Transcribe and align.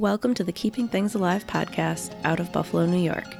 Welcome 0.00 0.32
to 0.36 0.44
the 0.44 0.50
Keeping 0.50 0.88
Things 0.88 1.14
Alive 1.14 1.46
podcast 1.46 2.16
out 2.24 2.40
of 2.40 2.50
Buffalo, 2.52 2.86
New 2.86 2.96
York. 2.96 3.36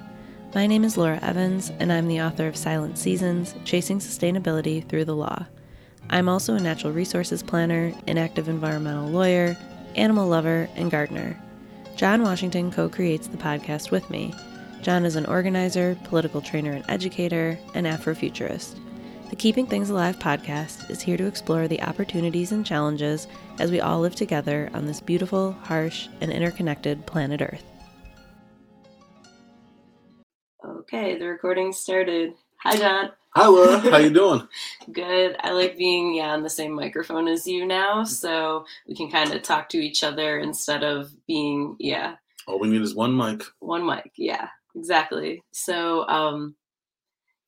My 0.54 0.66
name 0.66 0.84
is 0.84 0.98
Laura 0.98 1.18
Evans, 1.22 1.72
and 1.78 1.90
I'm 1.90 2.06
the 2.06 2.20
author 2.20 2.46
of 2.46 2.54
Silent 2.54 2.98
Seasons 2.98 3.54
Chasing 3.64 3.98
Sustainability 3.98 4.86
Through 4.86 5.06
the 5.06 5.16
Law. 5.16 5.46
I'm 6.10 6.28
also 6.28 6.54
a 6.54 6.60
natural 6.60 6.92
resources 6.92 7.42
planner, 7.42 7.94
an 8.06 8.18
active 8.18 8.46
environmental 8.50 9.08
lawyer, 9.08 9.56
animal 9.96 10.28
lover, 10.28 10.68
and 10.76 10.90
gardener. 10.90 11.42
John 11.96 12.22
Washington 12.22 12.70
co 12.70 12.90
creates 12.90 13.28
the 13.28 13.38
podcast 13.38 13.90
with 13.90 14.10
me. 14.10 14.34
John 14.82 15.06
is 15.06 15.16
an 15.16 15.24
organizer, 15.24 15.96
political 16.04 16.42
trainer 16.42 16.72
and 16.72 16.84
educator, 16.90 17.58
and 17.72 17.86
Afrofuturist. 17.86 18.78
The 19.30 19.36
Keeping 19.36 19.68
Things 19.68 19.90
Alive 19.90 20.18
podcast 20.18 20.90
is 20.90 21.00
here 21.00 21.16
to 21.16 21.24
explore 21.24 21.68
the 21.68 21.80
opportunities 21.82 22.50
and 22.50 22.66
challenges 22.66 23.28
as 23.60 23.70
we 23.70 23.80
all 23.80 24.00
live 24.00 24.16
together 24.16 24.68
on 24.74 24.86
this 24.86 25.00
beautiful, 25.00 25.52
harsh, 25.52 26.08
and 26.20 26.32
interconnected 26.32 27.06
planet 27.06 27.40
Earth. 27.40 27.62
Okay, 30.66 31.16
the 31.16 31.26
recording 31.26 31.72
started. 31.72 32.34
Hi, 32.64 32.76
John. 32.76 33.12
Hi, 33.36 33.46
Laura. 33.46 33.78
How 33.78 33.98
you 33.98 34.10
doing? 34.10 34.48
Good. 34.92 35.36
I 35.38 35.52
like 35.52 35.78
being 35.78 36.12
yeah 36.12 36.32
on 36.32 36.42
the 36.42 36.50
same 36.50 36.74
microphone 36.74 37.28
as 37.28 37.46
you 37.46 37.64
now, 37.64 38.02
so 38.02 38.64
we 38.88 38.96
can 38.96 39.12
kind 39.12 39.32
of 39.32 39.42
talk 39.42 39.68
to 39.68 39.78
each 39.78 40.02
other 40.02 40.40
instead 40.40 40.82
of 40.82 41.12
being 41.28 41.76
yeah. 41.78 42.16
All 42.48 42.58
we 42.58 42.68
need 42.68 42.82
is 42.82 42.96
one 42.96 43.16
mic. 43.16 43.44
One 43.60 43.86
mic. 43.86 44.10
Yeah, 44.16 44.48
exactly. 44.74 45.44
So, 45.52 46.04
um, 46.08 46.56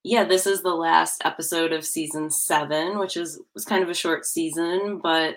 yeah, 0.04 0.24
this 0.24 0.46
is 0.46 0.62
the 0.62 0.74
last 0.74 1.22
episode 1.24 1.72
of 1.72 1.84
season 1.84 2.30
seven, 2.30 2.98
which 2.98 3.16
is 3.16 3.40
was 3.54 3.64
kind 3.64 3.82
of 3.82 3.88
a 3.88 3.94
short 3.94 4.26
season, 4.26 5.00
but 5.02 5.36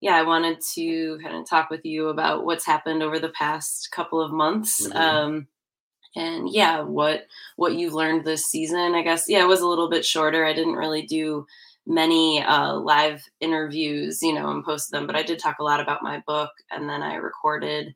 yeah, 0.00 0.16
I 0.16 0.22
wanted 0.22 0.58
to 0.74 1.18
kind 1.22 1.36
of 1.36 1.48
talk 1.48 1.70
with 1.70 1.84
you 1.84 2.08
about 2.08 2.44
what's 2.44 2.66
happened 2.66 3.02
over 3.02 3.18
the 3.18 3.30
past 3.30 3.90
couple 3.90 4.20
of 4.20 4.32
months. 4.32 4.86
Mm-hmm. 4.86 4.96
Um, 4.98 5.46
and 6.14 6.50
yeah, 6.50 6.82
what 6.82 7.26
what 7.56 7.74
you've 7.74 7.94
learned 7.94 8.24
this 8.24 8.44
season. 8.44 8.94
I 8.94 9.02
guess 9.02 9.24
yeah, 9.28 9.42
it 9.42 9.48
was 9.48 9.62
a 9.62 9.66
little 9.66 9.88
bit 9.88 10.04
shorter. 10.04 10.44
I 10.44 10.52
didn't 10.52 10.74
really 10.74 11.06
do 11.06 11.46
many 11.86 12.42
uh, 12.42 12.74
live 12.74 13.22
interviews, 13.40 14.22
you 14.22 14.34
know, 14.34 14.50
and 14.50 14.64
post 14.64 14.90
them, 14.90 15.06
but 15.06 15.16
I 15.16 15.22
did 15.22 15.38
talk 15.38 15.58
a 15.58 15.64
lot 15.64 15.80
about 15.80 16.02
my 16.02 16.22
book, 16.26 16.50
and 16.70 16.88
then 16.88 17.02
I 17.02 17.14
recorded 17.14 17.94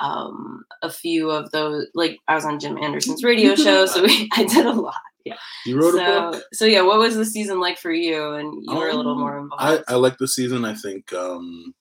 um, 0.00 0.64
a 0.82 0.90
few 0.90 1.30
of 1.30 1.50
those. 1.50 1.86
Like 1.94 2.18
I 2.28 2.34
was 2.34 2.46
on 2.46 2.58
Jim 2.58 2.78
Anderson's 2.78 3.22
radio 3.22 3.54
show, 3.54 3.84
so 3.84 4.02
we, 4.04 4.30
I 4.32 4.44
did 4.44 4.64
a 4.64 4.72
lot 4.72 4.94
yeah. 5.24 5.36
You 5.66 5.80
wrote 5.80 5.94
so, 5.94 6.28
a 6.28 6.30
book. 6.30 6.42
So 6.52 6.64
yeah, 6.64 6.82
what 6.82 6.98
was 6.98 7.16
the 7.16 7.24
season 7.24 7.60
like 7.60 7.78
for 7.78 7.92
you? 7.92 8.34
And 8.34 8.62
you 8.62 8.72
um, 8.72 8.78
were 8.78 8.88
a 8.88 8.94
little 8.94 9.12
um, 9.12 9.20
more 9.20 9.38
involved. 9.38 9.84
I, 9.88 9.94
I 9.94 9.96
like 9.96 10.18
the 10.18 10.28
season. 10.28 10.64
I 10.64 10.74
think 10.74 11.12
um, 11.12 11.74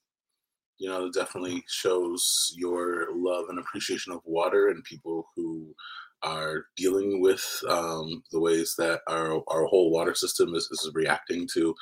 you 0.78 0.90
know, 0.90 1.06
it 1.06 1.14
definitely 1.14 1.64
shows 1.68 2.54
your 2.58 3.08
love 3.16 3.46
and 3.50 3.60
appreciation 3.60 4.14
of 4.14 4.22
water 4.26 4.68
and 4.68 4.84
people 4.84 5.26
who 5.36 5.74
are 6.24 6.66
dealing 6.78 7.22
with 7.22 7.46
um, 7.70 8.24
the 8.32 8.40
ways 8.40 8.76
that 8.78 9.02
our 9.08 9.44
our 9.50 9.66
whole 9.66 9.92
water 9.92 10.16
system 10.16 10.56
is, 10.56 10.68
is 10.72 10.90
reacting 10.94 11.48
to 11.54 11.76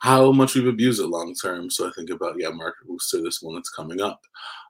how 0.00 0.32
much 0.32 0.54
we've 0.54 0.66
abused 0.66 1.00
it 1.00 1.06
long 1.06 1.34
term. 1.34 1.70
So 1.70 1.88
I 1.88 1.92
think 1.96 2.10
about 2.10 2.36
yeah, 2.38 2.50
Margaret 2.50 2.86
Wooster, 2.86 3.22
this 3.22 3.40
one 3.40 3.54
that's 3.54 3.70
coming 3.70 4.00
up. 4.00 4.20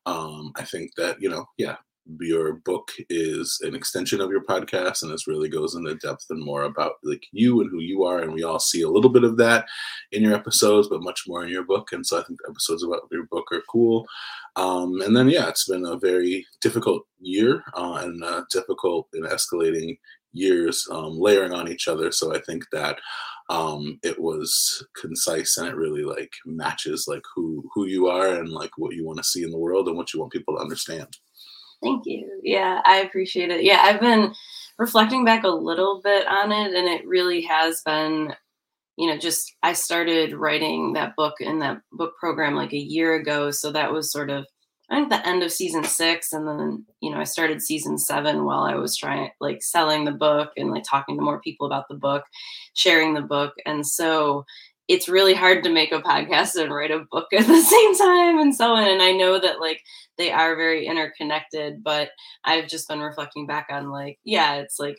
Um, 0.06 0.52
I 0.56 0.64
think 0.64 0.92
that 0.96 1.20
you 1.20 1.28
know, 1.28 1.46
yeah, 1.56 1.76
your 2.20 2.54
book 2.54 2.90
is 3.08 3.58
an 3.62 3.74
extension 3.74 4.20
of 4.20 4.30
your 4.30 4.44
podcast 4.44 5.02
and 5.02 5.10
this 5.10 5.26
really 5.26 5.48
goes 5.48 5.74
into 5.74 5.94
depth 5.96 6.26
and 6.30 6.44
more 6.44 6.64
about 6.64 6.92
like 7.02 7.24
you 7.32 7.60
and 7.60 7.70
who 7.70 7.80
you 7.80 8.04
are 8.04 8.20
and 8.20 8.32
we 8.32 8.42
all 8.42 8.58
see 8.58 8.82
a 8.82 8.88
little 8.88 9.10
bit 9.10 9.24
of 9.24 9.36
that 9.36 9.66
in 10.12 10.22
your 10.22 10.34
episodes 10.34 10.88
but 10.88 11.02
much 11.02 11.22
more 11.26 11.44
in 11.44 11.50
your 11.50 11.64
book 11.64 11.92
and 11.92 12.06
so 12.06 12.18
i 12.18 12.22
think 12.22 12.38
the 12.42 12.50
episodes 12.50 12.84
about 12.84 13.02
your 13.10 13.24
book 13.30 13.46
are 13.52 13.62
cool. 13.70 14.06
Um, 14.56 15.00
and 15.00 15.16
then 15.16 15.28
yeah 15.28 15.48
it's 15.48 15.68
been 15.68 15.86
a 15.86 15.98
very 15.98 16.46
difficult 16.60 17.04
year 17.20 17.64
uh, 17.74 18.00
and 18.02 18.22
uh, 18.22 18.42
difficult 18.50 19.08
and 19.14 19.24
escalating 19.24 19.98
years 20.32 20.86
um, 20.90 21.18
layering 21.18 21.52
on 21.52 21.68
each 21.68 21.88
other 21.88 22.12
so 22.12 22.34
i 22.34 22.40
think 22.40 22.64
that 22.72 22.98
um, 23.50 23.98
it 24.02 24.18
was 24.18 24.86
concise 24.98 25.58
and 25.58 25.68
it 25.68 25.76
really 25.76 26.02
like 26.02 26.32
matches 26.46 27.06
like 27.06 27.22
who 27.34 27.64
who 27.74 27.86
you 27.86 28.08
are 28.08 28.34
and 28.34 28.48
like 28.48 28.70
what 28.76 28.94
you 28.94 29.04
want 29.04 29.18
to 29.18 29.24
see 29.24 29.42
in 29.42 29.50
the 29.50 29.58
world 29.58 29.86
and 29.88 29.96
what 29.96 30.12
you 30.12 30.20
want 30.20 30.32
people 30.32 30.56
to 30.56 30.62
understand 30.62 31.08
Thank 31.84 32.06
you. 32.06 32.40
Yeah, 32.42 32.80
I 32.84 32.96
appreciate 32.96 33.50
it. 33.50 33.62
Yeah, 33.62 33.80
I've 33.82 34.00
been 34.00 34.32
reflecting 34.78 35.24
back 35.24 35.44
a 35.44 35.48
little 35.48 36.00
bit 36.02 36.26
on 36.26 36.50
it, 36.50 36.74
and 36.74 36.88
it 36.88 37.06
really 37.06 37.42
has 37.42 37.82
been, 37.84 38.34
you 38.96 39.06
know, 39.06 39.18
just 39.18 39.54
I 39.62 39.74
started 39.74 40.34
writing 40.34 40.94
that 40.94 41.14
book 41.16 41.34
in 41.40 41.58
that 41.60 41.78
book 41.92 42.14
program 42.18 42.54
like 42.54 42.72
a 42.72 42.78
year 42.78 43.14
ago. 43.14 43.50
So 43.50 43.70
that 43.72 43.92
was 43.92 44.10
sort 44.10 44.30
of, 44.30 44.46
I 44.90 44.96
think, 44.96 45.10
the 45.10 45.26
end 45.26 45.42
of 45.42 45.52
season 45.52 45.84
six. 45.84 46.32
And 46.32 46.48
then, 46.48 46.86
you 47.00 47.10
know, 47.10 47.18
I 47.18 47.24
started 47.24 47.60
season 47.62 47.98
seven 47.98 48.44
while 48.44 48.64
I 48.64 48.74
was 48.74 48.96
trying, 48.96 49.30
like, 49.40 49.62
selling 49.62 50.04
the 50.04 50.12
book 50.12 50.50
and 50.56 50.70
like 50.70 50.84
talking 50.88 51.16
to 51.16 51.22
more 51.22 51.40
people 51.40 51.66
about 51.66 51.84
the 51.88 51.96
book, 51.96 52.24
sharing 52.74 53.14
the 53.14 53.22
book. 53.22 53.52
And 53.66 53.86
so, 53.86 54.44
it's 54.88 55.08
really 55.08 55.34
hard 55.34 55.64
to 55.64 55.72
make 55.72 55.92
a 55.92 56.02
podcast 56.02 56.60
and 56.60 56.72
write 56.72 56.90
a 56.90 57.04
book 57.10 57.28
at 57.32 57.46
the 57.46 57.62
same 57.62 57.96
time 57.96 58.38
and 58.38 58.54
so 58.54 58.74
on. 58.74 58.86
And 58.86 59.02
I 59.02 59.12
know 59.12 59.38
that 59.40 59.60
like 59.60 59.80
they 60.18 60.30
are 60.30 60.56
very 60.56 60.86
interconnected, 60.86 61.82
but 61.82 62.10
I've 62.44 62.68
just 62.68 62.88
been 62.88 63.00
reflecting 63.00 63.46
back 63.46 63.68
on 63.70 63.90
like, 63.90 64.18
yeah, 64.24 64.56
it's 64.56 64.78
like 64.78 64.98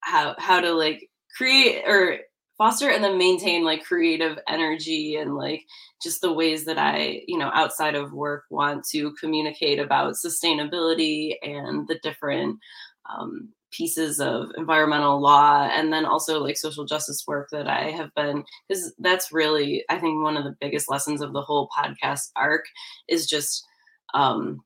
how 0.00 0.34
how 0.38 0.60
to 0.60 0.72
like 0.72 1.08
create 1.36 1.82
or 1.86 2.18
foster 2.58 2.88
and 2.88 3.04
then 3.04 3.18
maintain 3.18 3.64
like 3.64 3.84
creative 3.84 4.38
energy 4.48 5.16
and 5.16 5.36
like 5.36 5.62
just 6.02 6.20
the 6.22 6.32
ways 6.32 6.64
that 6.64 6.78
I, 6.78 7.22
you 7.26 7.38
know, 7.38 7.50
outside 7.52 7.94
of 7.94 8.12
work 8.12 8.44
want 8.50 8.84
to 8.92 9.12
communicate 9.20 9.78
about 9.78 10.14
sustainability 10.14 11.34
and 11.42 11.86
the 11.86 11.98
different 12.02 12.58
um, 13.14 13.52
pieces 13.76 14.20
of 14.20 14.50
environmental 14.56 15.20
law 15.20 15.68
and 15.72 15.92
then 15.92 16.04
also 16.04 16.40
like 16.40 16.56
social 16.56 16.84
justice 16.84 17.24
work 17.26 17.48
that 17.50 17.66
I 17.66 17.90
have 17.90 18.14
been 18.14 18.44
because 18.68 18.94
that's 18.98 19.32
really 19.32 19.84
I 19.88 19.98
think 19.98 20.22
one 20.22 20.36
of 20.36 20.44
the 20.44 20.56
biggest 20.60 20.90
lessons 20.90 21.20
of 21.20 21.32
the 21.32 21.42
whole 21.42 21.68
podcast 21.76 22.30
arc 22.36 22.64
is 23.08 23.26
just 23.26 23.64
um 24.14 24.62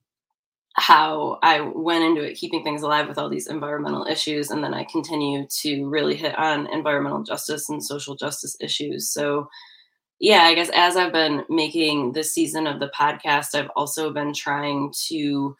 how 0.74 1.38
I 1.42 1.60
went 1.60 2.04
into 2.04 2.22
it 2.22 2.36
keeping 2.36 2.62
things 2.62 2.82
alive 2.82 3.08
with 3.08 3.18
all 3.18 3.28
these 3.28 3.48
environmental 3.48 4.06
issues 4.06 4.50
and 4.50 4.62
then 4.62 4.74
I 4.74 4.84
continue 4.84 5.46
to 5.62 5.88
really 5.88 6.14
hit 6.14 6.38
on 6.38 6.68
environmental 6.68 7.22
justice 7.22 7.68
and 7.68 7.84
social 7.84 8.14
justice 8.14 8.56
issues. 8.60 9.10
So 9.10 9.48
yeah 10.20 10.42
I 10.42 10.54
guess 10.54 10.70
as 10.74 10.96
I've 10.96 11.12
been 11.12 11.44
making 11.48 12.12
this 12.12 12.32
season 12.32 12.66
of 12.66 12.78
the 12.78 12.92
podcast 12.98 13.54
I've 13.54 13.70
also 13.74 14.12
been 14.12 14.32
trying 14.32 14.92
to 15.08 15.56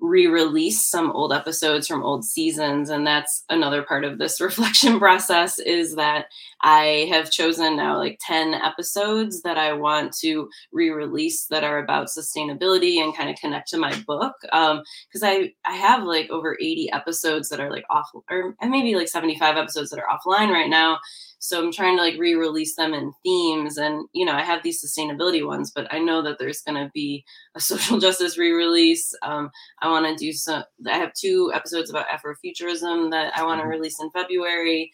re-release 0.00 0.84
some 0.84 1.10
old 1.12 1.32
episodes 1.32 1.88
from 1.88 2.02
old 2.02 2.24
seasons. 2.24 2.90
And 2.90 3.06
that's 3.06 3.44
another 3.48 3.82
part 3.82 4.04
of 4.04 4.18
this 4.18 4.40
reflection 4.46 4.98
process 4.98 5.58
is 5.58 5.94
that 5.96 6.26
i 6.62 7.06
have 7.10 7.30
chosen 7.30 7.76
now 7.76 7.98
like 7.98 8.18
10 8.26 8.54
episodes 8.54 9.42
that 9.42 9.58
i 9.58 9.72
want 9.72 10.12
to 10.12 10.48
re-release 10.72 11.46
that 11.46 11.64
are 11.64 11.78
about 11.78 12.08
sustainability 12.08 12.96
and 12.96 13.16
kind 13.16 13.28
of 13.30 13.36
connect 13.36 13.68
to 13.68 13.78
my 13.78 13.94
book. 14.06 14.34
Um 14.52 14.82
because 15.08 15.22
i 15.22 15.52
i 15.64 15.74
have 15.74 16.04
like 16.04 16.30
over 16.30 16.56
80 16.60 16.90
episodes 16.92 17.48
that 17.48 17.60
are 17.60 17.70
like 17.70 17.84
off 17.90 18.10
or 18.30 18.54
maybe 18.62 18.94
like 18.94 19.08
75 19.08 19.56
episodes 19.56 19.90
that 19.90 19.98
are 19.98 20.08
offline 20.08 20.50
right 20.50 20.70
now 20.70 20.98
so 21.38 21.62
I'm 21.62 21.72
trying 21.72 21.96
to 21.96 22.02
like 22.02 22.18
re-release 22.18 22.76
them 22.76 22.94
in 22.94 23.12
themes. 23.22 23.76
And, 23.76 24.08
you 24.12 24.24
know, 24.24 24.32
I 24.32 24.42
have 24.42 24.62
these 24.62 24.82
sustainability 24.82 25.46
ones, 25.46 25.70
but 25.74 25.92
I 25.92 25.98
know 25.98 26.22
that 26.22 26.38
there's 26.38 26.62
going 26.62 26.82
to 26.82 26.90
be 26.92 27.24
a 27.54 27.60
social 27.60 27.98
justice 27.98 28.38
re-release. 28.38 29.14
Um, 29.22 29.50
I 29.80 29.90
want 29.90 30.06
to 30.06 30.24
do 30.24 30.32
some, 30.32 30.64
I 30.86 30.96
have 30.98 31.12
two 31.12 31.52
episodes 31.54 31.90
about 31.90 32.06
Afrofuturism 32.08 33.10
that 33.10 33.32
I 33.36 33.44
want 33.44 33.58
to 33.58 33.62
mm-hmm. 33.62 33.70
release 33.70 34.00
in 34.00 34.10
February. 34.10 34.90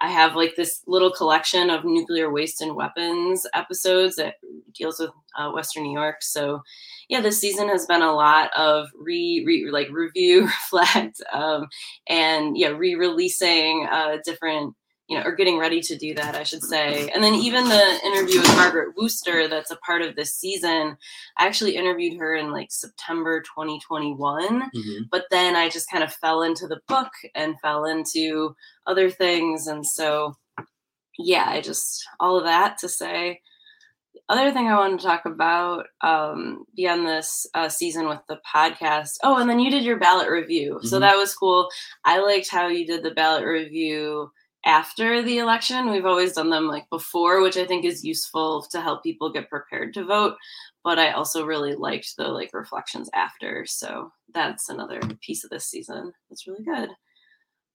I 0.00 0.10
have 0.10 0.36
like 0.36 0.54
this 0.54 0.82
little 0.86 1.10
collection 1.10 1.70
of 1.70 1.84
nuclear 1.84 2.30
waste 2.30 2.60
and 2.60 2.76
weapons 2.76 3.44
episodes 3.52 4.14
that 4.16 4.34
deals 4.72 5.00
with 5.00 5.10
uh, 5.36 5.50
Western 5.50 5.82
New 5.82 5.98
York. 5.98 6.22
So, 6.22 6.62
yeah, 7.08 7.20
this 7.20 7.40
season 7.40 7.68
has 7.68 7.84
been 7.86 8.02
a 8.02 8.14
lot 8.14 8.50
of 8.56 8.86
re, 8.96 9.42
re 9.44 9.70
like 9.72 9.88
review, 9.90 10.42
reflect, 10.72 11.20
um, 11.32 11.66
and 12.06 12.56
yeah, 12.56 12.68
re-releasing 12.68 13.88
uh, 13.90 14.18
different 14.24 14.74
you 15.08 15.16
know, 15.16 15.24
or 15.24 15.34
getting 15.34 15.58
ready 15.58 15.80
to 15.80 15.96
do 15.96 16.14
that, 16.14 16.34
I 16.34 16.42
should 16.42 16.62
say. 16.62 17.08
And 17.14 17.24
then 17.24 17.34
even 17.34 17.66
the 17.66 18.00
interview 18.04 18.40
with 18.40 18.56
Margaret 18.56 18.94
Wooster, 18.94 19.48
that's 19.48 19.70
a 19.70 19.76
part 19.76 20.02
of 20.02 20.14
this 20.14 20.34
season, 20.34 20.98
I 21.38 21.46
actually 21.46 21.76
interviewed 21.76 22.18
her 22.18 22.34
in 22.34 22.52
like 22.52 22.70
September 22.70 23.40
2021. 23.40 24.70
Mm-hmm. 24.70 25.04
But 25.10 25.24
then 25.30 25.56
I 25.56 25.70
just 25.70 25.90
kind 25.90 26.04
of 26.04 26.12
fell 26.12 26.42
into 26.42 26.66
the 26.66 26.80
book 26.86 27.10
and 27.34 27.58
fell 27.60 27.86
into 27.86 28.54
other 28.86 29.08
things. 29.08 29.66
And 29.66 29.86
so, 29.86 30.36
yeah, 31.18 31.46
I 31.48 31.62
just, 31.62 32.06
all 32.20 32.36
of 32.36 32.44
that 32.44 32.76
to 32.78 32.88
say. 32.88 33.40
Other 34.28 34.52
thing 34.52 34.68
I 34.68 34.76
wanted 34.76 35.00
to 35.00 35.06
talk 35.06 35.24
about 35.24 35.86
um, 36.02 36.66
beyond 36.76 37.06
this 37.06 37.46
uh, 37.54 37.70
season 37.70 38.08
with 38.08 38.20
the 38.28 38.40
podcast. 38.54 39.12
Oh, 39.22 39.38
and 39.38 39.48
then 39.48 39.58
you 39.58 39.70
did 39.70 39.84
your 39.84 39.98
ballot 39.98 40.28
review. 40.28 40.74
Mm-hmm. 40.74 40.86
So 40.86 41.00
that 41.00 41.16
was 41.16 41.34
cool. 41.34 41.70
I 42.04 42.18
liked 42.20 42.50
how 42.50 42.68
you 42.68 42.86
did 42.86 43.02
the 43.02 43.12
ballot 43.12 43.46
review 43.46 44.30
after 44.64 45.22
the 45.22 45.38
election. 45.38 45.90
We've 45.90 46.06
always 46.06 46.32
done 46.32 46.50
them 46.50 46.68
like 46.68 46.88
before, 46.90 47.42
which 47.42 47.56
I 47.56 47.66
think 47.66 47.84
is 47.84 48.04
useful 48.04 48.62
to 48.70 48.80
help 48.80 49.02
people 49.02 49.32
get 49.32 49.50
prepared 49.50 49.94
to 49.94 50.04
vote. 50.04 50.36
But 50.84 50.98
I 50.98 51.12
also 51.12 51.44
really 51.44 51.74
liked 51.74 52.16
the 52.16 52.28
like 52.28 52.50
reflections 52.52 53.10
after. 53.14 53.66
So 53.66 54.12
that's 54.32 54.68
another 54.68 55.00
piece 55.20 55.44
of 55.44 55.50
this 55.50 55.66
season. 55.66 56.12
That's 56.28 56.46
really 56.46 56.64
good. 56.64 56.90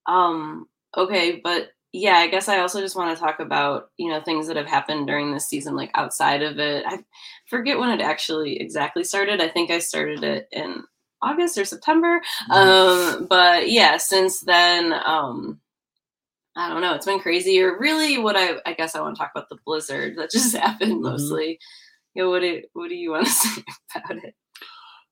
Um, 0.08 0.68
okay, 0.96 1.40
but 1.44 1.70
yeah, 1.92 2.16
I 2.16 2.28
guess 2.28 2.50
I 2.50 2.60
also 2.60 2.82
just 2.82 2.96
want 2.96 3.16
to 3.16 3.24
talk 3.24 3.40
about, 3.40 3.92
you 3.98 4.10
know, 4.10 4.20
things 4.20 4.48
that 4.48 4.56
have 4.56 4.66
happened 4.66 5.06
during 5.06 5.32
this 5.32 5.48
season, 5.48 5.76
like 5.76 5.92
outside 5.94 6.42
of 6.42 6.58
it. 6.58 6.86
I 6.88 7.04
forget 7.48 7.78
when 7.78 7.92
it 7.92 8.02
actually 8.02 8.60
exactly 8.60 9.04
started. 9.04 9.40
I 9.40 9.48
think 9.48 9.70
I 9.70 9.78
started 9.78 10.24
it 10.24 10.48
in 10.52 10.84
August 11.22 11.58
or 11.58 11.66
September. 11.66 12.20
Mm-hmm. 12.50 12.52
Um, 12.52 13.28
but 13.28 13.70
yeah, 13.70 13.98
since 13.98 14.40
then, 14.42 14.92
um, 14.92 15.62
I 16.56 16.70
don't 16.70 16.82
know. 16.82 16.94
It's 16.94 17.06
been 17.06 17.20
crazy. 17.20 17.62
Or 17.62 17.78
really, 17.80 18.18
what 18.18 18.36
I 18.36 18.56
I 18.66 18.74
guess 18.74 18.96
I 18.96 19.02
want 19.02 19.16
to 19.16 19.20
talk 19.20 19.32
about 19.36 19.50
the 19.50 19.58
blizzard 19.66 20.18
that 20.18 20.32
just 20.32 20.56
happened 20.56 20.94
mm-hmm. 20.94 21.04
mostly. 21.04 21.60
You 22.14 22.24
know, 22.24 22.30
what 22.30 22.42
do 22.42 22.62
what 22.74 22.90
do 22.90 22.96
you 22.96 23.12
want 23.12 23.28
to 23.28 23.32
say 23.34 23.64
about 23.96 24.24
it? 24.24 24.36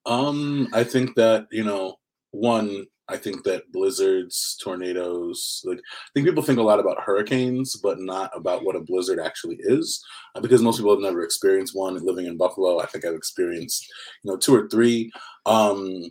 Um, 0.06 0.68
I 0.74 0.84
think 0.84 1.16
that 1.16 1.48
you 1.52 1.64
know, 1.64 1.96
one, 2.32 2.86
I 3.08 3.18
think 3.18 3.44
that 3.44 3.72
blizzards, 3.72 4.58
tornadoes, 4.64 5.62
like 5.66 5.80
I 5.80 6.10
think 6.14 6.28
people 6.28 6.44
think 6.44 6.60
a 6.60 6.64
lot 6.64 6.80
about 6.80 7.02
hurricanes, 7.02 7.76
but 7.76 8.00
not 8.00 8.32
about 8.36 8.64
what 8.64 8.76
a 8.76 8.82
blizzard 8.82 9.20
actually 9.20 9.58
is, 9.60 10.04
uh, 10.36 10.42
because 10.42 10.62
most 10.62 10.78
people 10.78 10.92
have 10.92 11.02
never 11.02 11.24
experienced 11.24 11.76
one. 11.76 11.98
Living 11.98 12.28
in 12.28 12.38
Buffalo, 12.38 12.80
I 12.80 12.86
think 12.86 13.04
I've 13.04 13.16
experienced, 13.16 13.86
you 14.24 14.32
know, 14.32 14.38
two 14.38 14.56
or 14.56 14.70
three. 14.70 15.12
Um, 15.46 16.04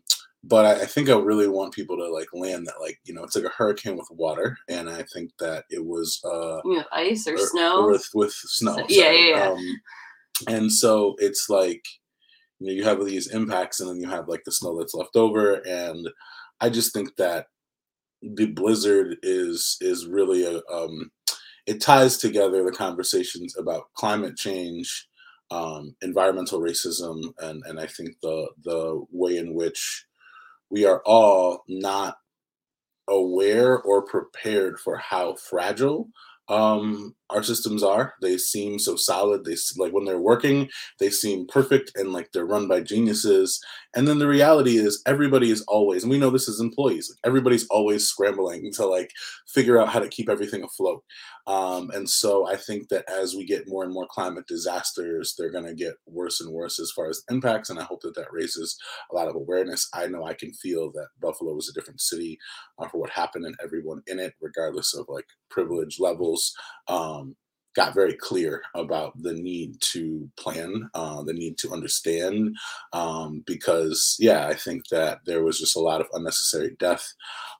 but 0.42 0.64
I, 0.64 0.82
I, 0.82 0.86
think 0.86 1.10
I 1.10 1.18
really 1.18 1.48
want 1.48 1.74
people 1.74 1.96
to 1.98 2.10
like 2.10 2.28
land 2.32 2.66
that 2.66 2.80
like 2.80 2.98
you 3.04 3.12
know 3.12 3.24
it's 3.24 3.36
like 3.36 3.44
a 3.44 3.56
hurricane 3.56 3.96
with 3.96 4.08
water, 4.10 4.56
and 4.68 4.88
I 4.88 5.04
think 5.12 5.30
that 5.38 5.64
it 5.70 5.84
was 5.84 6.20
uh, 6.24 6.60
yeah, 6.64 6.84
ice 6.92 7.26
or, 7.26 7.34
or 7.34 7.38
snow 7.38 7.86
with 7.86 8.08
with 8.14 8.32
snow. 8.32 8.76
So, 8.76 8.86
yeah, 8.88 9.10
yeah, 9.10 9.36
yeah. 9.36 9.50
Um, 9.50 9.80
and 10.48 10.72
so 10.72 11.14
it's 11.18 11.50
like 11.50 11.84
you 12.58 12.66
know 12.66 12.72
you 12.72 12.84
have 12.84 13.04
these 13.04 13.28
impacts, 13.28 13.80
and 13.80 13.90
then 13.90 14.00
you 14.00 14.08
have 14.08 14.28
like 14.28 14.44
the 14.44 14.52
snow 14.52 14.78
that's 14.78 14.94
left 14.94 15.16
over, 15.16 15.56
and 15.66 16.08
I 16.60 16.70
just 16.70 16.92
think 16.94 17.16
that 17.16 17.46
the 18.22 18.46
blizzard 18.46 19.16
is 19.22 19.76
is 19.80 20.06
really 20.06 20.44
a 20.44 20.62
um, 20.72 21.10
it 21.66 21.80
ties 21.80 22.16
together 22.16 22.64
the 22.64 22.72
conversations 22.72 23.56
about 23.56 23.92
climate 23.94 24.36
change 24.36 25.06
um, 25.50 25.94
environmental 26.00 26.60
racism 26.60 27.32
and 27.40 27.62
and 27.66 27.78
I 27.78 27.86
think 27.86 28.16
the 28.22 28.48
the 28.64 29.04
way 29.10 29.36
in 29.36 29.54
which 29.54 30.06
we 30.70 30.84
are 30.84 31.02
all 31.04 31.64
not 31.68 32.16
aware 33.08 33.80
or 33.82 34.02
prepared 34.02 34.78
for 34.78 34.96
how 34.96 35.34
fragile 35.34 36.08
um, 36.48 37.14
our 37.32 37.42
systems 37.42 37.82
are. 37.82 38.14
They 38.20 38.36
seem 38.38 38.78
so 38.78 38.96
solid. 38.96 39.44
They 39.44 39.56
like 39.76 39.92
when 39.92 40.04
they're 40.04 40.18
working, 40.18 40.68
they 40.98 41.10
seem 41.10 41.46
perfect 41.46 41.92
and 41.94 42.12
like 42.12 42.32
they're 42.32 42.46
run 42.46 42.68
by 42.68 42.80
geniuses. 42.80 43.60
And 43.94 44.06
then 44.06 44.18
the 44.18 44.28
reality 44.28 44.76
is, 44.76 45.02
everybody 45.06 45.50
is 45.50 45.62
always, 45.62 46.04
and 46.04 46.10
we 46.10 46.18
know 46.18 46.30
this 46.30 46.48
as 46.48 46.60
employees, 46.60 47.10
like 47.10 47.18
everybody's 47.28 47.66
always 47.68 48.06
scrambling 48.06 48.70
to 48.74 48.86
like 48.86 49.10
figure 49.48 49.80
out 49.80 49.88
how 49.88 49.98
to 49.98 50.08
keep 50.08 50.28
everything 50.28 50.62
afloat. 50.62 51.02
Um, 51.46 51.90
and 51.90 52.08
so 52.08 52.46
I 52.46 52.56
think 52.56 52.88
that 52.90 53.04
as 53.10 53.34
we 53.34 53.44
get 53.44 53.68
more 53.68 53.82
and 53.82 53.92
more 53.92 54.06
climate 54.08 54.44
disasters, 54.46 55.34
they're 55.36 55.50
going 55.50 55.66
to 55.66 55.74
get 55.74 55.94
worse 56.06 56.40
and 56.40 56.52
worse 56.52 56.78
as 56.78 56.92
far 56.92 57.08
as 57.08 57.22
impacts. 57.30 57.70
And 57.70 57.80
I 57.80 57.84
hope 57.84 58.02
that 58.02 58.14
that 58.14 58.32
raises 58.32 58.76
a 59.10 59.14
lot 59.16 59.26
of 59.26 59.34
awareness. 59.34 59.88
I 59.92 60.06
know 60.06 60.24
I 60.24 60.34
can 60.34 60.52
feel 60.52 60.92
that 60.92 61.08
Buffalo 61.20 61.56
is 61.58 61.68
a 61.68 61.72
different 61.72 62.00
city 62.00 62.38
uh, 62.78 62.86
for 62.88 63.00
what 63.00 63.10
happened 63.10 63.46
and 63.46 63.56
everyone 63.62 64.02
in 64.06 64.20
it, 64.20 64.34
regardless 64.40 64.94
of 64.94 65.06
like 65.08 65.26
privilege 65.50 65.98
levels. 65.98 66.52
Um, 66.88 67.19
got 67.74 67.94
very 67.94 68.14
clear 68.14 68.62
about 68.74 69.12
the 69.22 69.32
need 69.32 69.80
to 69.80 70.28
plan, 70.36 70.90
uh, 70.94 71.22
the 71.22 71.32
need 71.32 71.58
to 71.58 71.72
understand, 71.72 72.56
um, 72.92 73.42
because 73.46 74.16
yeah, 74.18 74.46
I 74.46 74.54
think 74.54 74.88
that 74.88 75.20
there 75.24 75.44
was 75.44 75.58
just 75.58 75.76
a 75.76 75.80
lot 75.80 76.00
of 76.00 76.08
unnecessary 76.12 76.76
death. 76.78 77.12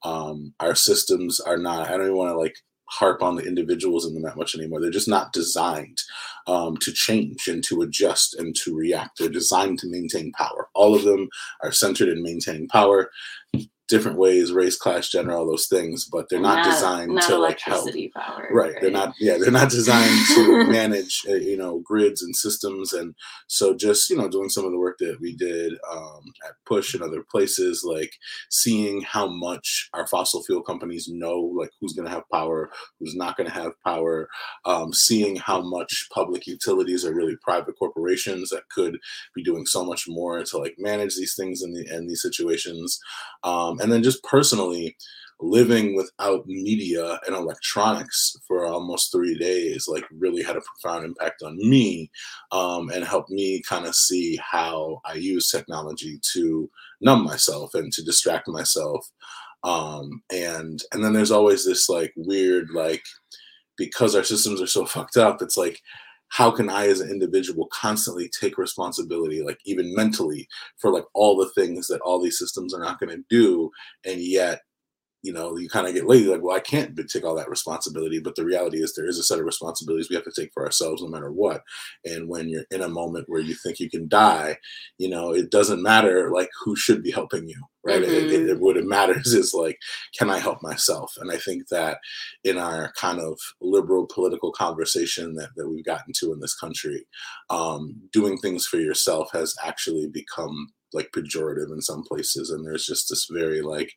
Um, 0.05 0.55
our 0.61 0.75
systems 0.75 1.41
are 1.41 1.59
not. 1.59 1.89
I 1.89 1.93
don't 1.93 2.03
even 2.03 2.17
want 2.17 2.33
to 2.33 2.39
like 2.39 2.57
harp 2.87 3.23
on 3.23 3.37
the 3.37 3.45
individuals 3.45 4.05
in 4.05 4.15
them 4.15 4.25
that 4.25 4.37
much 4.37 4.55
anymore. 4.55 4.81
They're 4.81 4.91
just 4.91 5.09
not 5.09 5.33
designed 5.33 6.03
um, 6.47 6.77
to 6.79 6.93
change 6.93 7.47
and 7.47 7.63
to 7.65 7.83
adjust 7.83 8.35
and 8.35 8.55
to 8.57 8.77
react. 8.77 9.19
They're 9.19 9.29
designed 9.29 9.79
to 9.81 9.91
maintain 9.91 10.33
power. 10.33 10.69
All 10.75 10.95
of 10.95 11.05
them 11.05 11.29
are 11.63 11.71
centered 11.71 12.09
in 12.09 12.23
maintaining 12.23 12.69
power 12.69 13.11
different 13.91 14.17
ways, 14.17 14.53
race, 14.53 14.77
class, 14.77 15.09
gender, 15.09 15.33
all 15.33 15.47
those 15.47 15.67
things, 15.67 16.07
but 16.07 16.29
they're 16.29 16.41
not, 16.41 16.65
not 16.65 16.73
designed 16.73 17.15
not 17.15 17.29
to 17.29 17.37
like 17.37 17.61
help. 17.61 17.91
Power, 18.15 18.49
right. 18.53 18.73
right. 18.73 18.81
They're 18.81 18.91
not. 18.91 19.15
Yeah, 19.19 19.37
they're 19.37 19.51
not 19.51 19.71
designed 19.71 20.27
to 20.35 20.65
manage, 20.69 21.23
uh, 21.29 21.35
you 21.35 21.57
know, 21.57 21.81
grids 21.81 22.23
and 22.23 22.35
systems. 22.35 22.93
And 22.93 23.15
so, 23.49 23.75
just 23.75 24.09
you 24.09 24.17
know, 24.17 24.29
doing 24.29 24.49
some 24.49 24.65
of 24.65 24.71
the 24.71 24.79
work 24.79 24.99
that 24.99 25.19
we 25.21 25.35
did 25.35 25.75
um, 25.91 26.23
at 26.47 26.55
Push 26.67 26.95
and 26.95 27.03
other 27.03 27.23
places, 27.29 27.83
like 27.85 28.13
seeing 28.49 29.03
how 29.03 29.29
much 29.29 29.91
our 29.93 30.07
fossil 30.07 30.43
fuel 30.43 30.63
companies 30.63 31.09
know, 31.09 31.39
like 31.39 31.71
who's 31.81 31.93
going 31.93 32.07
to 32.07 32.15
have 32.15 32.29
power, 32.33 32.71
who's 32.99 33.17
not 33.17 33.37
going 33.37 33.49
to 33.49 33.55
have 33.55 33.73
power, 33.85 34.29
um, 34.65 34.93
seeing 34.93 35.37
how 35.37 35.61
much 35.61 36.09
public 36.15 36.47
utilities 36.47 37.05
are 37.05 37.15
really 37.15 37.37
private 37.43 37.75
corporations 37.79 38.51
that 38.51 38.69
could 38.71 38.99
be 39.35 39.43
doing 39.43 39.67
so 39.67 39.85
much 39.85 40.05
more 40.09 40.45
to 40.45 40.59
like 40.59 40.77
manage 40.79 41.17
these 41.17 41.35
things 41.35 41.63
in 41.63 41.73
the 41.73 41.87
in 41.93 42.07
these 42.07 42.23
situations. 42.23 43.01
Um, 43.43 43.80
and 43.81 43.93
then 43.93 44.03
just 44.03 44.23
personally 44.25 44.97
living 45.43 45.97
without 45.97 46.47
media 46.47 47.19
and 47.27 47.35
electronics 47.35 48.37
for 48.47 48.67
almost 48.67 49.11
three 49.11 49.39
days 49.39 49.87
like 49.89 50.05
really 50.13 50.43
had 50.43 50.55
a 50.55 50.61
profound 50.61 51.03
impact 51.03 51.43
on 51.43 51.57
me 51.57 52.11
um, 52.53 52.91
and 52.91 53.05
helped 53.05 53.31
me 53.31 53.63
kind 53.67 53.87
of 53.87 53.95
see 53.95 54.39
how 54.43 55.01
i 55.07 55.15
use 55.15 55.49
technology 55.49 56.21
to 56.35 56.69
numb 57.01 57.25
myself 57.25 57.75
and 57.75 57.93
to 57.93 58.03
distract 58.03 58.49
myself. 58.49 59.09
Um, 59.63 60.23
and 60.31 60.83
and 60.93 61.05
then 61.05 61.13
there's 61.13 61.31
always 61.31 61.67
this 61.67 61.89
like 61.89 62.13
weird 62.17 62.69
like 62.73 63.03
because 63.77 64.15
our 64.15 64.25
systems 64.25 64.61
are 64.61 64.67
so 64.67 64.87
fucked 64.87 65.19
up 65.19 65.43
it's 65.43 65.59
like 65.59 65.81
how 66.31 66.51
can 66.51 66.69
I 66.71 66.89
as 66.89 67.01
an 67.01 67.11
individual 67.11 67.69
constantly 67.73 68.29
take 68.29 68.59
responsibility, 68.59 69.43
like 69.43 69.59
even 69.65 69.95
mentally, 69.95 70.49
for 70.79 70.91
like 70.91 71.05
all 71.15 71.37
the 71.37 71.51
things 71.51 71.87
that 71.89 72.01
all 72.01 72.21
these 72.21 72.39
systems 72.39 72.73
are 72.75 72.81
not 72.81 72.99
going 72.99 73.17
to 73.17 73.25
do, 73.29 73.71
and 74.05 74.21
yet 74.21 74.61
you 75.23 75.33
know, 75.33 75.57
you 75.57 75.69
kind 75.69 75.87
of 75.87 75.95
get 75.95 76.07
lazy, 76.07 76.27
like, 76.27 76.43
well, 76.43 76.57
I 76.57 76.61
can't 76.61 76.99
take 77.09 77.25
all 77.25 77.35
that 77.35 77.51
responsibility. 77.51 78.21
But 78.21 78.37
the 78.37 78.45
reality 78.45 78.83
is, 78.83 78.95
there 78.95 79.07
is 79.07 79.19
a 79.19 79.23
set 79.23 79.39
of 79.39 79.45
responsibilities 79.45 80.09
we 80.09 80.17
have 80.17 80.25
to 80.25 80.33
take 80.35 80.51
for 80.53 80.65
ourselves, 80.65 81.03
no 81.03 81.09
matter 81.09 81.31
what. 81.31 81.63
And 82.05 82.29
when 82.29 82.49
you're 82.49 82.65
in 82.71 82.83
a 82.83 82.89
moment 82.89 83.29
where 83.29 83.41
you 83.41 83.55
think 83.55 83.81
you 83.81 83.91
can 83.91 84.09
die, 84.09 84.57
you 84.99 85.09
know, 85.09 85.33
it 85.35 85.51
doesn't 85.51 85.83
matter 85.83 86.31
like 86.31 86.49
who 86.65 86.75
should 86.75 87.03
be 87.03 87.11
helping 87.11 87.49
you, 87.49 87.61
right? 87.85 88.03
Mm-hmm. 88.03 88.13
It, 88.13 88.33
it, 88.33 88.51
it, 88.51 88.61
what 88.61 88.77
it 88.77 88.87
matters 88.87 89.27
is 89.35 89.55
like, 89.55 89.79
can 90.19 90.31
I 90.31 90.39
help 90.39 90.63
myself? 90.63 91.15
And 91.21 91.31
I 91.31 91.37
think 91.37 91.69
that 91.69 91.99
in 92.45 92.59
our 92.59 92.93
kind 92.97 93.21
of 93.21 93.39
liberal 93.61 94.07
political 94.07 94.53
conversation 94.53 95.35
that, 95.35 95.51
that 95.57 95.69
we've 95.69 95.85
gotten 95.85 96.13
to 96.19 96.33
in 96.33 96.41
this 96.41 96.55
country, 96.55 97.07
um, 97.49 97.97
doing 98.13 98.39
things 98.39 98.67
for 98.67 98.79
yourself 98.79 99.31
has 99.33 99.55
actually 99.65 100.09
become 100.09 100.73
like 100.93 101.11
pejorative 101.13 101.73
in 101.73 101.81
some 101.81 102.03
places 102.03 102.51
and 102.51 102.65
there's 102.65 102.87
just 102.87 103.09
this 103.09 103.27
very 103.31 103.63
like 103.63 103.93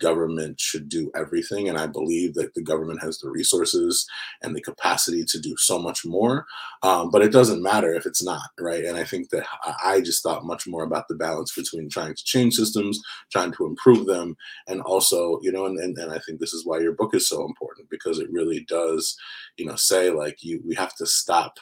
government 0.00 0.60
should 0.60 0.88
do 0.88 1.10
everything 1.14 1.68
and 1.68 1.78
i 1.78 1.86
believe 1.86 2.34
that 2.34 2.54
the 2.54 2.62
government 2.62 3.02
has 3.02 3.18
the 3.18 3.30
resources 3.30 4.06
and 4.42 4.54
the 4.54 4.60
capacity 4.60 5.24
to 5.24 5.40
do 5.40 5.54
so 5.58 5.78
much 5.78 6.04
more 6.04 6.46
um, 6.82 7.10
but 7.10 7.22
it 7.22 7.32
doesn't 7.32 7.62
matter 7.62 7.92
if 7.92 8.06
it's 8.06 8.22
not 8.22 8.48
right? 8.60 8.84
And 8.84 8.96
i 8.96 9.04
think 9.04 9.30
that 9.30 9.46
i 9.84 10.00
just 10.00 10.22
thought 10.22 10.44
much 10.44 10.66
more 10.66 10.84
about 10.84 11.08
the 11.08 11.14
balance 11.14 11.54
between 11.54 11.88
trying 11.88 12.14
to 12.14 12.24
change 12.24 12.54
systems 12.54 13.00
trying 13.30 13.52
to 13.52 13.66
improve 13.66 14.06
them 14.06 14.36
and 14.66 14.80
also 14.82 15.38
you 15.42 15.52
know 15.52 15.66
and, 15.66 15.78
and, 15.78 15.96
and 15.98 16.12
i 16.12 16.18
think 16.18 16.40
this 16.40 16.54
is 16.54 16.64
why 16.66 16.78
your 16.78 16.92
book 16.92 17.14
is 17.14 17.28
so 17.28 17.44
important 17.44 17.88
because 17.90 18.18
it 18.18 18.30
really 18.30 18.64
does 18.68 19.16
you 19.56 19.66
know 19.66 19.76
say 19.76 20.10
like 20.10 20.42
you 20.42 20.60
we 20.66 20.74
have 20.74 20.94
to 20.94 21.06
stop 21.06 21.58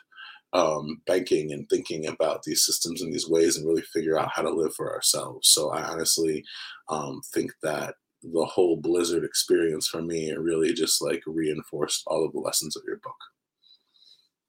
um, 0.56 1.02
banking 1.06 1.52
and 1.52 1.68
thinking 1.68 2.06
about 2.06 2.42
these 2.42 2.64
systems 2.64 3.02
in 3.02 3.10
these 3.10 3.28
ways 3.28 3.56
and 3.56 3.66
really 3.66 3.82
figure 3.82 4.18
out 4.18 4.30
how 4.34 4.42
to 4.42 4.50
live 4.50 4.74
for 4.74 4.92
ourselves. 4.92 5.48
So 5.48 5.70
I 5.70 5.82
honestly 5.82 6.44
um, 6.88 7.20
think 7.32 7.52
that 7.62 7.94
the 8.22 8.46
whole 8.46 8.78
Blizzard 8.78 9.22
experience 9.22 9.86
for 9.86 10.00
me 10.00 10.32
really 10.32 10.72
just 10.72 11.02
like 11.02 11.22
reinforced 11.26 12.04
all 12.06 12.24
of 12.24 12.32
the 12.32 12.40
lessons 12.40 12.74
of 12.74 12.82
your 12.86 12.96
book. 12.96 13.16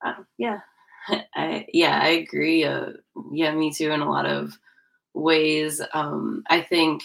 Uh, 0.05 0.23
yeah, 0.37 0.59
I 1.35 1.65
yeah 1.73 1.99
I 2.01 2.09
agree. 2.09 2.63
Uh, 2.63 2.91
yeah, 3.31 3.53
me 3.53 3.73
too. 3.73 3.91
In 3.91 3.99
a 3.99 4.09
lot 4.09 4.25
of 4.25 4.53
ways, 5.13 5.81
um, 5.93 6.43
I 6.49 6.61
think 6.61 7.03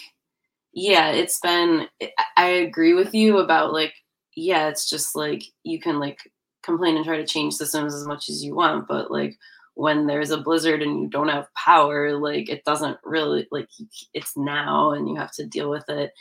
yeah, 0.73 1.11
it's 1.11 1.39
been. 1.41 1.87
I 2.37 2.47
agree 2.47 2.93
with 2.93 3.13
you 3.13 3.39
about 3.39 3.73
like 3.73 3.93
yeah, 4.35 4.69
it's 4.69 4.89
just 4.89 5.15
like 5.15 5.43
you 5.63 5.79
can 5.79 5.99
like 5.99 6.19
complain 6.63 6.95
and 6.95 7.05
try 7.05 7.17
to 7.17 7.25
change 7.25 7.53
systems 7.53 7.93
as 7.93 8.05
much 8.07 8.29
as 8.29 8.43
you 8.43 8.55
want 8.55 8.87
but 8.87 9.11
like 9.11 9.37
when 9.75 10.05
there's 10.05 10.31
a 10.31 10.37
blizzard 10.37 10.81
and 10.81 11.01
you 11.01 11.07
don't 11.07 11.29
have 11.29 11.53
power 11.55 12.17
like 12.17 12.49
it 12.49 12.63
doesn't 12.63 12.97
really 13.03 13.47
like 13.51 13.67
it's 14.13 14.37
now 14.37 14.91
and 14.91 15.09
you 15.09 15.15
have 15.15 15.31
to 15.31 15.45
deal 15.45 15.69
with 15.69 15.87
it. 15.89 16.11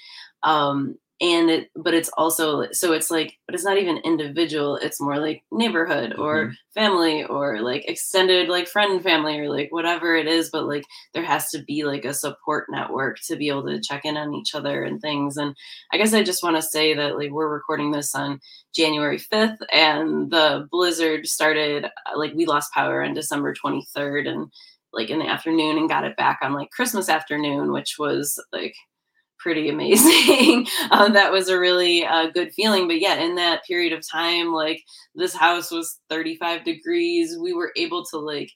Um 0.43 0.97
and 1.23 1.51
it 1.51 1.71
but 1.77 1.95
it's 1.95 2.11
also 2.19 2.67
so 2.73 2.93
it's 2.93 3.11
like 3.11 3.39
but 3.47 3.55
it's 3.55 3.65
not 3.65 3.79
even 3.79 3.99
individual 3.99 4.77
it's 4.77 5.01
more 5.01 5.19
like 5.19 5.45
neighborhood 5.53 6.15
or 6.19 6.47
mm-hmm. 6.47 6.53
family 6.75 7.23
or 7.25 7.61
like 7.61 7.89
extended 7.89 8.49
like 8.49 8.67
friend 8.67 9.01
family 9.03 9.39
or 9.39 9.49
like 9.49 9.69
whatever 9.71 10.17
it 10.17 10.27
is 10.27 10.51
but 10.51 10.67
like 10.67 10.85
there 11.15 11.23
has 11.23 11.49
to 11.49 11.63
be 11.63 11.85
like 11.85 12.05
a 12.05 12.13
support 12.13 12.67
network 12.69 13.21
to 13.21 13.37
be 13.37 13.49
able 13.49 13.65
to 13.65 13.81
check 13.81 14.05
in 14.05 14.17
on 14.17 14.35
each 14.35 14.53
other 14.55 14.83
and 14.83 15.01
things 15.01 15.37
and 15.37 15.55
i 15.93 15.97
guess 15.97 16.13
i 16.13 16.25
just 16.25 16.43
want 16.43 16.57
to 16.57 16.63
say 16.63 16.93
that 16.93 17.17
like 17.17 17.31
we're 17.31 17.49
recording 17.49 17.93
this 17.93 18.15
on 18.17 18.41
january 18.75 19.19
5th 19.19 19.59
and 19.73 20.29
the 20.33 20.67
blizzard 20.73 21.25
started 21.27 21.85
uh, 21.85 22.19
like 22.19 22.35
we 22.35 22.47
lost 22.47 22.73
power 22.73 23.05
on 23.05 23.15
december 23.15 23.55
23rd 23.55 24.29
and 24.29 24.53
like 24.93 25.09
in 25.09 25.21
the 25.21 25.29
afternoon 25.29 25.79
and 25.79 25.89
got 25.89 26.05
it 26.05 26.17
back 26.17 26.41
on 26.43 26.53
like 26.53 26.71
christmas 26.71 27.09
afternoon 27.09 27.71
which 27.71 27.95
was 27.97 28.43
like 28.53 28.75
pretty 29.43 29.69
amazing. 29.69 30.67
um, 30.91 31.13
that 31.15 31.33
was 31.33 31.49
a 31.49 31.59
really 31.59 32.07
uh, 32.07 32.31
good 32.31 32.53
feeling. 32.55 32.87
But 32.87 33.01
yeah, 33.01 33.17
in 33.17 33.35
that 33.35 33.65
period 33.65 33.93
of 33.93 34.09
time, 34.09 34.53
like 34.53 34.83
this 35.15 35.35
house 35.35 35.71
was 35.71 35.99
35 36.09 36.65
degrees. 36.65 37.37
We 37.41 37.53
were 37.53 37.73
able 37.77 38.05
to 38.07 38.19
like 38.19 38.51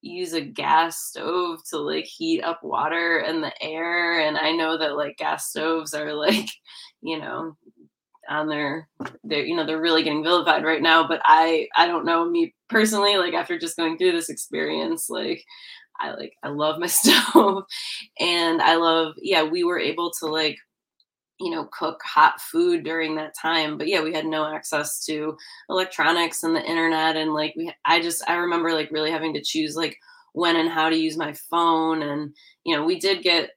use 0.00 0.32
a 0.32 0.40
gas 0.40 0.98
stove 0.98 1.60
to 1.70 1.78
like 1.78 2.04
heat 2.04 2.42
up 2.42 2.60
water 2.62 3.18
and 3.18 3.42
the 3.42 3.52
air. 3.62 4.20
And 4.20 4.38
I 4.38 4.52
know 4.52 4.78
that 4.78 4.96
like 4.96 5.16
gas 5.16 5.50
stoves 5.50 5.92
are 5.92 6.14
like, 6.14 6.46
you 7.02 7.18
know, 7.18 7.56
on 8.28 8.46
their 8.46 8.88
they're 9.24 9.44
you 9.44 9.56
know 9.56 9.64
they're 9.64 9.80
really 9.80 10.02
getting 10.02 10.22
vilified 10.22 10.62
right 10.62 10.82
now 10.82 11.06
but 11.08 11.18
i 11.24 11.66
i 11.76 11.86
don't 11.86 12.04
know 12.04 12.28
me 12.28 12.54
personally 12.68 13.16
like 13.16 13.32
after 13.32 13.58
just 13.58 13.76
going 13.76 13.96
through 13.96 14.12
this 14.12 14.28
experience 14.28 15.08
like 15.08 15.42
I 16.00 16.12
like 16.12 16.34
I 16.42 16.48
love 16.48 16.78
my 16.78 16.86
stove. 16.88 17.64
And 18.20 18.62
I 18.62 18.76
love 18.76 19.14
yeah, 19.18 19.42
we 19.42 19.64
were 19.64 19.78
able 19.78 20.10
to 20.20 20.26
like 20.26 20.56
you 21.40 21.50
know 21.50 21.68
cook 21.72 22.00
hot 22.04 22.40
food 22.40 22.82
during 22.82 23.14
that 23.14 23.32
time 23.40 23.78
but 23.78 23.86
yeah 23.86 24.02
we 24.02 24.12
had 24.12 24.26
no 24.26 24.44
access 24.52 25.04
to 25.04 25.36
electronics 25.70 26.42
and 26.42 26.56
the 26.56 26.64
internet 26.64 27.14
and 27.14 27.32
like 27.32 27.54
we 27.56 27.72
I 27.84 28.00
just 28.02 28.28
I 28.28 28.34
remember 28.34 28.72
like 28.72 28.90
really 28.90 29.12
having 29.12 29.34
to 29.34 29.40
choose 29.40 29.76
like 29.76 29.96
when 30.32 30.56
and 30.56 30.70
how 30.70 30.88
to 30.88 30.96
use 30.96 31.16
my 31.16 31.34
phone. 31.50 32.02
And 32.02 32.34
you 32.64 32.76
know 32.76 32.84
we 32.84 32.98
did 32.98 33.22
get 33.22 33.50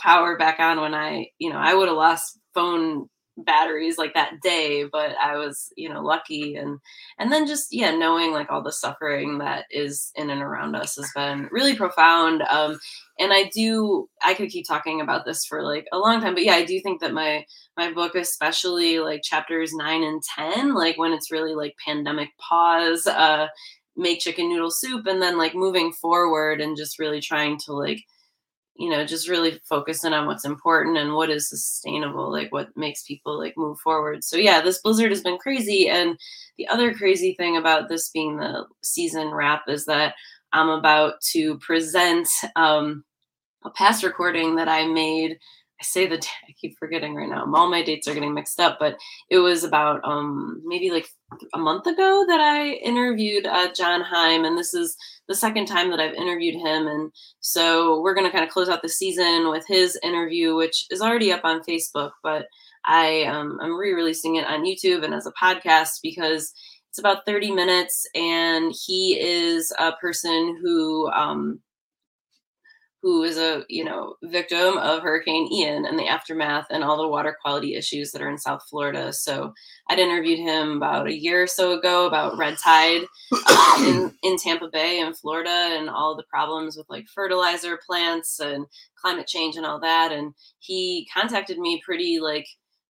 power 0.00 0.38
back 0.38 0.60
on 0.60 0.80
when 0.80 0.94
I 0.94 1.28
you 1.38 1.50
know 1.50 1.58
I 1.58 1.74
would 1.74 1.88
have 1.88 1.96
lost 1.96 2.38
phone 2.54 3.08
batteries 3.44 3.98
like 3.98 4.14
that 4.14 4.40
day 4.42 4.84
but 4.84 5.12
i 5.22 5.36
was 5.36 5.72
you 5.76 5.88
know 5.88 6.02
lucky 6.02 6.56
and 6.56 6.78
and 7.18 7.32
then 7.32 7.46
just 7.46 7.68
yeah 7.72 7.90
knowing 7.90 8.32
like 8.32 8.50
all 8.50 8.62
the 8.62 8.72
suffering 8.72 9.38
that 9.38 9.64
is 9.70 10.10
in 10.14 10.30
and 10.30 10.42
around 10.42 10.74
us 10.74 10.96
has 10.96 11.10
been 11.14 11.48
really 11.50 11.74
profound 11.74 12.42
um 12.42 12.78
and 13.18 13.32
i 13.32 13.50
do 13.54 14.08
i 14.22 14.34
could 14.34 14.50
keep 14.50 14.66
talking 14.66 15.00
about 15.00 15.24
this 15.24 15.44
for 15.44 15.62
like 15.62 15.86
a 15.92 15.98
long 15.98 16.20
time 16.20 16.34
but 16.34 16.44
yeah 16.44 16.54
i 16.54 16.64
do 16.64 16.80
think 16.80 17.00
that 17.00 17.12
my 17.12 17.44
my 17.76 17.92
book 17.92 18.14
especially 18.14 18.98
like 18.98 19.22
chapters 19.22 19.72
9 19.72 20.02
and 20.02 20.22
10 20.36 20.74
like 20.74 20.98
when 20.98 21.12
it's 21.12 21.30
really 21.30 21.54
like 21.54 21.74
pandemic 21.84 22.28
pause 22.38 23.06
uh 23.06 23.46
make 23.96 24.20
chicken 24.20 24.48
noodle 24.48 24.70
soup 24.70 25.06
and 25.06 25.20
then 25.20 25.36
like 25.36 25.54
moving 25.54 25.92
forward 25.92 26.60
and 26.60 26.76
just 26.76 26.98
really 26.98 27.20
trying 27.20 27.58
to 27.58 27.72
like 27.72 28.02
you 28.80 28.88
know 28.88 29.04
just 29.04 29.28
really 29.28 29.60
focusing 29.64 30.12
on 30.14 30.26
what's 30.26 30.44
important 30.44 30.96
and 30.96 31.14
what 31.14 31.30
is 31.30 31.48
sustainable 31.48 32.32
like 32.32 32.50
what 32.50 32.74
makes 32.76 33.02
people 33.04 33.38
like 33.38 33.54
move 33.56 33.78
forward. 33.80 34.24
So 34.24 34.36
yeah 34.36 34.60
this 34.62 34.78
blizzard 34.78 35.10
has 35.10 35.22
been 35.22 35.38
crazy. 35.38 35.88
And 35.88 36.18
the 36.56 36.68
other 36.68 36.92
crazy 36.92 37.34
thing 37.34 37.56
about 37.56 37.88
this 37.88 38.10
being 38.10 38.36
the 38.36 38.66
season 38.82 39.28
wrap 39.28 39.62
is 39.68 39.86
that 39.86 40.14
i'm 40.52 40.68
about 40.68 41.20
to 41.32 41.58
present 41.58 42.28
um, 42.56 43.04
a 43.64 43.70
past 43.70 44.02
recording 44.02 44.56
that 44.56 44.68
i 44.68 44.86
made 44.86 45.38
I 45.80 45.84
say 45.84 46.06
the 46.06 46.16
I 46.48 46.52
keep 46.60 46.76
forgetting 46.78 47.14
right 47.14 47.28
now. 47.28 47.50
All 47.54 47.70
my 47.70 47.82
dates 47.82 48.06
are 48.06 48.14
getting 48.14 48.34
mixed 48.34 48.60
up, 48.60 48.78
but 48.78 48.96
it 49.30 49.38
was 49.38 49.64
about 49.64 50.00
um 50.04 50.60
maybe 50.64 50.90
like 50.90 51.08
a 51.54 51.58
month 51.58 51.86
ago 51.86 52.24
that 52.28 52.40
I 52.40 52.72
interviewed 52.84 53.46
uh, 53.46 53.72
John 53.72 54.02
Heim, 54.02 54.44
and 54.44 54.58
this 54.58 54.74
is 54.74 54.96
the 55.28 55.34
second 55.34 55.66
time 55.66 55.90
that 55.90 56.00
I've 56.00 56.14
interviewed 56.14 56.56
him. 56.56 56.86
And 56.86 57.12
so 57.40 58.00
we're 58.00 58.14
going 58.14 58.26
to 58.26 58.32
kind 58.32 58.44
of 58.44 58.50
close 58.50 58.68
out 58.68 58.82
the 58.82 58.88
season 58.88 59.48
with 59.48 59.64
his 59.68 59.96
interview, 60.02 60.56
which 60.56 60.86
is 60.90 61.00
already 61.00 61.32
up 61.32 61.44
on 61.44 61.62
Facebook, 61.62 62.10
but 62.22 62.46
I 62.84 63.24
um, 63.24 63.58
I'm 63.62 63.78
re-releasing 63.78 64.36
it 64.36 64.46
on 64.46 64.64
YouTube 64.64 65.04
and 65.04 65.14
as 65.14 65.26
a 65.26 65.32
podcast 65.32 66.00
because 66.02 66.52
it's 66.88 66.98
about 66.98 67.24
30 67.24 67.52
minutes, 67.52 68.04
and 68.16 68.74
he 68.86 69.18
is 69.20 69.72
a 69.78 69.92
person 69.92 70.58
who 70.60 71.08
um, 71.10 71.60
who 73.02 73.22
is 73.22 73.38
a 73.38 73.64
you 73.68 73.84
know 73.84 74.14
victim 74.24 74.76
of 74.78 75.02
hurricane 75.02 75.48
ian 75.52 75.86
and 75.86 75.98
the 75.98 76.06
aftermath 76.06 76.66
and 76.70 76.84
all 76.84 76.96
the 76.96 77.08
water 77.08 77.36
quality 77.42 77.74
issues 77.74 78.10
that 78.12 78.22
are 78.22 78.28
in 78.30 78.38
south 78.38 78.62
florida. 78.68 79.12
So 79.12 79.52
i'd 79.88 79.98
interviewed 79.98 80.38
him 80.38 80.76
about 80.76 81.08
a 81.08 81.18
year 81.18 81.42
or 81.42 81.46
so 81.46 81.78
ago 81.78 82.06
about 82.06 82.36
red 82.36 82.58
tide 82.58 83.02
uh, 83.32 83.84
in, 83.86 84.14
in 84.22 84.36
tampa 84.36 84.68
bay 84.72 85.00
in 85.00 85.14
florida 85.14 85.50
and 85.50 85.88
all 85.88 86.16
the 86.16 86.24
problems 86.24 86.76
with 86.76 86.86
like 86.88 87.06
fertilizer 87.14 87.78
plants 87.86 88.40
and 88.40 88.66
climate 89.00 89.26
change 89.26 89.56
and 89.56 89.66
all 89.66 89.80
that. 89.80 90.12
And 90.12 90.34
he 90.58 91.08
contacted 91.12 91.58
me 91.58 91.82
pretty 91.84 92.20
like 92.20 92.46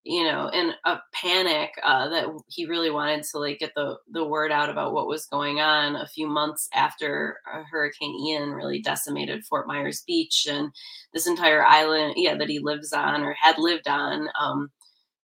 you 0.09 0.23
know, 0.23 0.47
in 0.47 0.71
a 0.85 0.97
panic 1.13 1.69
uh, 1.83 2.09
that 2.09 2.25
he 2.47 2.65
really 2.65 2.89
wanted 2.89 3.21
to 3.23 3.37
like 3.37 3.59
get 3.59 3.71
the 3.75 3.95
the 4.11 4.25
word 4.25 4.51
out 4.51 4.67
about 4.67 4.91
what 4.91 5.05
was 5.05 5.27
going 5.27 5.59
on 5.59 5.95
a 5.95 6.07
few 6.07 6.25
months 6.25 6.67
after 6.73 7.37
uh, 7.53 7.61
Hurricane 7.69 8.15
Ian 8.25 8.49
really 8.49 8.81
decimated 8.81 9.45
Fort 9.45 9.67
Myers 9.67 10.01
Beach 10.07 10.47
and 10.49 10.71
this 11.13 11.27
entire 11.27 11.63
island, 11.63 12.15
yeah, 12.17 12.35
that 12.35 12.49
he 12.49 12.57
lives 12.57 12.91
on 12.91 13.21
or 13.21 13.35
had 13.39 13.59
lived 13.59 13.87
on. 13.87 14.27
Um, 14.41 14.71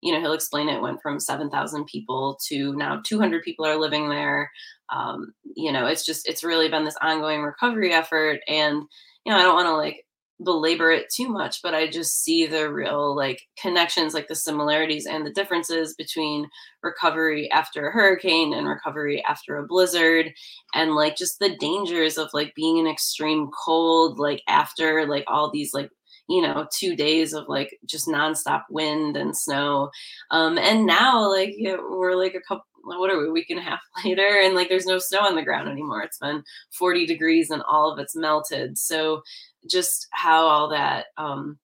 you 0.02 0.12
know, 0.12 0.20
he'll 0.20 0.34
explain 0.34 0.68
it 0.68 0.82
went 0.82 1.00
from 1.00 1.18
7,000 1.18 1.86
people 1.86 2.38
to 2.48 2.74
now 2.76 3.00
200 3.06 3.42
people 3.42 3.64
are 3.64 3.78
living 3.80 4.10
there. 4.10 4.50
Um, 4.94 5.32
you 5.56 5.72
know, 5.72 5.86
it's 5.86 6.04
just, 6.04 6.28
it's 6.28 6.44
really 6.44 6.68
been 6.68 6.84
this 6.84 6.98
ongoing 7.00 7.40
recovery 7.40 7.90
effort. 7.94 8.40
And, 8.46 8.82
you 9.24 9.32
know, 9.32 9.38
I 9.38 9.42
don't 9.42 9.54
want 9.54 9.66
to 9.68 9.76
like 9.76 10.04
belabor 10.42 10.90
it 10.90 11.10
too 11.10 11.28
much, 11.28 11.62
but 11.62 11.74
I 11.74 11.88
just 11.88 12.22
see 12.22 12.46
the 12.46 12.72
real 12.72 13.14
like 13.14 13.42
connections, 13.60 14.14
like 14.14 14.28
the 14.28 14.34
similarities 14.34 15.06
and 15.06 15.24
the 15.26 15.32
differences 15.32 15.94
between 15.94 16.48
recovery 16.82 17.50
after 17.50 17.88
a 17.88 17.92
hurricane 17.92 18.52
and 18.52 18.66
recovery 18.68 19.24
after 19.28 19.56
a 19.56 19.66
blizzard, 19.66 20.32
and 20.74 20.94
like 20.94 21.16
just 21.16 21.38
the 21.38 21.56
dangers 21.56 22.18
of 22.18 22.30
like 22.32 22.54
being 22.54 22.78
in 22.78 22.86
extreme 22.86 23.48
cold, 23.64 24.18
like 24.18 24.42
after 24.48 25.06
like 25.06 25.24
all 25.28 25.50
these 25.50 25.72
like 25.74 25.90
you 26.28 26.42
know 26.42 26.66
two 26.76 26.96
days 26.96 27.32
of 27.34 27.44
like 27.48 27.78
just 27.86 28.08
nonstop 28.08 28.62
wind 28.70 29.16
and 29.16 29.36
snow. 29.36 29.90
Um 30.30 30.58
and 30.58 30.86
now 30.86 31.30
like 31.30 31.54
you 31.56 31.76
know, 31.76 31.82
we're 31.90 32.16
like 32.16 32.34
a 32.34 32.40
couple 32.40 32.66
what 32.84 33.10
are 33.10 33.18
we, 33.18 33.28
a 33.28 33.32
week 33.32 33.50
and 33.50 33.58
a 33.58 33.62
half 33.62 33.80
later? 34.04 34.38
And 34.42 34.54
like 34.54 34.68
there's 34.68 34.86
no 34.86 34.98
snow 34.98 35.20
on 35.20 35.36
the 35.36 35.42
ground 35.42 35.68
anymore. 35.68 36.02
It's 36.02 36.18
been 36.18 36.42
40 36.78 37.06
degrees 37.06 37.50
and 37.50 37.62
all 37.62 37.92
of 37.92 37.98
it's 37.98 38.16
melted. 38.16 38.78
So 38.78 39.22
just 39.70 40.06
how 40.12 40.46
all 40.46 40.68
that 40.70 41.06
um, 41.16 41.58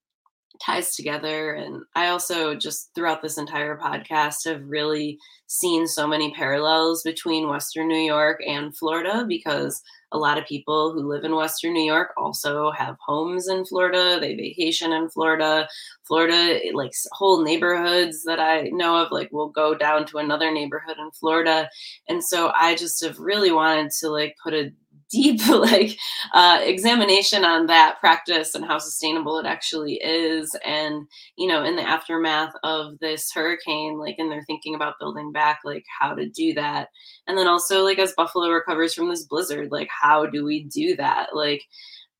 ties 0.62 0.94
together. 0.94 1.52
And 1.52 1.82
I 1.94 2.08
also 2.08 2.54
just 2.54 2.90
throughout 2.94 3.22
this 3.22 3.38
entire 3.38 3.78
podcast 3.78 4.44
have 4.46 4.62
really 4.64 5.18
seen 5.46 5.86
so 5.86 6.06
many 6.06 6.32
parallels 6.32 7.02
between 7.02 7.48
Western 7.48 7.88
New 7.88 7.98
York 8.00 8.40
and 8.46 8.76
Florida 8.76 9.24
because 9.26 9.82
a 10.12 10.18
lot 10.18 10.38
of 10.38 10.46
people 10.46 10.92
who 10.92 11.08
live 11.08 11.24
in 11.24 11.36
Western 11.36 11.72
New 11.72 11.84
York 11.84 12.12
also 12.16 12.70
have 12.72 12.96
homes 13.04 13.48
in 13.48 13.64
Florida. 13.64 14.18
They 14.20 14.34
vacation 14.34 14.92
in 14.92 15.08
Florida. 15.08 15.68
Florida, 16.02 16.60
like 16.74 16.90
whole 17.12 17.42
neighborhoods 17.42 18.24
that 18.24 18.40
I 18.40 18.62
know 18.72 18.96
of, 18.96 19.12
like 19.12 19.30
will 19.30 19.50
go 19.50 19.74
down 19.74 20.06
to 20.06 20.18
another 20.18 20.52
neighborhood 20.52 20.96
in 20.98 21.10
Florida. 21.12 21.68
And 22.08 22.24
so 22.24 22.52
I 22.58 22.74
just 22.74 23.04
have 23.04 23.18
really 23.18 23.52
wanted 23.52 23.92
to 24.00 24.08
like 24.08 24.36
put 24.42 24.52
a 24.52 24.72
deep 25.10 25.46
like 25.48 25.96
uh, 26.34 26.60
examination 26.62 27.44
on 27.44 27.66
that 27.66 27.98
practice 28.00 28.54
and 28.54 28.64
how 28.64 28.78
sustainable 28.78 29.38
it 29.38 29.46
actually 29.46 29.94
is. 29.94 30.56
And 30.64 31.06
you 31.36 31.48
know 31.48 31.64
in 31.64 31.76
the 31.76 31.88
aftermath 31.88 32.52
of 32.62 32.98
this 33.00 33.30
hurricane 33.32 33.98
like 33.98 34.16
and 34.18 34.30
they're 34.30 34.44
thinking 34.46 34.74
about 34.74 34.98
building 35.00 35.32
back 35.32 35.60
like 35.64 35.84
how 36.00 36.14
to 36.14 36.28
do 36.28 36.54
that. 36.54 36.88
And 37.26 37.36
then 37.38 37.48
also 37.48 37.84
like 37.84 37.98
as 37.98 38.14
buffalo 38.16 38.48
recovers 38.50 38.94
from 38.94 39.08
this 39.08 39.24
blizzard 39.24 39.68
like 39.70 39.88
how 40.02 40.26
do 40.26 40.44
we 40.44 40.64
do 40.64 40.96
that? 40.96 41.34
Like 41.34 41.62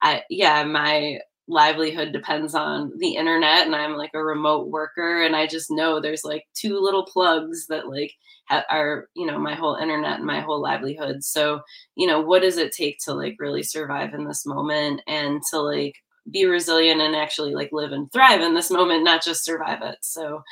i 0.02 0.23
yeah 0.30 0.64
my 0.64 1.18
livelihood 1.50 2.12
depends 2.12 2.54
on 2.54 2.92
the 2.99 3.16
internet 3.16 3.66
and 3.66 3.75
i'm 3.75 3.97
like 3.97 4.12
a 4.14 4.23
remote 4.23 4.69
worker 4.69 5.23
and 5.23 5.35
i 5.35 5.47
just 5.47 5.71
know 5.71 6.00
there's 6.00 6.25
like 6.25 6.45
two 6.54 6.78
little 6.78 7.04
plugs 7.04 7.66
that 7.66 7.88
like 7.88 8.12
ha- 8.49 8.64
are 8.71 9.09
you 9.14 9.26
know 9.26 9.38
my 9.38 9.54
whole 9.54 9.75
internet 9.76 10.16
and 10.19 10.25
my 10.25 10.40
whole 10.40 10.62
livelihood 10.62 11.23
so 11.25 11.61
you 11.97 12.07
know 12.07 12.21
what 12.21 12.42
does 12.42 12.57
it 12.57 12.73
take 12.73 12.99
to 12.99 13.12
like 13.12 13.37
really 13.38 13.62
survive 13.62 14.14
in 14.14 14.25
this 14.25 14.47
moment 14.47 15.02
and 15.07 15.42
to 15.50 15.59
like 15.59 15.95
be 16.30 16.45
resilient 16.45 17.00
and 17.00 17.16
actually 17.16 17.54
like 17.54 17.71
live 17.73 17.92
and 17.92 18.12
thrive 18.12 18.40
in 18.40 18.54
this 18.54 18.71
moment 18.71 19.02
not 19.02 19.25
just 19.25 19.45
survive 19.45 19.83
it 19.83 19.99
so 20.02 20.42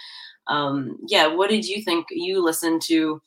um 0.49 0.97
yeah 1.07 1.27
what 1.27 1.49
did 1.49 1.67
you 1.67 1.83
think 1.83 2.07
you 2.11 2.43
listened 2.43 2.83
to 2.83 3.21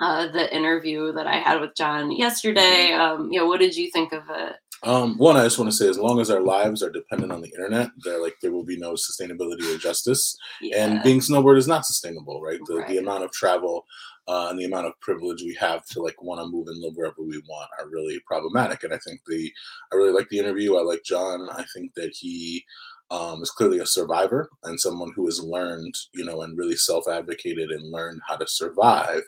uh, 0.00 0.26
the 0.32 0.54
interview 0.54 1.12
that 1.12 1.28
I 1.28 1.36
had 1.36 1.60
with 1.60 1.76
John 1.76 2.10
yesterday. 2.10 2.88
Mm-hmm. 2.90 3.00
Um, 3.00 3.32
you 3.32 3.38
know, 3.38 3.46
what 3.46 3.60
did 3.60 3.76
you 3.76 3.88
think 3.92 4.12
of 4.12 4.24
it? 4.28 4.56
Um, 4.84 5.16
one, 5.16 5.36
I 5.36 5.44
just 5.44 5.58
want 5.58 5.70
to 5.70 5.76
say, 5.76 5.88
as 5.88 5.98
long 5.98 6.20
as 6.20 6.28
our 6.28 6.40
lives 6.40 6.82
are 6.82 6.90
dependent 6.90 7.30
on 7.30 7.40
the 7.40 7.50
internet, 7.50 7.90
there 8.04 8.20
like 8.20 8.34
there 8.42 8.50
will 8.50 8.64
be 8.64 8.76
no 8.76 8.94
sustainability 8.94 9.72
or 9.72 9.78
justice. 9.78 10.36
Yeah. 10.60 10.84
And 10.84 11.02
being 11.04 11.20
snowbird 11.20 11.58
is 11.58 11.68
not 11.68 11.86
sustainable, 11.86 12.42
right? 12.42 12.58
The, 12.66 12.78
right. 12.78 12.88
the 12.88 12.98
amount 12.98 13.22
of 13.22 13.30
travel 13.30 13.84
uh, 14.26 14.48
and 14.50 14.58
the 14.58 14.64
amount 14.64 14.86
of 14.86 14.98
privilege 15.00 15.42
we 15.42 15.54
have 15.54 15.84
to 15.86 16.02
like 16.02 16.20
want 16.20 16.40
to 16.40 16.46
move 16.46 16.66
and 16.66 16.80
live 16.80 16.94
wherever 16.96 17.22
we 17.22 17.40
want 17.48 17.70
are 17.78 17.88
really 17.88 18.20
problematic. 18.26 18.82
And 18.82 18.92
I 18.92 18.98
think 18.98 19.20
the 19.26 19.52
I 19.92 19.96
really 19.96 20.12
like 20.12 20.28
the 20.30 20.38
interview. 20.38 20.76
I 20.76 20.82
like 20.82 21.04
John. 21.04 21.48
I 21.50 21.64
think 21.74 21.94
that 21.94 22.10
he 22.12 22.64
um, 23.12 23.42
is 23.42 23.50
clearly 23.50 23.78
a 23.78 23.86
survivor 23.86 24.48
and 24.64 24.80
someone 24.80 25.12
who 25.14 25.26
has 25.26 25.38
learned, 25.38 25.94
you 26.14 26.24
know, 26.24 26.42
and 26.42 26.56
really 26.56 26.76
self-advocated 26.76 27.70
and 27.70 27.92
learned 27.92 28.22
how 28.26 28.36
to 28.36 28.46
survive. 28.46 29.20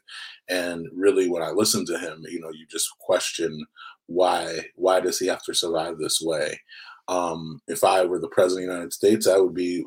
And 0.48 0.86
really, 0.94 1.28
when 1.28 1.42
I 1.42 1.50
listen 1.50 1.84
to 1.86 1.98
him, 1.98 2.24
you 2.28 2.40
know, 2.40 2.50
you 2.50 2.66
just 2.70 2.88
question 2.98 3.66
why 4.06 4.66
why 4.76 5.00
does 5.00 5.18
he 5.18 5.26
have 5.26 5.42
to 5.44 5.54
survive 5.54 5.98
this 5.98 6.20
way? 6.20 6.58
Um, 7.08 7.60
if 7.68 7.84
I 7.84 8.04
were 8.04 8.18
the 8.18 8.28
president 8.28 8.64
of 8.64 8.68
the 8.68 8.74
United 8.74 8.92
States, 8.92 9.26
I 9.26 9.36
would 9.36 9.54
be 9.54 9.84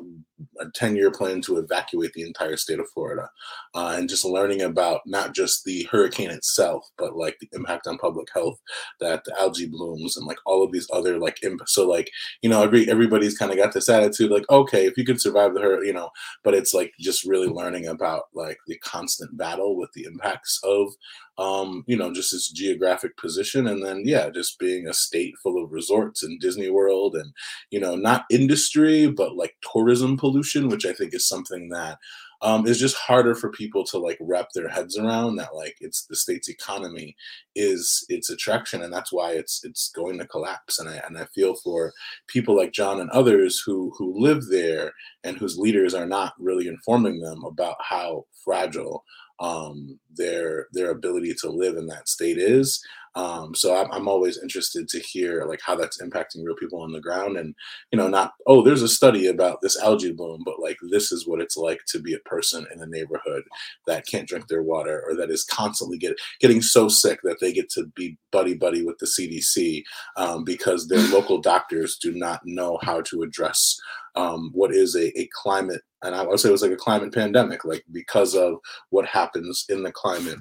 a 0.60 0.66
10 0.74 0.94
year 0.94 1.10
plan 1.10 1.40
to 1.42 1.56
evacuate 1.56 2.12
the 2.12 2.22
entire 2.22 2.56
state 2.56 2.78
of 2.78 2.88
Florida. 2.90 3.28
Uh, 3.74 3.96
and 3.98 4.08
just 4.08 4.24
learning 4.24 4.62
about 4.62 5.00
not 5.04 5.34
just 5.34 5.64
the 5.64 5.82
hurricane 5.90 6.30
itself, 6.30 6.88
but 6.96 7.16
like 7.16 7.36
the 7.40 7.48
impact 7.52 7.88
on 7.88 7.98
public 7.98 8.28
health 8.32 8.60
that 9.00 9.24
the 9.24 9.40
algae 9.40 9.66
blooms 9.66 10.16
and 10.16 10.26
like 10.26 10.38
all 10.46 10.62
of 10.62 10.70
these 10.70 10.86
other 10.92 11.18
like, 11.18 11.42
imp- 11.42 11.66
so 11.66 11.88
like, 11.88 12.08
you 12.42 12.48
know, 12.48 12.62
every, 12.62 12.88
everybody's 12.88 13.36
kind 13.36 13.50
of 13.50 13.56
got 13.56 13.72
this 13.72 13.88
attitude 13.88 14.30
like, 14.30 14.48
okay, 14.48 14.86
if 14.86 14.96
you 14.96 15.04
can 15.04 15.18
survive 15.18 15.54
the 15.54 15.60
hurricane, 15.60 15.88
you 15.88 15.92
know, 15.92 16.10
but 16.44 16.54
it's 16.54 16.72
like 16.72 16.92
just 17.00 17.24
really 17.24 17.48
learning 17.48 17.86
about 17.86 18.24
like 18.32 18.58
the 18.68 18.78
constant 18.78 19.36
battle 19.36 19.76
with 19.76 19.90
the 19.94 20.04
impacts 20.04 20.60
of 20.62 20.92
um, 21.38 21.84
you 21.86 21.96
know, 21.96 22.12
just 22.12 22.34
its 22.34 22.50
geographic 22.50 23.16
position. 23.16 23.68
And 23.68 23.84
then, 23.84 24.02
yeah, 24.04 24.28
just 24.28 24.58
being 24.58 24.88
a 24.88 24.92
state 24.92 25.34
full 25.42 25.62
of 25.62 25.72
resorts 25.72 26.22
and 26.22 26.40
Disney 26.40 26.68
World 26.68 27.14
and, 27.14 27.32
you 27.70 27.78
know, 27.78 27.94
not 27.94 28.24
industry, 28.30 29.06
but 29.06 29.36
like 29.36 29.54
tourism 29.72 30.16
pollution, 30.16 30.68
which 30.68 30.84
I 30.84 30.92
think 30.92 31.14
is 31.14 31.28
something 31.28 31.68
that 31.68 31.98
um, 32.40 32.66
is 32.66 32.78
just 32.78 32.96
harder 32.96 33.34
for 33.34 33.50
people 33.50 33.84
to 33.84 33.98
like 33.98 34.18
wrap 34.20 34.48
their 34.54 34.68
heads 34.68 34.96
around 34.96 35.36
that 35.36 35.54
like 35.54 35.76
it's 35.80 36.06
the 36.06 36.14
state's 36.14 36.48
economy 36.48 37.16
is 37.56 38.04
its 38.08 38.30
attraction 38.30 38.82
and 38.82 38.92
that's 38.92 39.12
why 39.12 39.32
it's 39.32 39.64
it's 39.64 39.90
going 39.90 40.18
to 40.18 40.26
collapse 40.26 40.78
and 40.78 40.88
I 40.88 41.02
and 41.06 41.18
I 41.18 41.24
feel 41.34 41.56
for 41.56 41.92
people 42.28 42.56
like 42.56 42.72
John 42.72 43.00
and 43.00 43.10
others 43.10 43.60
who 43.64 43.92
who 43.98 44.20
live 44.20 44.46
there 44.50 44.92
and 45.24 45.36
whose 45.36 45.58
leaders 45.58 45.94
are 45.94 46.06
not 46.06 46.34
really 46.38 46.68
informing 46.68 47.20
them 47.20 47.42
about 47.44 47.76
how 47.80 48.26
fragile 48.44 49.04
um, 49.40 49.98
their 50.14 50.66
their 50.72 50.90
ability 50.90 51.34
to 51.40 51.50
live 51.50 51.76
in 51.76 51.86
that 51.86 52.08
state 52.08 52.38
is. 52.38 52.82
Um, 53.18 53.52
so 53.52 53.74
I'm, 53.74 53.90
I'm 53.90 54.06
always 54.06 54.38
interested 54.38 54.86
to 54.88 55.00
hear 55.00 55.44
like 55.44 55.60
how 55.60 55.74
that's 55.74 56.00
impacting 56.00 56.44
real 56.44 56.54
people 56.54 56.80
on 56.80 56.92
the 56.92 57.00
ground, 57.00 57.36
and 57.36 57.52
you 57.90 57.98
know, 57.98 58.06
not 58.06 58.34
oh, 58.46 58.62
there's 58.62 58.82
a 58.82 58.88
study 58.88 59.26
about 59.26 59.60
this 59.60 59.76
algae 59.82 60.12
bloom, 60.12 60.42
but 60.44 60.60
like 60.60 60.76
this 60.92 61.10
is 61.10 61.26
what 61.26 61.40
it's 61.40 61.56
like 61.56 61.80
to 61.88 61.98
be 61.98 62.14
a 62.14 62.20
person 62.20 62.64
in 62.72 62.80
a 62.80 62.86
neighborhood 62.86 63.42
that 63.88 64.06
can't 64.06 64.28
drink 64.28 64.46
their 64.46 64.62
water 64.62 65.02
or 65.04 65.16
that 65.16 65.30
is 65.30 65.42
constantly 65.42 65.98
get, 65.98 66.16
getting 66.38 66.62
so 66.62 66.88
sick 66.88 67.18
that 67.24 67.38
they 67.40 67.52
get 67.52 67.68
to 67.70 67.86
be 67.96 68.16
buddy 68.30 68.54
buddy 68.54 68.84
with 68.84 68.98
the 68.98 69.06
CDC 69.06 69.82
um, 70.16 70.44
because 70.44 70.86
their 70.86 71.04
local 71.12 71.40
doctors 71.40 71.98
do 72.00 72.12
not 72.14 72.40
know 72.44 72.78
how 72.82 73.00
to 73.00 73.22
address 73.22 73.76
um, 74.14 74.50
what 74.52 74.72
is 74.72 74.94
a, 74.94 75.18
a 75.18 75.28
climate, 75.42 75.82
and 76.04 76.14
I 76.14 76.22
would 76.22 76.38
say 76.38 76.50
it 76.50 76.52
was 76.52 76.62
like 76.62 76.70
a 76.70 76.76
climate 76.76 77.12
pandemic, 77.12 77.64
like 77.64 77.84
because 77.90 78.36
of 78.36 78.58
what 78.90 79.06
happens 79.06 79.64
in 79.68 79.82
the 79.82 79.90
climate 79.90 80.38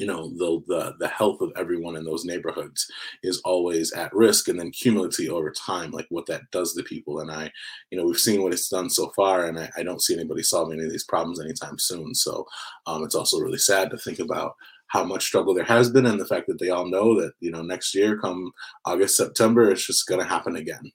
you 0.00 0.06
know 0.06 0.30
the, 0.38 0.62
the 0.66 0.94
the 0.98 1.08
health 1.08 1.42
of 1.42 1.52
everyone 1.56 1.94
in 1.94 2.04
those 2.04 2.24
neighborhoods 2.24 2.90
is 3.22 3.40
always 3.44 3.92
at 3.92 4.14
risk 4.14 4.48
and 4.48 4.58
then 4.58 4.70
cumulatively 4.70 5.28
over 5.28 5.50
time 5.50 5.90
like 5.90 6.06
what 6.08 6.24
that 6.26 6.50
does 6.52 6.72
to 6.72 6.82
people. 6.82 7.20
And 7.20 7.30
i 7.30 7.50
you 7.90 7.98
know 7.98 8.06
we've 8.06 8.18
seen 8.18 8.42
what 8.42 8.54
it's 8.54 8.70
done 8.70 8.88
so 8.88 9.12
far 9.14 9.46
and 9.46 9.58
i, 9.58 9.70
I 9.76 9.82
don't 9.82 10.02
see 10.02 10.14
anybody 10.14 10.42
solving 10.42 10.78
any 10.78 10.86
of 10.86 10.92
these 10.92 11.04
problems 11.04 11.38
anytime 11.38 11.78
soon. 11.78 12.14
So 12.14 12.46
um, 12.86 13.04
it's 13.04 13.14
also 13.14 13.38
really 13.38 13.58
sad 13.58 13.90
to 13.90 13.98
think 13.98 14.20
about 14.20 14.54
how 14.86 15.04
much 15.04 15.24
struggle 15.24 15.54
there 15.54 15.64
has 15.64 15.90
been 15.90 16.06
and 16.06 16.18
the 16.18 16.26
fact 16.26 16.46
that 16.48 16.58
they 16.58 16.70
all 16.70 16.86
know 16.86 17.20
that 17.20 17.32
you 17.40 17.50
know 17.50 17.62
next 17.62 17.94
year 17.94 18.18
come 18.18 18.50
august 18.86 19.16
september 19.16 19.70
it's 19.70 19.86
just 19.86 20.08
going 20.08 20.20
to 20.20 20.26
happen 20.26 20.56
again 20.56 20.90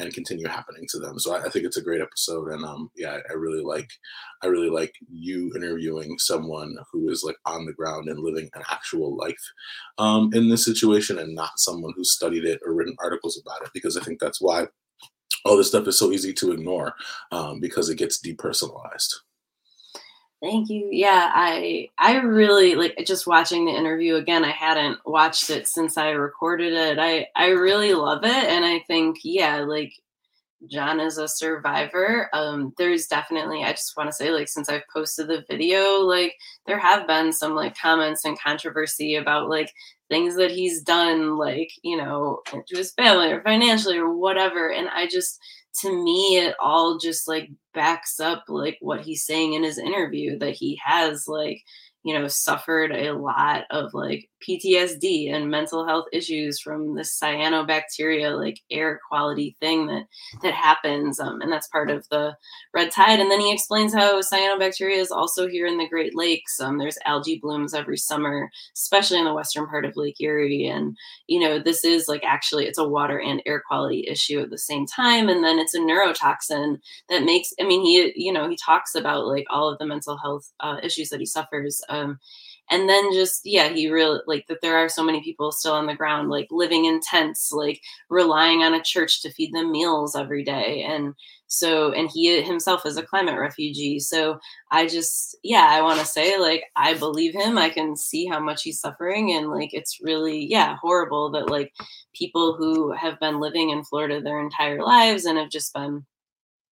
and 0.00 0.12
continue 0.14 0.48
happening 0.48 0.86
to 0.88 0.98
them. 0.98 1.18
So 1.18 1.34
I, 1.34 1.44
I 1.44 1.48
think 1.48 1.64
it's 1.64 1.76
a 1.76 1.82
great 1.82 2.00
episode, 2.00 2.48
and 2.48 2.64
um, 2.64 2.90
yeah, 2.96 3.12
I, 3.12 3.32
I, 3.32 3.34
really 3.34 3.62
like, 3.62 3.88
I 4.42 4.46
really 4.46 4.70
like 4.70 4.92
you 5.08 5.52
interviewing 5.54 6.18
someone 6.18 6.74
who 6.92 7.08
is 7.10 7.22
like 7.22 7.36
on 7.46 7.66
the 7.66 7.72
ground 7.72 8.08
and 8.08 8.18
living 8.18 8.48
an 8.54 8.62
actual 8.70 9.16
life 9.16 9.52
um, 9.98 10.30
in 10.32 10.48
this 10.48 10.64
situation, 10.64 11.18
and 11.18 11.34
not 11.34 11.58
someone 11.58 11.92
who 11.96 12.04
studied 12.04 12.44
it 12.44 12.60
or 12.64 12.74
written 12.74 12.96
articles 12.98 13.40
about 13.40 13.62
it, 13.62 13.70
because 13.74 13.96
I 13.96 14.02
think 14.02 14.20
that's 14.20 14.40
why 14.40 14.66
all 15.44 15.56
this 15.56 15.68
stuff 15.68 15.86
is 15.86 15.98
so 15.98 16.10
easy 16.12 16.32
to 16.34 16.52
ignore 16.52 16.94
um, 17.32 17.60
because 17.60 17.88
it 17.88 17.96
gets 17.96 18.20
depersonalized. 18.20 19.14
Thank 20.42 20.70
you. 20.70 20.88
Yeah, 20.90 21.30
I 21.34 21.90
I 21.98 22.16
really 22.16 22.74
like 22.74 22.96
just 23.06 23.26
watching 23.26 23.66
the 23.66 23.72
interview 23.72 24.14
again. 24.14 24.42
I 24.42 24.52
hadn't 24.52 24.98
watched 25.04 25.50
it 25.50 25.68
since 25.68 25.98
I 25.98 26.10
recorded 26.10 26.72
it. 26.72 26.98
I 26.98 27.28
I 27.36 27.48
really 27.48 27.92
love 27.92 28.24
it 28.24 28.30
and 28.30 28.64
I 28.64 28.78
think 28.86 29.18
yeah, 29.22 29.58
like 29.60 29.92
John 30.70 31.00
is 31.00 31.18
a 31.18 31.28
survivor. 31.28 32.30
Um 32.34 32.74
there's 32.78 33.06
definitely 33.08 33.64
I 33.64 33.72
just 33.72 33.96
want 33.96 34.08
to 34.10 34.14
say 34.14 34.30
like 34.32 34.48
since 34.48 34.68
I've 34.68 34.88
posted 34.92 35.28
the 35.28 35.44
video, 35.50 36.00
like 36.00 36.34
there 36.66 36.78
have 36.78 37.06
been 37.06 37.32
some 37.32 37.54
like 37.54 37.78
comments 37.78 38.24
and 38.24 38.40
controversy 38.40 39.16
about 39.16 39.50
like 39.50 39.72
things 40.10 40.36
that 40.36 40.52
he's 40.52 40.82
done 40.82 41.36
like, 41.38 41.70
you 41.84 41.96
know, 41.96 42.42
to 42.52 42.76
his 42.76 42.92
family 42.92 43.32
or 43.32 43.42
financially 43.42 43.98
or 43.98 44.12
whatever 44.14 44.70
and 44.72 44.88
I 44.88 45.06
just 45.08 45.38
to 45.82 46.04
me 46.04 46.38
it 46.38 46.56
all 46.60 46.98
just 46.98 47.28
like 47.28 47.50
backs 47.74 48.20
up 48.20 48.44
like 48.48 48.78
what 48.80 49.00
he's 49.00 49.24
saying 49.24 49.54
in 49.54 49.62
his 49.62 49.78
interview 49.78 50.38
that 50.38 50.54
he 50.54 50.80
has 50.84 51.26
like 51.28 51.62
you 52.02 52.18
know 52.18 52.26
suffered 52.28 52.92
a 52.92 53.12
lot 53.12 53.64
of 53.70 53.92
like 53.92 54.28
PTSD 54.48 55.32
and 55.32 55.50
mental 55.50 55.86
health 55.86 56.06
issues 56.12 56.58
from 56.60 56.94
the 56.94 57.02
cyanobacteria 57.02 58.38
like 58.38 58.58
air 58.70 58.98
quality 59.08 59.54
thing 59.60 59.86
that 59.86 60.04
that 60.42 60.54
happens 60.54 61.20
um, 61.20 61.42
and 61.42 61.52
that's 61.52 61.68
part 61.68 61.90
of 61.90 62.06
the 62.10 62.34
red 62.72 62.90
tide. 62.90 63.20
And 63.20 63.30
then 63.30 63.40
he 63.40 63.52
explains 63.52 63.92
how 63.92 64.20
cyanobacteria 64.20 64.96
is 64.96 65.10
also 65.10 65.46
here 65.46 65.66
in 65.66 65.76
the 65.76 65.88
Great 65.88 66.16
Lakes. 66.16 66.58
Um, 66.58 66.78
there's 66.78 66.98
algae 67.04 67.38
blooms 67.42 67.74
every 67.74 67.98
summer 67.98 68.48
especially 68.74 69.18
in 69.18 69.24
the 69.24 69.34
western 69.34 69.66
part 69.66 69.84
of 69.84 69.96
Lake 69.96 70.20
Erie. 70.20 70.66
And 70.66 70.96
you 71.26 71.40
know 71.40 71.58
this 71.58 71.84
is 71.84 72.08
like 72.08 72.22
actually 72.24 72.66
it's 72.66 72.78
a 72.78 72.88
water 72.88 73.20
and 73.20 73.42
air 73.44 73.62
quality 73.66 74.06
issue 74.08 74.40
at 74.40 74.50
the 74.50 74.58
same 74.58 74.86
time. 74.86 75.28
And 75.28 75.44
then 75.44 75.58
it's 75.58 75.74
a 75.74 75.78
neurotoxin 75.78 76.78
that 77.10 77.24
makes 77.24 77.52
I 77.60 77.64
mean 77.64 77.82
he 77.82 78.12
you 78.16 78.32
know 78.32 78.48
he 78.48 78.56
talks 78.56 78.94
about 78.94 79.26
like 79.26 79.44
all 79.50 79.70
of 79.70 79.78
the 79.78 79.86
mental 79.86 80.16
health 80.16 80.50
uh, 80.60 80.76
issues 80.82 81.10
that 81.10 81.20
he 81.20 81.26
suffers 81.26 81.82
um, 81.90 82.18
and 82.70 82.88
then 82.88 83.12
just 83.12 83.42
yeah 83.44 83.68
he 83.68 83.90
really 83.90 84.20
like 84.26 84.46
that 84.46 84.60
there 84.62 84.76
are 84.76 84.88
so 84.88 85.02
many 85.02 85.22
people 85.22 85.52
still 85.52 85.72
on 85.72 85.86
the 85.86 85.94
ground 85.94 86.30
like 86.30 86.46
living 86.50 86.84
in 86.84 87.00
tents 87.00 87.52
like 87.52 87.80
relying 88.08 88.62
on 88.62 88.74
a 88.74 88.82
church 88.82 89.20
to 89.22 89.32
feed 89.32 89.52
them 89.52 89.72
meals 89.72 90.16
every 90.16 90.44
day. 90.44 90.82
And 90.82 91.14
so 91.48 91.92
and 91.92 92.08
he 92.08 92.40
himself 92.42 92.86
is 92.86 92.96
a 92.96 93.02
climate 93.02 93.38
refugee. 93.38 93.98
So 93.98 94.38
i 94.70 94.86
just 94.86 95.36
yeah 95.42 95.68
i 95.70 95.82
want 95.82 95.98
to 96.00 96.06
say 96.06 96.38
like 96.38 96.64
i 96.76 96.94
believe 96.94 97.34
him. 97.34 97.58
I 97.58 97.70
can 97.70 97.96
see 97.96 98.26
how 98.26 98.40
much 98.40 98.62
he's 98.62 98.80
suffering. 98.80 99.32
And 99.32 99.50
like 99.50 99.74
it's 99.74 99.98
really 100.00 100.46
yeah 100.46 100.76
horrible 100.80 101.30
that 101.32 101.50
like 101.50 101.72
people 102.14 102.54
who 102.56 102.92
have 102.92 103.18
been 103.20 103.40
living 103.40 103.70
in 103.70 103.84
florida 103.84 104.20
their 104.20 104.40
entire 104.40 104.82
lives 104.82 105.24
and 105.24 105.38
have 105.38 105.50
just 105.50 105.72
been 105.74 106.04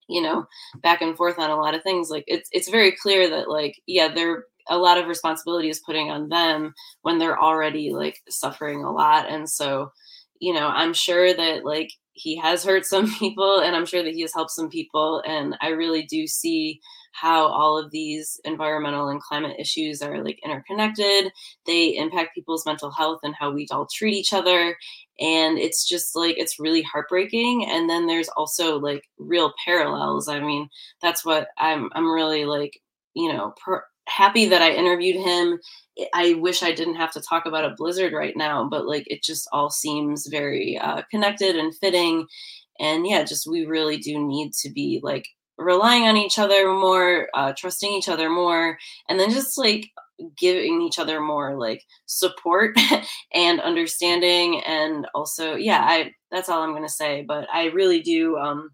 you 0.09 0.23
know 0.23 0.47
back 0.83 1.03
and 1.03 1.17
forth 1.17 1.39
on 1.39 1.51
a 1.51 1.57
lot 1.57 1.75
of 1.75 1.83
things 1.83 2.11
like 2.11 2.25
it's 2.27 2.49
it's 2.53 2.69
very 2.69 2.93
clear 2.93 3.29
that 3.29 3.49
like 3.49 3.81
yeah 3.87 4.09
they're 4.09 4.45
a 4.69 4.79
lot 4.79 4.99
of 4.99 5.07
responsibility 5.07 5.69
is 5.69 5.81
putting 5.81 6.11
on 6.11 6.29
them 6.29 6.75
when 7.03 7.19
they're 7.19 7.41
already 7.41 7.93
like 7.93 8.21
suffering 8.29 8.85
a 8.85 8.93
lot. 8.93 9.29
And 9.31 9.49
so 9.49 9.93
you 10.41 10.55
know 10.55 10.69
i'm 10.69 10.93
sure 10.93 11.35
that 11.35 11.65
like 11.65 11.91
he 12.13 12.37
has 12.37 12.65
hurt 12.65 12.87
some 12.87 13.13
people 13.19 13.59
and 13.61 13.75
i'm 13.75 13.87
sure 13.87 14.03
that 14.03 14.15
he 14.15 14.23
has 14.23 14.35
helped 14.35 14.51
some 14.51 14.69
people. 14.69 15.23
And 15.27 15.57
i 15.61 15.69
really 15.69 16.05
do 16.05 16.27
see 16.27 16.81
how 17.13 17.47
all 17.49 17.79
of 17.79 17.91
these 17.91 18.41
environmental 18.45 19.09
and 19.09 19.21
climate 19.21 19.57
issues 19.59 20.03
are 20.03 20.23
like 20.23 20.39
interconnected. 20.45 21.33
They 21.67 21.97
impact 21.97 22.35
people's 22.35 22.65
mental 22.65 22.93
health 22.93 23.21
and 23.25 23.35
how 23.35 23.51
we 23.51 23.67
all 23.73 23.89
treat 23.93 24.15
each 24.15 24.33
other. 24.33 24.77
And 25.19 25.59
it's 25.59 25.89
just 25.89 26.15
like 26.15 26.39
it's 26.39 26.61
really 26.61 26.83
heartbreaking. 26.83 27.67
And 27.69 27.91
then 27.91 28.07
there's 28.07 28.29
also 28.29 28.79
like 28.79 29.03
real 29.19 29.53
parallels. 29.65 30.29
I 30.29 30.39
mean 30.39 30.69
that's 31.03 31.25
what 31.25 31.49
i'm 31.59 31.91
i'm 31.95 32.11
really 32.11 32.45
like 32.45 32.81
you 33.15 33.33
know 33.33 33.53
happy 34.09 34.47
that 34.47 34.63
I 34.63 34.73
interviewed 34.73 35.17
him. 35.17 35.59
I 36.15 36.35
wish 36.35 36.63
I 36.63 36.73
didn't 36.73 36.95
have 36.95 37.13
to 37.13 37.21
talk 37.21 37.47
about 37.47 37.65
a 37.65 37.75
blizzard 37.77 38.13
right 38.13 38.37
now, 38.37 38.69
but 38.69 38.87
like 38.87 39.05
it 39.09 39.23
just 39.23 39.49
all 39.53 39.71
seems 39.71 40.27
very 40.29 40.79
uh, 40.79 41.03
connected 41.11 41.57
and 41.57 41.75
fitting. 41.77 42.27
And 42.81 43.07
yeah, 43.07 43.25
just 43.25 43.49
we 43.51 43.67
really 43.67 43.97
do 43.99 44.19
need 44.25 44.53
to 44.55 44.71
be 44.71 45.01
like 45.03 45.27
relying 45.57 46.05
on 46.05 46.17
each 46.17 46.39
other 46.39 46.73
more, 46.73 47.29
uh, 47.35 47.53
trusting 47.57 47.93
each 47.93 48.09
other 48.09 48.31
more, 48.31 48.79
and 49.09 49.19
then 49.19 49.31
just 49.31 49.59
like 49.59 49.91
giving 50.37 50.83
each 50.83 50.99
other 50.99 51.21
more 51.21 51.59
like 51.59 51.85
support 52.07 52.77
and 53.35 53.61
understanding 53.61 54.61
and 54.67 55.07
also 55.15 55.55
yeah 55.55 55.81
i 55.83 56.13
that's 56.31 56.49
all 56.49 56.63
i'm 56.63 56.77
to 56.83 56.89
say 56.89 57.25
but 57.27 57.47
i 57.53 57.67
really 57.67 58.01
do 58.01 58.37
um 58.37 58.69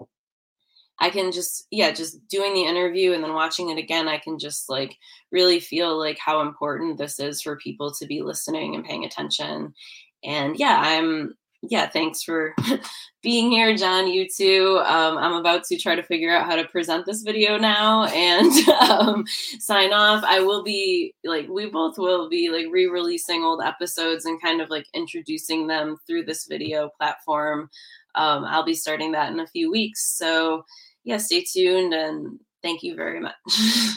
i 1.01 1.11
can 1.11 1.33
just 1.33 1.67
yeah 1.71 1.91
just 1.91 2.27
doing 2.29 2.55
the 2.55 2.65
interview 2.65 3.13
and 3.13 3.23
then 3.23 3.35
watching 3.35 3.71
it 3.71 3.79
again 3.79 4.09
i 4.09 4.19
can 4.19 4.39
just 4.39 4.69
like 4.69 4.97
really 5.33 5.61
feel 5.61 5.99
like 5.99 6.19
how 6.19 6.41
important 6.41 6.99
this 6.99 7.19
is 7.19 7.43
for 7.43 7.57
people 7.57 7.93
to 7.93 8.07
be 8.07 8.23
listening 8.23 8.75
and 8.75 8.85
paying 8.85 9.05
attention 9.05 9.75
and 10.23 10.59
yeah 10.59 10.81
i'm 10.83 11.35
yeah, 11.71 11.89
thanks 11.89 12.23
for 12.23 12.55
being 13.23 13.51
here, 13.51 13.77
John. 13.77 14.07
You 14.07 14.27
too. 14.29 14.81
Um, 14.85 15.19
I'm 15.19 15.35
about 15.35 15.65
to 15.65 15.77
try 15.77 15.95
to 15.95 16.03
figure 16.03 16.35
out 16.35 16.47
how 16.47 16.57
to 16.57 16.69
present 16.69 17.07
this 17.07 17.23
video 17.23 17.57
now 17.57 18.05
and 18.05 18.69
um, 18.91 19.25
sign 19.59 19.93
off. 19.93 20.25
I 20.25 20.41
will 20.41 20.63
be 20.63 21.15
like, 21.25 21.49
we 21.49 21.67
both 21.67 21.99
will 21.99 22.29
be 22.29 22.51
like 22.51 22.67
re 22.71 22.87
releasing 22.87 23.43
old 23.43 23.63
episodes 23.63 24.25
and 24.25 24.41
kind 24.41 24.61
of 24.61 24.71
like 24.71 24.87
introducing 24.95 25.67
them 25.67 25.97
through 26.07 26.25
this 26.25 26.47
video 26.47 26.91
platform. 26.99 27.71
Um, 28.15 28.45
I'll 28.45 28.65
be 28.65 28.75
starting 28.75 29.13
that 29.13 29.33
in 29.33 29.41
a 29.41 29.47
few 29.47 29.71
weeks. 29.71 30.17
So, 30.17 30.65
yeah, 31.05 31.19
stay 31.19 31.45
tuned 31.45 31.93
and 31.93 32.39
thank 32.63 32.83
you 32.83 32.95
very 32.95 33.21
much. 33.21 33.35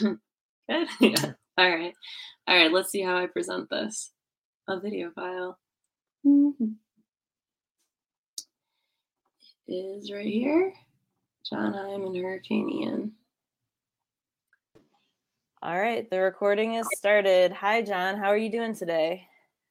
Good. 0.00 0.88
Yeah. 1.00 1.32
All 1.56 1.70
right. 1.70 1.94
All 2.46 2.56
right. 2.56 2.70
Let's 2.70 2.90
see 2.90 3.02
how 3.02 3.16
I 3.16 3.26
present 3.26 3.70
this. 3.70 4.12
A 4.68 4.78
video 4.78 5.10
file. 5.12 5.58
Mm-hmm 6.26 6.66
is 9.68 10.10
right 10.10 10.26
here. 10.26 10.72
John 11.48 11.72
Heim 11.72 12.04
and 12.04 12.16
Hurricane 12.16 12.70
Ian. 12.70 13.12
All 15.62 15.78
right, 15.78 16.08
the 16.08 16.20
recording 16.20 16.74
is 16.74 16.86
started. 16.96 17.52
Hi, 17.52 17.82
John. 17.82 18.16
How 18.16 18.28
are 18.28 18.36
you 18.36 18.50
doing 18.50 18.74
today? 18.74 19.26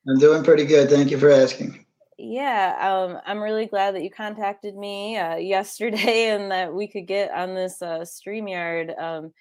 I'm 0.08 0.20
doing 0.20 0.44
pretty 0.44 0.66
good. 0.66 0.90
Thank 0.90 1.12
you 1.12 1.18
for 1.18 1.32
asking. 1.32 1.86
Yeah, 2.18 2.76
um, 2.80 3.20
I'm 3.26 3.42
really 3.42 3.68
glad 3.68 3.94
that 3.94 4.04
you 4.04 4.10
contacted 4.10 4.76
me 4.76 5.18
uh, 5.18 5.36
yesterday 5.38 6.30
and 6.30 6.52
that 6.52 6.74
we 6.74 6.88
could 6.88 7.08
get 7.08 7.32
on 7.32 7.54
this 7.54 7.82
uh, 7.82 8.00
StreamYard. 8.00 9.00
Um, 9.00 9.34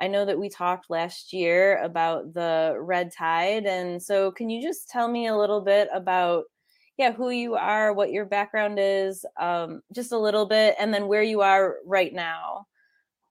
I 0.00 0.08
know 0.08 0.24
that 0.26 0.38
we 0.38 0.48
talked 0.48 0.90
last 0.90 1.32
year 1.32 1.82
about 1.82 2.34
the 2.34 2.76
red 2.78 3.12
tide. 3.12 3.64
And 3.64 4.02
so, 4.02 4.30
can 4.30 4.50
you 4.50 4.60
just 4.60 4.88
tell 4.88 5.08
me 5.08 5.28
a 5.28 5.36
little 5.36 5.60
bit 5.60 5.88
about 5.94 6.44
yeah, 6.98 7.12
who 7.12 7.30
you 7.30 7.54
are, 7.54 7.92
what 7.92 8.10
your 8.10 8.24
background 8.24 8.78
is, 8.80 9.24
um, 9.38 9.82
just 9.92 10.12
a 10.12 10.18
little 10.18 10.46
bit, 10.46 10.74
and 10.78 10.94
then 10.94 11.08
where 11.08 11.22
you 11.22 11.42
are 11.42 11.76
right 11.84 12.12
now. 12.12 12.66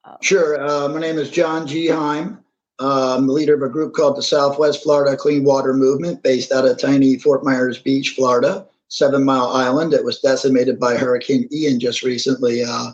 Um, 0.03 0.17
sure. 0.21 0.63
Uh, 0.63 0.87
my 0.89 0.99
name 0.99 1.17
is 1.17 1.31
John 1.31 1.65
G. 1.65 1.87
Heim. 1.87 2.43
I'm 2.77 3.25
the 3.25 3.33
leader 3.33 3.55
of 3.55 3.61
a 3.63 3.69
group 3.69 3.93
called 3.93 4.17
the 4.17 4.21
Southwest 4.21 4.83
Florida 4.83 5.17
Clean 5.17 5.43
Water 5.43 5.73
Movement, 5.73 6.21
based 6.21 6.51
out 6.51 6.65
of 6.65 6.77
tiny 6.77 7.17
Fort 7.17 7.43
Myers 7.43 7.79
Beach, 7.79 8.11
Florida, 8.11 8.67
Seven 8.89 9.23
Mile 9.23 9.47
Island. 9.47 9.93
It 9.93 10.05
was 10.05 10.19
decimated 10.19 10.79
by 10.79 10.95
Hurricane 10.95 11.47
Ian 11.51 11.79
just 11.79 12.03
recently. 12.03 12.63
Uh, 12.63 12.91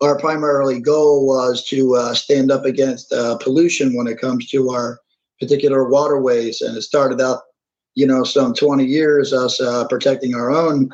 our 0.00 0.18
primarily 0.18 0.80
goal 0.80 1.26
was 1.26 1.64
to 1.66 1.94
uh, 1.96 2.14
stand 2.14 2.50
up 2.50 2.64
against 2.64 3.12
uh, 3.12 3.36
pollution 3.38 3.94
when 3.94 4.06
it 4.06 4.20
comes 4.20 4.48
to 4.50 4.70
our 4.70 4.98
particular 5.40 5.88
waterways, 5.88 6.60
and 6.60 6.76
it 6.76 6.82
started 6.82 7.20
out 7.20 7.40
you 7.94 8.06
know, 8.06 8.24
some 8.24 8.54
20 8.54 8.84
years 8.84 9.32
us 9.32 9.60
uh, 9.60 9.86
protecting 9.88 10.34
our 10.34 10.50
own, 10.50 10.90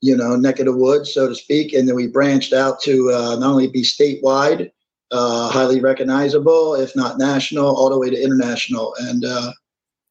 you 0.00 0.16
know, 0.16 0.36
neck 0.36 0.58
of 0.58 0.66
the 0.66 0.76
woods, 0.76 1.14
so 1.14 1.28
to 1.28 1.34
speak. 1.34 1.72
And 1.72 1.88
then 1.88 1.96
we 1.96 2.06
branched 2.06 2.52
out 2.52 2.80
to 2.82 3.10
uh, 3.10 3.36
not 3.36 3.50
only 3.50 3.68
be 3.68 3.82
statewide, 3.82 4.70
uh, 5.10 5.48
highly 5.48 5.80
recognizable, 5.80 6.74
if 6.74 6.94
not 6.94 7.18
national, 7.18 7.66
all 7.66 7.90
the 7.90 7.98
way 7.98 8.10
to 8.10 8.22
international. 8.22 8.94
And, 8.98 9.24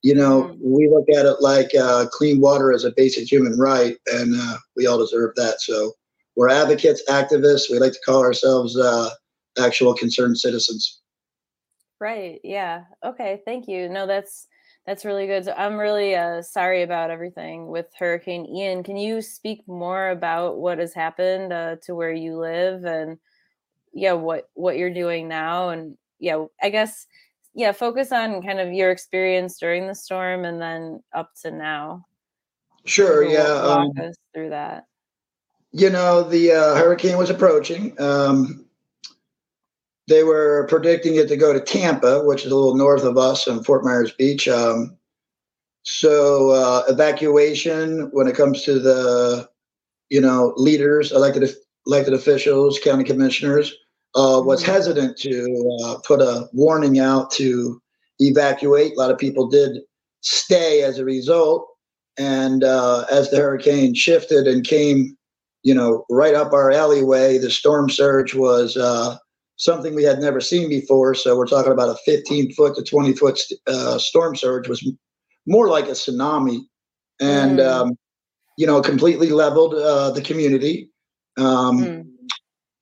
you 0.04 0.14
know, 0.14 0.44
mm. 0.44 0.58
we 0.62 0.88
look 0.88 1.10
at 1.10 1.26
it 1.26 1.38
like 1.42 1.72
uh, 1.76 2.06
clean 2.12 2.40
water 2.40 2.72
as 2.72 2.84
a 2.84 2.94
basic 2.96 3.32
human 3.32 3.58
right, 3.58 3.98
and 4.08 4.36
uh, 4.38 4.58
we 4.76 4.86
all 4.86 4.98
deserve 4.98 5.34
that. 5.36 5.62
So 5.62 5.94
we're 6.36 6.50
advocates, 6.50 7.02
activists. 7.10 7.72
We 7.72 7.80
like 7.80 7.94
to 7.94 8.00
call 8.06 8.22
ourselves 8.22 8.78
actual 9.58 9.94
concerned 9.94 10.38
citizens. 10.38 11.02
Right. 12.00 12.40
Yeah. 12.44 12.84
Okay. 13.06 13.42
Thank 13.46 13.68
you. 13.68 13.88
No, 13.88 14.06
that's 14.06 14.48
that's 14.86 15.06
really 15.06 15.28
good. 15.28 15.46
So 15.46 15.54
I'm 15.54 15.78
really 15.78 16.16
uh, 16.16 16.42
sorry 16.42 16.84
about 16.84 17.10
everything 17.10 17.68
with 17.68 17.86
Hurricane 17.98 18.46
Ian. 18.46 18.84
Can 18.84 18.98
you 18.98 19.22
speak 19.22 19.66
more 19.68 20.10
about 20.10 20.58
what 20.58 20.80
has 20.80 20.94
happened 20.94 21.54
uh, 21.54 21.78
to 21.84 21.96
where 21.96 22.12
you 22.12 22.38
live 22.38 22.84
and 22.84 23.18
yeah, 23.94 24.14
what 24.14 24.50
what 24.54 24.78
you're 24.78 24.94
doing 24.94 25.28
now 25.28 25.70
and 25.70 25.98
yeah, 26.20 26.46
I 26.62 26.70
guess 26.70 27.06
yeah, 27.54 27.72
focus 27.72 28.12
on 28.12 28.42
kind 28.42 28.60
of 28.60 28.74
your 28.74 28.92
experience 28.92 29.58
during 29.60 29.88
the 29.88 29.96
storm 29.96 30.46
and 30.46 30.62
then 30.62 31.04
up 31.14 31.32
to 31.42 31.52
now. 31.52 32.06
Sure. 32.86 33.24
yeah. 33.24 33.66
Walk 33.66 33.92
um, 33.98 34.06
us 34.06 34.16
through 34.34 34.50
that. 34.50 34.86
You 35.72 35.90
know, 35.90 36.24
the 36.24 36.52
uh, 36.52 36.76
hurricane 36.76 37.18
was 37.18 37.30
approaching. 37.30 38.00
Um, 38.00 38.66
they 40.08 40.24
were 40.24 40.68
predicting 40.70 41.16
it 41.16 41.28
to 41.30 41.38
go 41.38 41.54
to 41.54 41.62
Tampa, 41.62 42.24
which 42.24 42.46
is 42.46 42.52
a 42.52 42.56
little 42.56 42.76
north 42.76 43.04
of 43.04 43.18
us 43.18 43.48
in 43.48 43.64
Fort 43.64 43.84
Myers 43.84 44.12
Beach. 44.12 44.48
Um, 44.48 44.98
so 45.84 46.52
uh, 46.52 46.84
evacuation 46.88 48.10
when 48.12 48.28
it 48.28 48.36
comes 48.36 48.64
to 48.64 48.80
the, 48.80 49.50
you 50.10 50.22
know, 50.22 50.54
leaders, 50.58 51.12
elected 51.12 51.50
elected 51.86 52.14
officials, 52.14 52.80
county 52.84 53.04
commissioners, 53.04 53.74
uh, 54.16 54.42
was 54.44 54.62
mm-hmm. 54.62 54.72
hesitant 54.72 55.18
to 55.18 55.78
uh, 55.84 55.96
put 56.06 56.22
a 56.22 56.48
warning 56.54 57.00
out 57.00 57.32
to 57.32 57.82
evacuate. 58.20 58.94
A 58.94 59.00
lot 59.00 59.12
of 59.12 59.18
people 59.18 59.48
did 59.48 59.80
stay 60.22 60.84
as 60.84 61.00
a 61.00 61.06
result. 61.06 61.68
And 62.18 62.64
uh, 62.64 63.06
as 63.12 63.32
the 63.32 63.38
hurricane 63.38 63.96
shifted 63.96 64.48
and 64.48 64.64
came, 64.64 65.18
you 65.64 65.74
know, 65.74 66.06
right 66.10 66.36
up 66.36 66.54
our 66.54 66.72
alleyway, 66.72 67.38
the 67.38 67.50
storm 67.50 67.90
surge 67.90 68.36
was 68.36 68.78
uh, 68.78 69.18
something 69.58 69.96
we 69.96 70.04
had 70.04 70.20
never 70.20 70.42
seen 70.42 70.70
before. 70.70 71.16
So 71.16 71.38
we're 71.38 71.48
talking 71.48 71.72
about 71.72 71.90
a 71.90 71.98
15 72.06 72.54
foot 72.54 72.76
to 72.76 72.84
20 72.84 73.14
foot 73.14 73.40
uh, 73.68 73.98
storm 73.98 74.36
surge 74.36 74.68
was 74.68 74.88
more 75.48 75.70
like 75.70 75.86
a 75.86 75.92
tsunami, 75.92 76.60
and 77.20 77.60
mm. 77.60 77.68
um, 77.68 77.98
you 78.58 78.68
know, 78.68 78.82
completely 78.82 79.30
leveled 79.30 79.74
uh, 79.76 80.12
the 80.12 80.22
community. 80.22 80.90
Um, 81.38 81.80
mm. 81.80 82.13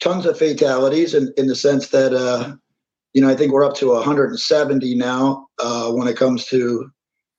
Tons 0.02 0.26
of 0.26 0.38
fatalities, 0.38 1.14
in, 1.14 1.32
in 1.38 1.48
the 1.48 1.56
sense 1.56 1.90
that 1.90 2.14
uh, 2.14 2.56
you 3.14 3.22
know 3.22 3.30
I 3.30 3.36
think 3.36 3.54
we're 3.54 3.66
up 3.66 3.76
to 3.76 3.90
170 3.92 4.96
now 4.96 5.48
uh, 5.60 5.92
when 5.92 6.08
it 6.08 6.18
comes 6.18 6.46
to 6.46 6.92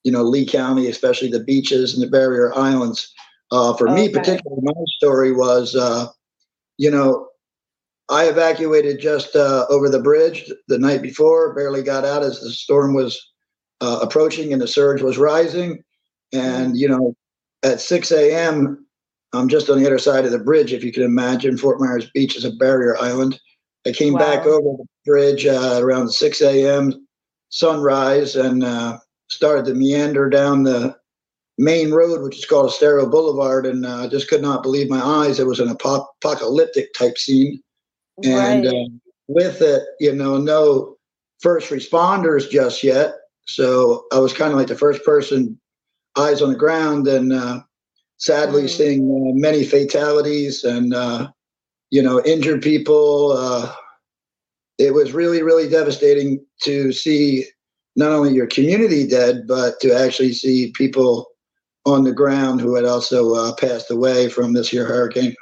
you 0.05 0.13
know 0.13 0.23
Lee 0.23 0.47
County, 0.47 0.89
especially 0.89 1.31
the 1.31 1.45
beaches 1.45 1.95
and 1.95 2.03
the 2.03 2.11
barrier 2.11 2.55
islands. 2.55 3.13
Uh, 3.51 3.75
for 3.75 3.87
okay. 3.89 4.07
me, 4.07 4.09
particularly, 4.09 4.63
my 4.63 4.73
story 4.97 5.31
was, 5.31 5.77
uh, 5.77 6.07
you 6.79 6.91
know, 6.91 7.29
I 8.09 8.25
evacuated 8.25 9.01
just 9.01 9.37
uh, 9.37 9.67
over 9.69 9.89
the 9.89 10.01
bridge 10.01 10.51
the 10.69 10.79
night 10.79 11.03
before, 11.03 11.55
barely 11.55 11.83
got 11.83 12.05
out 12.05 12.23
as 12.23 12.41
the 12.41 12.51
storm 12.51 12.95
was 12.95 13.21
uh, 13.83 13.99
approaching 14.03 14.53
and 14.53 14.63
the 14.63 14.67
surge 14.67 15.03
was 15.03 15.19
rising. 15.19 15.83
And, 16.33 16.77
you 16.77 16.89
know, 16.89 17.15
at 17.63 17.81
6 17.81 18.11
a.m., 18.13 18.87
I'm 19.33 19.49
just 19.49 19.71
on 19.71 19.79
the 19.79 19.87
other 19.87 19.99
side 19.99 20.25
of 20.25 20.33
the 20.33 20.39
bridge, 20.39 20.73
if 20.73 20.85
you 20.85 20.93
can 20.93 21.03
imagine. 21.03 21.57
Fort 21.57 21.81
Myers 21.81 22.11
Beach 22.13 22.37
is 22.37 22.45
a 22.45 22.53
barrier 22.53 22.97
island. 22.99 23.41
I 23.87 23.93
came 23.93 24.13
wow. 24.15 24.21
back 24.21 24.47
over 24.47 24.77
the 24.79 24.87
bridge 25.05 25.47
uh, 25.47 25.79
around 25.83 26.11
6 26.11 26.43
a.m., 26.43 27.07
sunrise, 27.49 28.37
and 28.37 28.63
uh, 28.63 28.99
started 29.29 29.65
to 29.67 29.75
meander 29.75 30.29
down 30.29 30.63
the 30.63 30.97
main 31.59 31.91
road, 31.91 32.23
which 32.23 32.39
is 32.39 32.45
called 32.45 32.71
Estero 32.71 33.09
Boulevard, 33.09 33.67
and 33.67 33.87
I 33.87 34.05
uh, 34.05 34.09
just 34.09 34.29
could 34.29 34.43
not 34.43 34.63
believe 34.63 34.91
my 34.91 35.01
eyes. 35.01 35.41
It 35.41 35.47
was 35.47 35.61
an 35.61 35.69
apocalyptic 35.69 36.93
type 36.95 37.19
scene 37.19 37.63
and 38.25 38.67
right. 38.67 38.75
uh, 38.75 38.89
with 39.29 39.63
it, 39.63 39.83
you 40.01 40.15
know, 40.15 40.39
no 40.39 40.97
first 41.41 41.71
responders 41.71 42.51
just 42.51 42.83
yet. 42.83 43.15
So 43.47 44.05
I 44.13 44.19
was 44.19 44.33
kind 44.33 44.53
of 44.53 44.59
like 44.59 44.69
the 44.69 44.77
first 44.77 45.05
person, 45.05 45.59
eyes 46.17 46.43
on 46.43 46.51
the 46.51 46.59
ground, 46.59 47.09
and 47.09 47.33
uh, 47.33 47.61
sadly 48.23 48.63
mm. 48.63 48.71
seeing 48.71 49.03
uh, 49.11 49.35
many 49.35 49.65
fatalities 49.65 50.63
and 50.65 50.95
uh, 50.95 51.29
you 51.91 52.03
know 52.03 52.23
injured 52.25 52.63
people. 52.63 53.33
Uh, 53.33 53.75
it 54.79 54.95
was 54.95 55.13
really, 55.13 55.43
really 55.43 55.69
devastating 55.69 56.45
to 56.63 56.93
see 56.93 57.45
not 57.95 58.11
only 58.11 58.33
your 58.33 58.47
community 58.47 59.07
dead, 59.07 59.47
but 59.47 59.79
to 59.81 59.93
actually 59.93 60.33
see 60.33 60.73
people 60.73 61.29
on 61.85 62.05
the 62.05 62.13
ground 62.13 62.61
who 62.61 62.75
had 62.75 62.85
also 62.85 63.35
uh, 63.35 63.55
passed 63.55 63.91
away 63.91 64.29
from 64.29 64.55
this 64.55 64.73
year 64.73 64.87
hurricane. 64.87 65.35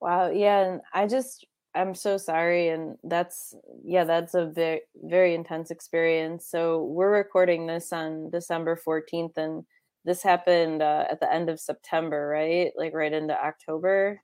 Wow. 0.00 0.30
Yeah. 0.30 0.60
And 0.60 0.80
I 0.94 1.06
just 1.06 1.46
I'm 1.74 1.94
so 1.94 2.16
sorry. 2.16 2.68
And 2.68 2.96
that's, 3.02 3.54
yeah, 3.84 4.04
that's 4.04 4.34
a 4.34 4.46
very, 4.46 4.82
very 5.02 5.34
intense 5.34 5.70
experience. 5.70 6.46
So 6.48 6.84
we're 6.84 7.12
recording 7.12 7.66
this 7.66 7.92
on 7.92 8.30
December 8.30 8.78
14th, 8.86 9.36
and 9.36 9.64
this 10.04 10.22
happened 10.22 10.82
uh, 10.82 11.06
at 11.10 11.20
the 11.20 11.32
end 11.32 11.48
of 11.48 11.60
September, 11.60 12.28
right? 12.28 12.72
Like 12.76 12.94
right 12.94 13.12
into 13.12 13.34
October. 13.34 14.20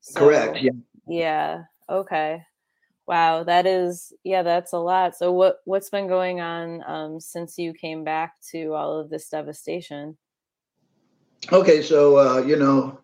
So, 0.00 0.20
Correct. 0.20 0.58
Yeah. 0.60 0.70
Yeah. 1.06 1.62
Okay. 1.88 2.42
Wow, 3.10 3.42
that 3.42 3.66
is 3.66 4.12
yeah, 4.22 4.44
that's 4.44 4.72
a 4.72 4.78
lot. 4.78 5.16
So 5.16 5.32
what 5.32 5.56
what's 5.64 5.90
been 5.90 6.06
going 6.06 6.40
on 6.40 6.84
um, 6.86 7.18
since 7.18 7.58
you 7.58 7.72
came 7.72 8.04
back 8.04 8.34
to 8.52 8.72
all 8.74 9.00
of 9.00 9.10
this 9.10 9.28
devastation? 9.28 10.16
Okay, 11.50 11.82
so 11.82 12.18
uh, 12.18 12.42
you 12.46 12.54
know, 12.54 13.00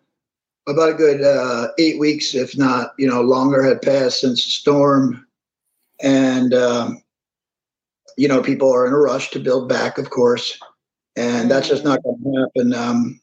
about 0.65 0.91
a 0.91 0.93
good 0.93 1.21
uh, 1.21 1.73
eight 1.77 1.99
weeks, 1.99 2.35
if 2.35 2.57
not 2.57 2.93
you 2.97 3.05
know 3.05 3.21
longer, 3.21 3.61
had 3.61 3.81
passed 3.81 4.21
since 4.21 4.45
the 4.45 4.49
storm, 4.49 5.27
and 6.01 6.53
um, 6.53 7.03
you 8.15 8.29
know 8.29 8.41
people 8.41 8.73
are 8.73 8.87
in 8.87 8.93
a 8.93 8.97
rush 8.97 9.29
to 9.31 9.39
build 9.39 9.67
back, 9.67 9.97
of 9.97 10.09
course, 10.09 10.57
and 11.17 11.51
that's 11.51 11.67
just 11.67 11.83
not 11.83 12.01
going 12.03 12.17
to 12.23 12.39
happen. 12.39 12.73
Um, 12.73 13.19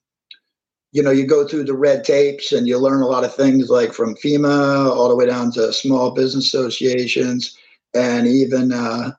you 0.93 1.03
know, 1.03 1.11
you 1.11 1.27
go 1.27 1.47
through 1.47 1.65
the 1.65 1.77
red 1.77 2.05
tapes 2.05 2.53
and 2.53 2.69
you 2.69 2.79
learn 2.79 3.03
a 3.03 3.07
lot 3.07 3.25
of 3.25 3.35
things 3.35 3.71
like 3.71 3.93
from 3.93 4.15
FEMA 4.17 4.91
all 4.91 5.09
the 5.09 5.17
way 5.17 5.27
down 5.27 5.51
to 5.53 5.73
small 5.73 6.11
business 6.11 6.47
associations 6.47 7.57
and 7.95 8.27
even 8.27 8.73
uh, 8.73 9.13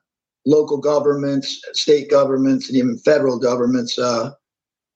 local 0.46 0.78
governments, 0.78 1.60
state 1.72 2.10
governments, 2.10 2.68
and 2.68 2.78
even 2.78 2.98
federal 2.98 3.38
governments. 3.38 3.98
Uh, 3.98 4.30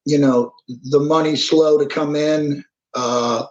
you 0.07 0.19
know, 0.19 0.53
the 0.69 1.01
money's 1.01 1.49
slow 1.49 1.79
to 1.79 1.87
come 1.87 2.15
in. 2.15 2.65
Uh, 2.95 3.45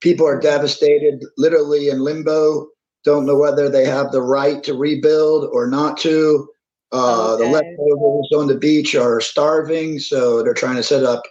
people 0.00 0.26
are 0.26 0.38
devastated, 0.38 1.24
literally 1.38 1.88
in 1.88 2.00
limbo, 2.00 2.68
don't 3.06 3.24
know 3.24 3.36
whether 3.36 3.68
they 3.68 3.84
have 3.84 4.10
the 4.10 4.20
right 4.20 4.62
to 4.64 4.74
rebuild 4.74 5.48
or 5.52 5.68
not 5.68 5.96
to. 5.98 6.48
Uh, 6.92 7.34
okay. 7.34 7.44
The 7.44 7.50
leftovers 7.50 8.28
on 8.36 8.46
the 8.46 8.56
beach 8.56 8.94
are 8.94 9.20
starving, 9.20 9.98
so 9.98 10.42
they're 10.42 10.54
trying 10.54 10.76
to 10.76 10.82
set 10.82 11.04
up 11.04 11.22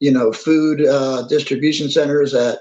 you 0.00 0.10
know, 0.10 0.32
food 0.32 0.84
uh, 0.84 1.26
distribution 1.28 1.90
centers 1.90 2.34
at, 2.34 2.58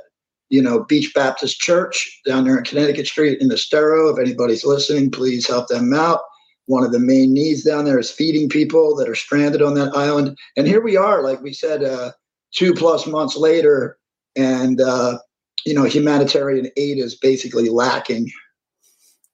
you 0.50 0.62
know, 0.62 0.84
Beach 0.86 1.14
Baptist 1.14 1.60
Church 1.60 2.22
down 2.26 2.46
there 2.46 2.58
in 2.58 2.64
Connecticut 2.64 3.08
Street 3.08 3.42
in 3.42 3.50
the 3.50 3.56
Estero. 3.56 4.10
If 4.10 4.20
anybody's 4.20 4.66
listening, 4.66 5.12
please 5.12 5.48
help 5.48 5.68
them 5.68 5.94
out. 5.94 6.22
One 6.68 6.84
of 6.84 6.92
the 6.92 7.00
main 7.00 7.34
needs 7.34 7.64
down 7.64 7.86
there 7.86 8.00
is 8.00 8.10
feeding 8.10 8.50
people 8.50 8.96
that 8.96 9.10
are 9.10 9.16
stranded 9.16 9.62
on 9.62 9.76
that 9.76 9.96
island. 9.96 10.38
And 10.56 10.66
here 10.66 10.82
we 10.82 10.98
are, 10.98 11.24
like 11.24 11.42
we 11.42 11.54
said, 11.54 11.84
uh, 11.84 12.12
two 12.52 12.74
plus 12.74 13.06
months 13.06 13.36
later, 13.36 13.98
and 14.36 14.82
uh, 14.82 15.20
you 15.66 15.74
know, 15.74 15.84
humanitarian 15.84 16.70
aid 16.78 16.98
is 16.98 17.16
basically 17.16 17.70
lacking. 17.70 18.32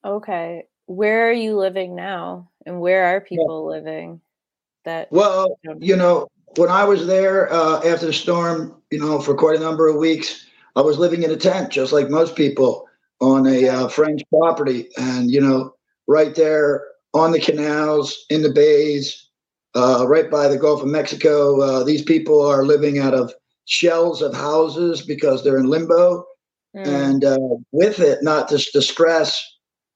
Okay, 0.03 0.63
where 0.85 1.29
are 1.29 1.33
you 1.33 1.57
living 1.57 1.95
now, 1.95 2.49
and 2.65 2.79
where 2.79 3.05
are 3.05 3.21
people 3.21 3.69
yeah. 3.69 3.77
living? 3.77 4.21
That 4.83 5.11
well, 5.11 5.59
you 5.79 5.95
know, 5.95 6.27
when 6.57 6.69
I 6.69 6.83
was 6.83 7.07
there 7.07 7.51
uh, 7.51 7.81
after 7.85 8.07
the 8.07 8.13
storm, 8.13 8.81
you 8.89 8.99
know, 8.99 9.19
for 9.19 9.35
quite 9.35 9.57
a 9.57 9.61
number 9.61 9.87
of 9.87 9.97
weeks, 9.97 10.45
I 10.75 10.81
was 10.81 10.97
living 10.97 11.23
in 11.23 11.31
a 11.31 11.37
tent, 11.37 11.71
just 11.71 11.93
like 11.93 12.09
most 12.09 12.35
people, 12.35 12.87
on 13.19 13.45
a 13.47 13.67
uh, 13.67 13.87
French 13.87 14.21
property, 14.29 14.89
and 14.97 15.29
you 15.31 15.39
know, 15.39 15.75
right 16.07 16.35
there 16.35 16.83
on 17.13 17.31
the 17.31 17.39
canals, 17.39 18.25
in 18.29 18.41
the 18.41 18.51
bays, 18.51 19.29
uh, 19.75 20.05
right 20.07 20.29
by 20.31 20.47
the 20.47 20.57
Gulf 20.57 20.81
of 20.81 20.87
Mexico. 20.87 21.59
Uh, 21.61 21.83
these 21.83 22.01
people 22.01 22.41
are 22.45 22.65
living 22.65 22.99
out 22.99 23.13
of 23.13 23.33
shells 23.65 24.21
of 24.21 24.33
houses 24.33 25.01
because 25.01 25.43
they're 25.43 25.57
in 25.57 25.69
limbo, 25.69 26.25
mm. 26.75 26.85
and 26.85 27.23
uh, 27.23 27.37
with 27.71 27.99
it, 27.99 28.19
not 28.23 28.49
this 28.49 28.71
distress 28.71 29.45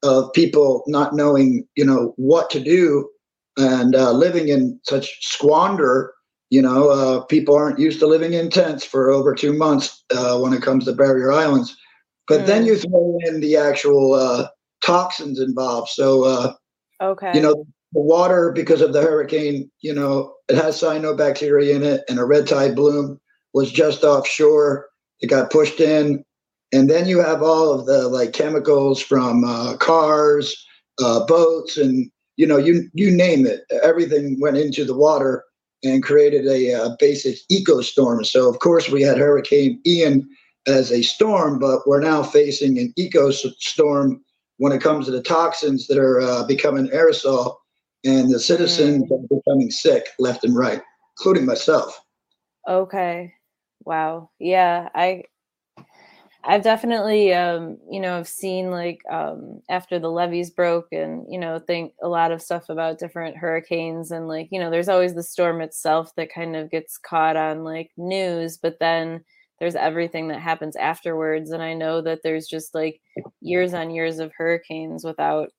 of 0.02 0.32
people 0.32 0.84
not 0.86 1.14
knowing, 1.14 1.66
you 1.76 1.84
know, 1.84 2.12
what 2.16 2.50
to 2.50 2.60
do 2.60 3.08
and 3.56 3.94
uh, 3.96 4.12
living 4.12 4.48
in 4.48 4.78
such 4.84 5.26
squander 5.26 6.12
you 6.50 6.62
know, 6.62 6.90
uh, 6.90 7.20
people 7.24 7.56
aren't 7.56 7.78
used 7.78 7.98
to 8.00 8.06
living 8.06 8.32
in 8.32 8.50
tents 8.50 8.84
for 8.84 9.10
over 9.10 9.34
two 9.34 9.52
months 9.52 10.04
uh, 10.14 10.38
when 10.38 10.52
it 10.52 10.62
comes 10.62 10.84
to 10.84 10.92
barrier 10.92 11.32
islands. 11.32 11.76
But 12.28 12.42
mm. 12.42 12.46
then 12.46 12.66
you 12.66 12.76
throw 12.76 13.18
in 13.26 13.40
the 13.40 13.56
actual 13.56 14.14
uh, 14.14 14.48
toxins 14.84 15.40
involved. 15.40 15.90
So, 15.90 16.24
uh, 16.24 16.52
okay, 17.02 17.32
you 17.34 17.40
know, 17.40 17.66
the 17.92 18.00
water 18.00 18.52
because 18.52 18.80
of 18.80 18.92
the 18.92 19.02
hurricane, 19.02 19.70
you 19.80 19.92
know, 19.92 20.34
it 20.48 20.56
has 20.56 20.80
cyanobacteria 20.80 21.74
in 21.74 21.82
it, 21.82 22.02
and 22.08 22.18
a 22.18 22.24
red 22.24 22.46
tide 22.46 22.76
bloom 22.76 23.20
was 23.52 23.72
just 23.72 24.04
offshore. 24.04 24.86
It 25.20 25.28
got 25.28 25.50
pushed 25.50 25.80
in, 25.80 26.24
and 26.76 26.90
then 26.90 27.06
you 27.06 27.20
have 27.20 27.42
all 27.42 27.72
of 27.72 27.86
the 27.86 28.06
like 28.08 28.34
chemicals 28.34 29.00
from 29.00 29.44
uh, 29.44 29.76
cars, 29.78 30.66
uh, 31.02 31.24
boats, 31.24 31.78
and 31.78 32.10
you 32.36 32.46
know, 32.46 32.58
you 32.58 32.90
you 32.92 33.10
name 33.10 33.46
it. 33.46 33.62
Everything 33.82 34.38
went 34.40 34.58
into 34.58 34.84
the 34.84 34.96
water 34.96 35.44
and 35.82 36.02
created 36.02 36.46
a, 36.46 36.72
a 36.72 36.82
uh, 36.82 36.96
basic 36.98 37.38
eco 37.48 37.80
storm. 37.80 38.24
So, 38.24 38.48
of 38.50 38.58
course, 38.58 38.90
we 38.90 39.00
had 39.00 39.16
Hurricane 39.16 39.80
Ian 39.86 40.28
as 40.66 40.92
a 40.92 41.00
storm, 41.00 41.58
but 41.58 41.86
we're 41.86 42.00
now 42.00 42.22
facing 42.22 42.78
an 42.78 42.92
eco 42.96 43.30
storm 43.30 44.22
when 44.58 44.72
it 44.72 44.82
comes 44.82 45.06
to 45.06 45.12
the 45.12 45.22
toxins 45.22 45.86
that 45.86 45.98
are 45.98 46.20
uh, 46.20 46.44
becoming 46.46 46.88
aerosol, 46.88 47.56
and 48.04 48.30
the 48.30 48.40
citizens 48.40 49.04
mm. 49.04 49.12
are 49.12 49.36
becoming 49.36 49.70
sick 49.70 50.08
left 50.18 50.44
and 50.44 50.54
right, 50.54 50.82
including 51.18 51.46
myself. 51.46 51.98
Okay. 52.68 53.32
Wow. 53.86 54.30
Yeah, 54.38 54.88
I 54.94 55.22
I've 56.48 56.62
definitely, 56.62 57.34
um, 57.34 57.78
you 57.90 57.98
know, 58.00 58.18
I've 58.18 58.28
seen 58.28 58.70
like 58.70 59.00
um, 59.10 59.62
after 59.68 59.98
the 59.98 60.10
levees 60.10 60.50
broke, 60.50 60.86
and 60.92 61.26
you 61.28 61.38
know, 61.40 61.58
think 61.58 61.92
a 62.02 62.08
lot 62.08 62.30
of 62.30 62.40
stuff 62.40 62.68
about 62.68 62.98
different 63.00 63.36
hurricanes, 63.36 64.12
and 64.12 64.28
like, 64.28 64.48
you 64.52 64.60
know, 64.60 64.70
there's 64.70 64.88
always 64.88 65.14
the 65.14 65.24
storm 65.24 65.60
itself 65.60 66.14
that 66.16 66.32
kind 66.32 66.54
of 66.54 66.70
gets 66.70 66.98
caught 66.98 67.36
on 67.36 67.64
like 67.64 67.90
news, 67.96 68.58
but 68.58 68.78
then 68.78 69.24
there's 69.58 69.74
everything 69.74 70.28
that 70.28 70.40
happens 70.40 70.76
afterwards, 70.76 71.50
and 71.50 71.62
I 71.62 71.74
know 71.74 72.00
that 72.02 72.20
there's 72.22 72.46
just 72.46 72.74
like 72.74 73.00
years 73.40 73.74
on 73.74 73.90
years 73.90 74.20
of 74.20 74.32
hurricanes 74.36 75.04
without, 75.04 75.50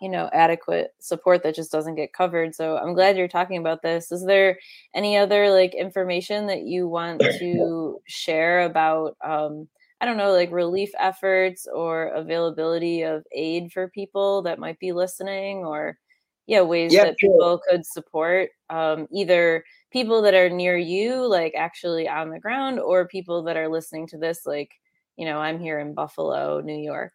you 0.00 0.08
know, 0.08 0.30
adequate 0.32 0.90
support 1.00 1.42
that 1.42 1.54
just 1.56 1.72
doesn't 1.72 1.96
get 1.96 2.12
covered. 2.12 2.54
So 2.54 2.76
I'm 2.76 2.94
glad 2.94 3.16
you're 3.16 3.26
talking 3.28 3.58
about 3.58 3.82
this. 3.82 4.12
Is 4.12 4.24
there 4.24 4.58
any 4.94 5.16
other 5.16 5.50
like 5.50 5.74
information 5.74 6.46
that 6.46 6.62
you 6.62 6.86
want 6.88 7.20
to 7.40 8.00
share 8.06 8.60
about? 8.62 9.16
Um, 9.24 9.68
I 10.00 10.06
don't 10.06 10.16
know, 10.16 10.32
like 10.32 10.52
relief 10.52 10.90
efforts 10.98 11.66
or 11.72 12.08
availability 12.08 13.02
of 13.02 13.24
aid 13.32 13.72
for 13.72 13.88
people 13.88 14.42
that 14.42 14.58
might 14.58 14.78
be 14.78 14.92
listening 14.92 15.58
or 15.64 15.98
yeah, 16.46 16.62
ways 16.62 16.92
that 16.92 17.16
sure. 17.20 17.30
people 17.30 17.60
could 17.68 17.84
support 17.84 18.50
um, 18.70 19.06
either 19.12 19.64
people 19.92 20.22
that 20.22 20.34
are 20.34 20.48
near 20.48 20.78
you, 20.78 21.26
like 21.26 21.54
actually 21.54 22.08
on 22.08 22.30
the 22.30 22.38
ground, 22.38 22.80
or 22.80 23.06
people 23.06 23.42
that 23.42 23.56
are 23.56 23.68
listening 23.68 24.06
to 24.08 24.18
this, 24.18 24.46
like, 24.46 24.70
you 25.16 25.26
know, 25.26 25.38
I'm 25.38 25.60
here 25.60 25.78
in 25.78 25.92
Buffalo, 25.94 26.60
New 26.60 26.78
York. 26.78 27.12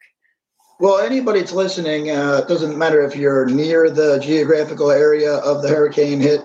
Well, 0.80 1.00
anybody 1.00 1.39
that's 1.39 1.52
listening, 1.52 2.12
uh, 2.12 2.41
it 2.43 2.48
doesn't 2.48 2.78
matter 2.78 3.02
if 3.02 3.15
you're 3.15 3.46
near 3.46 3.89
the 3.89 4.19
geographical 4.19 4.91
area 4.91 5.36
of 5.38 5.62
the 5.62 5.69
hurricane 5.69 6.19
hit 6.19 6.41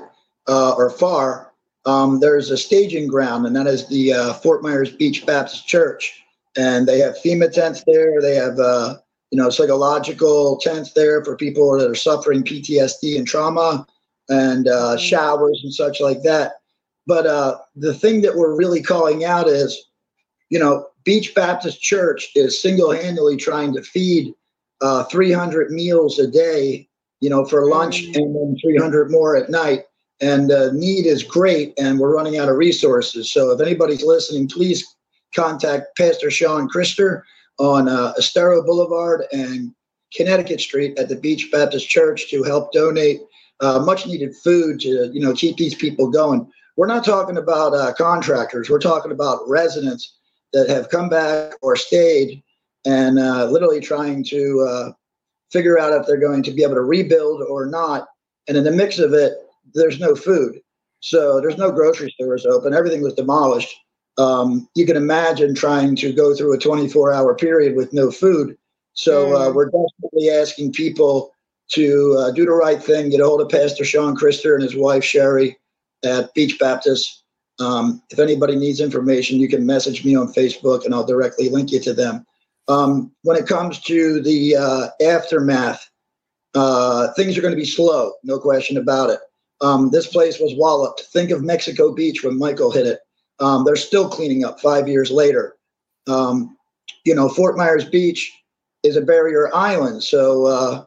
uh, 0.47 0.73
or 0.73 0.89
far, 0.89 1.53
um, 1.85 2.21
there's 2.21 2.51
a 2.51 2.57
staging 2.57 3.09
ground, 3.09 3.47
and 3.47 3.57
that 3.57 3.67
is 3.67 3.87
the 3.89 4.13
uh, 4.13 4.33
Fort 4.35 4.63
Myers 4.63 4.91
Beach 4.91 5.27
Baptist 5.27 5.67
Church 5.67 6.25
and 6.59 6.89
they 6.89 6.99
have 6.99 7.17
FEMA 7.25 7.51
tents 7.51 7.85
there. 7.87 8.21
They 8.21 8.35
have 8.35 8.59
uh, 8.59 8.97
you 9.31 9.41
know 9.41 9.49
psychological 9.49 10.59
tents 10.59 10.93
there 10.93 11.25
for 11.25 11.37
people 11.37 11.79
that 11.79 11.89
are 11.89 11.95
suffering 11.95 12.43
PTSD 12.43 13.17
and 13.17 13.27
trauma, 13.27 13.87
and 14.29 14.69
uh, 14.69 14.73
mm-hmm. 14.73 14.99
showers 14.99 15.61
and 15.63 15.73
such 15.73 16.01
like 16.01 16.23
that. 16.25 16.55
But 17.07 17.27
uh, 17.27 17.59
the 17.77 17.95
thing 17.95 18.21
that 18.23 18.37
we're 18.37 18.57
really 18.57 18.83
calling 18.83 19.25
out 19.25 19.49
is, 19.49 19.83
you 20.51 20.59
know, 20.59 20.89
Beach 21.05 21.35
Baptist 21.35 21.81
Church 21.81 22.29
is 22.35 22.61
single-handedly 22.61 23.39
trying 23.39 23.73
to 23.73 23.83
feed 23.83 24.35
uh, 24.83 25.05
300 25.05 25.71
meals 25.71 26.19
a 26.19 26.27
day, 26.27 26.87
you 27.21 27.31
know, 27.31 27.47
for 27.47 27.67
lunch, 27.67 28.03
mm-hmm. 28.03 28.21
and 28.21 28.37
then 28.37 28.57
300 28.61 29.11
more 29.11 29.37
at 29.37 29.49
night. 29.49 29.85
And 30.21 30.51
the 30.51 30.73
need 30.75 31.07
is 31.07 31.23
great, 31.23 31.73
and 31.79 31.99
we're 31.99 32.15
running 32.15 32.37
out 32.37 32.49
of 32.49 32.57
resources. 32.57 33.33
So 33.33 33.53
if 33.53 33.61
anybody's 33.61 34.03
listening, 34.03 34.49
please 34.49 34.97
contact 35.35 35.97
Pastor 35.97 36.31
Sean 36.31 36.69
Christer 36.69 37.23
on 37.59 37.89
uh, 37.89 38.13
Estero 38.19 38.63
Boulevard 38.65 39.25
and 39.33 39.75
Connecticut 40.15 40.61
Street 40.61 40.99
at 40.99 41.09
the 41.09 41.17
Beach 41.17 41.51
Baptist 41.51 41.89
Church 41.89 42.31
to 42.31 42.43
help 42.43 42.73
donate 42.73 43.21
uh, 43.61 43.81
much 43.81 44.07
needed 44.07 44.35
food 44.37 44.81
to 44.81 45.11
you 45.13 45.21
know 45.21 45.35
keep 45.35 45.57
these 45.57 45.75
people 45.75 46.11
going. 46.11 46.51
We're 46.77 46.87
not 46.87 47.05
talking 47.05 47.37
about 47.37 47.75
uh, 47.75 47.93
contractors. 47.95 48.71
We're 48.71 48.79
talking 48.79 49.11
about 49.11 49.49
residents 49.49 50.15
that 50.53 50.69
have 50.69 50.89
come 50.91 51.09
back 51.09 51.55
or 51.61 51.77
stayed 51.77 52.43
and 52.87 53.19
uh, 53.19 53.47
literally 53.47 53.81
trying 53.81 54.25
to 54.25 54.67
uh, 54.69 54.93
figure 55.51 55.79
out 55.79 55.93
if 55.93 56.07
they're 56.07 56.17
going 56.17 56.43
to 56.45 56.53
be 56.53 56.63
able 56.63 56.75
to 56.75 56.83
rebuild 56.83 57.43
or 57.43 57.67
not. 57.67 58.07
And 58.47 58.57
in 58.57 58.65
the 58.65 58.71
mix 58.71 58.99
of 58.99 59.13
it, 59.13 59.33
there's 59.75 60.01
no 60.01 60.15
food. 60.15 60.61
So 61.01 61.41
there's 61.41 61.59
no 61.59 61.71
grocery 61.71 62.11
stores 62.11 62.47
open. 62.47 62.73
Everything 62.73 63.03
was 63.03 63.15
demolished 63.15 63.75
um, 64.19 64.69
you 64.75 64.85
can 64.85 64.97
imagine 64.97 65.55
trying 65.55 65.95
to 65.97 66.13
go 66.13 66.35
through 66.35 66.53
a 66.53 66.59
24 66.59 67.13
hour 67.13 67.35
period 67.35 67.77
with 67.77 67.93
no 67.93 68.11
food. 68.11 68.59
So 68.93 69.37
uh, 69.37 69.49
mm. 69.49 69.55
we're 69.55 69.71
desperately 69.71 70.29
asking 70.31 70.73
people 70.73 71.33
to 71.71 72.17
uh, 72.19 72.31
do 72.33 72.45
the 72.45 72.51
right 72.51 72.83
thing, 72.83 73.11
get 73.11 73.21
a 73.21 73.25
hold 73.25 73.41
of 73.41 73.49
Pastor 73.49 73.85
Sean 73.85 74.17
Christer 74.17 74.55
and 74.55 74.63
his 74.63 74.75
wife 74.75 75.05
Sherry 75.05 75.57
at 76.05 76.35
Beach 76.35 76.59
Baptist. 76.59 77.23
Um, 77.61 78.03
if 78.11 78.19
anybody 78.19 78.57
needs 78.57 78.81
information, 78.81 79.39
you 79.39 79.49
can 79.49 79.67
message 79.67 80.05
me 80.05 80.17
on 80.17 80.33
Facebook 80.33 80.85
and 80.85 80.95
I'll 80.95 81.07
directly 81.07 81.49
link 81.49 81.71
you 81.71 81.81
to 81.81 81.95
them. 81.95 82.27
Um, 82.67 83.13
when 83.23 83.37
it 83.37 83.47
comes 83.47 83.81
to 83.83 84.21
the 84.21 84.57
uh, 84.57 84.89
aftermath, 85.03 85.89
uh, 86.55 87.13
things 87.15 87.37
are 87.37 87.43
going 87.43 87.55
to 87.55 87.61
be 87.61 87.65
slow, 87.65 88.13
no 88.25 88.39
question 88.39 88.77
about 88.77 89.11
it. 89.11 89.21
Um, 89.61 89.91
this 89.91 90.07
place 90.07 90.39
was 90.39 90.55
walloped. 90.57 91.03
Think 91.13 91.31
of 91.31 91.43
Mexico 91.43 91.93
Beach 91.93 92.23
when 92.23 92.39
Michael 92.39 92.71
hit 92.71 92.87
it. 92.87 93.01
Um, 93.41 93.65
they're 93.65 93.77
still 93.77 94.09
cleaning 94.09 94.45
up 94.45 94.61
five 94.61 94.89
years 94.89 95.11
later. 95.11 95.57
Um, 96.07 96.57
you 97.05 97.15
know, 97.15 97.29
Fort 97.29 97.57
Myers 97.57 97.85
Beach 97.85 98.33
is 98.83 98.97
a 98.97 99.03
barrier 99.03 99.55
island. 99.55 100.03
So, 100.03 100.47
uh, 100.47 100.85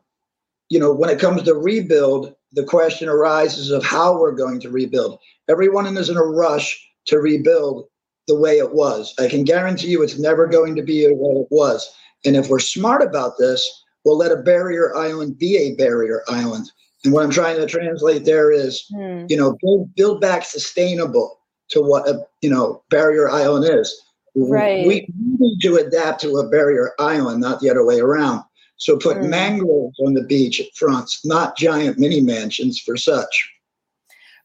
you 0.69 0.79
know, 0.79 0.91
when 0.93 1.09
it 1.09 1.19
comes 1.19 1.43
to 1.43 1.53
rebuild, 1.53 2.33
the 2.53 2.63
question 2.63 3.07
arises 3.07 3.71
of 3.71 3.83
how 3.83 4.17
we're 4.17 4.31
going 4.33 4.59
to 4.61 4.69
rebuild. 4.69 5.19
Everyone 5.49 5.85
is 5.97 6.09
in 6.09 6.17
a 6.17 6.23
rush 6.23 6.79
to 7.05 7.19
rebuild 7.19 7.87
the 8.27 8.39
way 8.39 8.57
it 8.57 8.73
was. 8.73 9.13
I 9.19 9.27
can 9.27 9.43
guarantee 9.43 9.87
you 9.87 10.03
it's 10.03 10.19
never 10.19 10.47
going 10.47 10.75
to 10.75 10.83
be 10.83 11.05
what 11.07 11.41
it 11.41 11.47
was. 11.49 11.89
And 12.25 12.35
if 12.35 12.49
we're 12.49 12.59
smart 12.59 13.01
about 13.01 13.37
this, 13.37 13.67
we'll 14.05 14.17
let 14.17 14.31
a 14.31 14.37
barrier 14.37 14.95
island 14.95 15.37
be 15.37 15.57
a 15.57 15.75
barrier 15.75 16.21
island. 16.27 16.69
And 17.03 17.13
what 17.13 17.23
I'm 17.23 17.31
trying 17.31 17.57
to 17.57 17.65
translate 17.65 18.25
there 18.25 18.51
is, 18.51 18.85
hmm. 18.93 19.25
you 19.27 19.35
know, 19.35 19.57
build, 19.61 19.93
build 19.95 20.21
back 20.21 20.45
sustainable 20.45 21.40
to 21.71 21.81
what 21.81 22.07
a 22.07 22.25
you 22.41 22.49
know 22.49 22.83
barrier 22.89 23.29
island 23.29 23.65
is. 23.67 24.01
Right. 24.35 24.87
We 24.87 25.07
need 25.17 25.59
to 25.61 25.75
adapt 25.75 26.21
to 26.21 26.37
a 26.37 26.47
barrier 26.49 26.93
island, 26.99 27.41
not 27.41 27.59
the 27.59 27.69
other 27.69 27.85
way 27.85 27.99
around. 27.99 28.43
So 28.77 28.97
put 28.97 29.17
mm. 29.17 29.29
mangroves 29.29 29.99
on 29.99 30.13
the 30.13 30.23
beach 30.23 30.61
fronts, 30.75 31.25
not 31.25 31.57
giant 31.57 31.99
mini 31.99 32.21
mansions 32.21 32.79
for 32.79 32.95
such. 32.95 33.51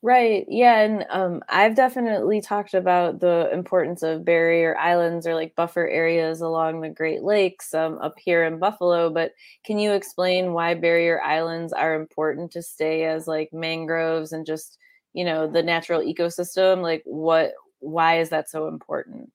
Right. 0.03 0.45
Yeah. 0.49 0.81
And 0.81 1.07
um, 1.09 1.43
I've 1.49 1.75
definitely 1.75 2.41
talked 2.41 2.75
about 2.75 3.21
the 3.21 3.49
importance 3.53 4.03
of 4.03 4.25
barrier 4.25 4.77
islands 4.77 5.27
or 5.27 5.35
like 5.35 5.57
buffer 5.57 5.89
areas 5.89 6.41
along 6.41 6.81
the 6.81 6.91
Great 6.91 7.23
Lakes 7.23 7.73
um, 7.73 7.99
up 7.99 8.19
here 8.19 8.45
in 8.45 8.59
Buffalo. 8.59 9.09
But 9.09 9.33
can 9.65 9.79
you 9.79 9.93
explain 9.93 10.53
why 10.53 10.75
barrier 10.75 11.23
islands 11.23 11.73
are 11.73 11.95
important 11.95 12.51
to 12.53 12.63
stay 12.63 13.05
as 13.05 13.27
like 13.27 13.53
mangroves 13.53 14.33
and 14.33 14.45
just, 14.45 14.79
you 15.17 15.25
know, 15.25 15.47
the 15.47 15.63
natural 15.63 16.03
ecosystem? 16.03 16.83
Like, 16.83 17.03
what, 17.07 17.55
why 17.81 18.21
is 18.21 18.29
that 18.29 18.51
so 18.51 18.69
important? 18.69 19.33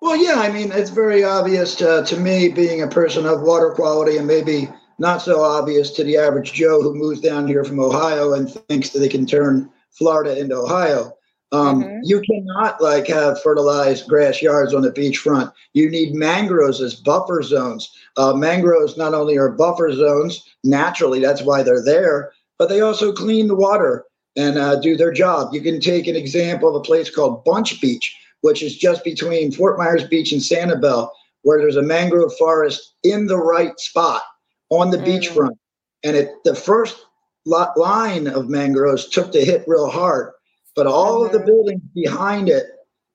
Well, 0.00 0.16
yeah, 0.16 0.36
I 0.36 0.52
mean, 0.52 0.70
it's 0.70 0.90
very 0.90 1.24
obvious 1.24 1.74
to, 1.76 2.04
to 2.06 2.16
me, 2.16 2.48
being 2.48 2.82
a 2.82 2.88
person 2.88 3.26
of 3.26 3.42
water 3.42 3.72
quality, 3.72 4.16
and 4.16 4.28
maybe 4.28 4.68
not 5.00 5.22
so 5.22 5.42
obvious 5.42 5.90
to 5.92 6.04
the 6.04 6.16
average 6.16 6.52
Joe 6.52 6.80
who 6.80 6.94
moves 6.94 7.20
down 7.20 7.48
here 7.48 7.64
from 7.64 7.80
Ohio 7.80 8.34
and 8.34 8.48
thinks 8.68 8.90
that 8.90 9.00
they 9.00 9.08
can 9.08 9.26
turn 9.26 9.68
Florida 9.90 10.38
into 10.38 10.54
Ohio. 10.54 11.12
Um, 11.50 11.82
mm-hmm. 11.82 11.98
You 12.04 12.20
cannot 12.20 12.80
like 12.80 13.08
have 13.08 13.42
fertilized 13.42 14.08
grass 14.08 14.40
yards 14.40 14.72
on 14.72 14.82
the 14.82 14.92
beachfront. 14.92 15.52
You 15.72 15.90
need 15.90 16.14
mangroves 16.14 16.80
as 16.80 16.94
buffer 16.94 17.42
zones. 17.42 17.90
Uh, 18.16 18.34
mangroves 18.34 18.96
not 18.96 19.14
only 19.14 19.36
are 19.36 19.50
buffer 19.50 19.92
zones 19.92 20.44
naturally, 20.62 21.20
that's 21.20 21.42
why 21.42 21.62
they're 21.62 21.84
there, 21.84 22.32
but 22.58 22.68
they 22.68 22.80
also 22.80 23.12
clean 23.12 23.48
the 23.48 23.56
water 23.56 24.04
and 24.36 24.58
uh, 24.58 24.76
do 24.76 24.96
their 24.96 25.12
job. 25.12 25.54
You 25.54 25.60
can 25.60 25.80
take 25.80 26.06
an 26.06 26.16
example 26.16 26.68
of 26.68 26.74
a 26.74 26.80
place 26.80 27.08
called 27.08 27.44
Bunche 27.44 27.80
Beach 27.80 28.16
which 28.44 28.62
is 28.62 28.76
just 28.76 29.02
between 29.04 29.50
Fort 29.50 29.78
Myers 29.78 30.04
Beach 30.04 30.30
and 30.30 30.42
Sanibel, 30.42 31.08
where 31.44 31.58
there's 31.58 31.76
a 31.76 31.82
mangrove 31.82 32.36
forest 32.36 32.92
in 33.02 33.26
the 33.26 33.38
right 33.38 33.80
spot 33.80 34.20
on 34.68 34.90
the 34.90 34.98
mm. 34.98 35.06
beachfront. 35.06 35.56
And 36.02 36.14
it 36.14 36.28
the 36.44 36.54
first 36.54 37.06
lot, 37.46 37.74
line 37.78 38.26
of 38.26 38.50
mangroves 38.50 39.08
took 39.08 39.32
the 39.32 39.46
hit 39.46 39.64
real 39.66 39.88
hard, 39.88 40.30
but 40.76 40.86
all 40.86 41.20
mm-hmm. 41.20 41.24
of 41.24 41.32
the 41.32 41.38
mm-hmm. 41.38 41.46
buildings 41.46 41.82
behind 41.94 42.50
it 42.50 42.66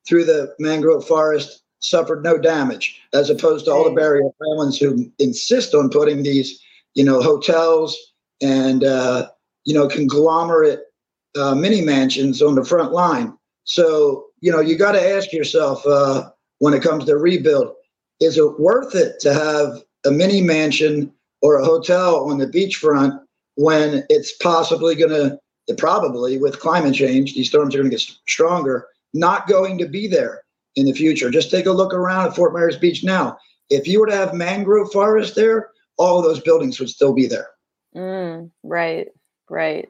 through 0.07 0.25
the 0.25 0.55
mangrove 0.57 1.05
forest 1.05 1.61
suffered 1.79 2.23
no 2.23 2.39
damage, 2.39 2.99
as 3.13 3.29
opposed 3.29 3.65
to 3.65 3.71
all 3.71 3.83
the 3.83 3.95
barrier 3.95 4.31
islands 4.51 4.79
who 4.79 5.11
insist 5.19 5.75
on 5.75 5.91
putting 5.91 6.23
these, 6.23 6.59
you 6.95 7.03
know, 7.03 7.21
hotels 7.21 7.95
and 8.41 8.83
uh, 8.83 9.29
you 9.65 9.75
know 9.75 9.87
conglomerate 9.87 10.85
uh, 11.39 11.55
mini 11.55 11.81
mansions 11.81 12.41
on 12.41 12.55
the 12.55 12.65
front 12.65 12.91
line. 12.91 13.33
So 13.63 14.25
you 14.41 14.51
know, 14.51 14.61
you 14.61 14.77
got 14.77 14.93
to 14.93 15.15
ask 15.15 15.31
yourself 15.31 15.85
uh, 15.85 16.29
when 16.59 16.73
it 16.73 16.83
comes 16.83 17.05
to 17.05 17.17
rebuild: 17.17 17.73
Is 18.19 18.37
it 18.37 18.59
worth 18.59 18.95
it 18.95 19.19
to 19.21 19.33
have 19.33 19.83
a 20.05 20.11
mini 20.11 20.41
mansion 20.41 21.13
or 21.41 21.57
a 21.57 21.65
hotel 21.65 22.29
on 22.29 22.37
the 22.37 22.47
beachfront 22.47 23.19
when 23.55 24.05
it's 24.09 24.35
possibly 24.37 24.95
going 24.95 25.11
to, 25.11 25.37
probably 25.75 26.37
with 26.37 26.59
climate 26.59 26.95
change, 26.95 27.33
these 27.33 27.47
storms 27.47 27.75
are 27.75 27.79
going 27.79 27.89
to 27.89 27.95
get 27.95 28.01
stronger, 28.27 28.87
not 29.13 29.47
going 29.47 29.77
to 29.77 29.87
be 29.87 30.07
there 30.07 30.41
in 30.75 30.85
the 30.85 30.93
future? 30.93 31.29
Just 31.29 31.51
take 31.51 31.65
a 31.65 31.71
look 31.71 31.93
around 31.93 32.27
at 32.27 32.35
Fort 32.35 32.53
Myers 32.53 32.77
Beach 32.77 33.03
now. 33.03 33.37
If 33.69 33.87
you 33.87 33.99
were 33.99 34.07
to 34.07 34.15
have 34.15 34.33
mangrove 34.33 34.91
forest 34.91 35.35
there, 35.35 35.69
all 35.97 36.21
those 36.21 36.39
buildings 36.39 36.79
would 36.79 36.89
still 36.89 37.13
be 37.13 37.27
there. 37.27 37.49
Mm, 37.95 38.49
right, 38.63 39.07
right. 39.49 39.89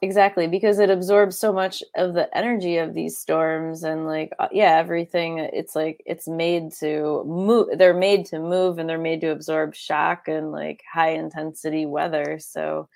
Exactly 0.00 0.46
because 0.46 0.78
it 0.78 0.90
absorbs 0.90 1.36
so 1.36 1.52
much 1.52 1.82
of 1.96 2.14
the 2.14 2.34
energy 2.36 2.76
of 2.76 2.94
these 2.94 3.18
storms 3.18 3.82
and 3.82 4.06
like 4.06 4.32
uh, 4.38 4.46
yeah 4.52 4.78
everything 4.78 5.38
it's 5.38 5.74
like 5.74 6.00
it's 6.06 6.28
made 6.28 6.70
to 6.74 7.24
move 7.24 7.66
they're 7.76 7.92
made 7.92 8.24
to 8.26 8.38
move 8.38 8.78
and 8.78 8.88
they're 8.88 8.96
made 8.96 9.20
to 9.22 9.32
absorb 9.32 9.74
shock 9.74 10.28
and 10.28 10.52
like 10.52 10.84
high 10.92 11.10
intensity 11.10 11.84
weather 11.84 12.38
so 12.38 12.88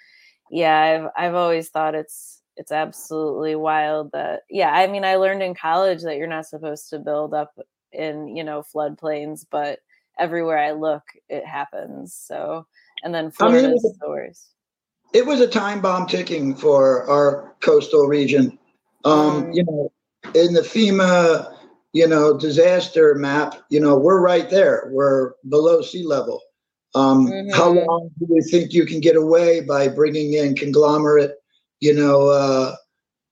yeah 0.48 0.80
i've 0.80 1.10
i've 1.16 1.34
always 1.34 1.70
thought 1.70 1.96
it's 1.96 2.40
it's 2.56 2.70
absolutely 2.70 3.56
wild 3.56 4.12
that 4.12 4.42
yeah 4.48 4.70
i 4.70 4.86
mean 4.86 5.04
i 5.04 5.16
learned 5.16 5.42
in 5.42 5.56
college 5.56 6.02
that 6.02 6.16
you're 6.16 6.28
not 6.28 6.46
supposed 6.46 6.88
to 6.88 7.00
build 7.00 7.34
up 7.34 7.52
in 7.90 8.28
you 8.28 8.44
know 8.44 8.62
floodplains 8.62 9.44
but 9.50 9.80
everywhere 10.20 10.58
i 10.58 10.70
look 10.70 11.02
it 11.28 11.44
happens 11.44 12.14
so 12.14 12.64
and 13.02 13.12
then 13.12 13.32
Florida's 13.32 13.64
I 13.64 13.68
mean, 13.68 13.96
the 14.00 14.08
worst 14.08 14.50
it 15.12 15.26
was 15.26 15.40
a 15.40 15.48
time 15.48 15.80
bomb 15.80 16.06
ticking 16.06 16.54
for 16.54 17.08
our 17.08 17.54
coastal 17.60 18.06
region. 18.06 18.58
Um, 19.04 19.44
mm. 19.44 19.54
You 19.54 19.64
know, 19.64 19.92
in 20.34 20.54
the 20.54 20.60
FEMA, 20.60 21.54
you 21.92 22.06
know, 22.06 22.38
disaster 22.38 23.14
map, 23.14 23.62
you 23.68 23.80
know, 23.80 23.96
we're 23.96 24.20
right 24.20 24.48
there. 24.48 24.88
We're 24.90 25.32
below 25.48 25.82
sea 25.82 26.04
level. 26.04 26.40
Um, 26.94 27.26
mm-hmm. 27.26 27.54
How 27.54 27.70
long 27.70 28.10
do 28.18 28.26
you 28.30 28.42
think 28.42 28.72
you 28.72 28.86
can 28.86 29.00
get 29.00 29.16
away 29.16 29.60
by 29.60 29.88
bringing 29.88 30.34
in 30.34 30.54
conglomerate, 30.54 31.36
you 31.80 31.94
know, 31.94 32.28
uh, 32.28 32.76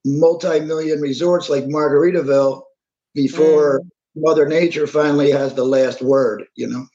multi-million 0.04 1.00
resorts 1.00 1.50
like 1.50 1.64
Margaritaville 1.64 2.62
before 3.14 3.80
mm. 3.80 3.88
Mother 4.16 4.48
Nature 4.48 4.86
finally 4.86 5.30
has 5.30 5.54
the 5.54 5.64
last 5.64 6.02
word? 6.02 6.44
You 6.56 6.68
know. 6.68 6.86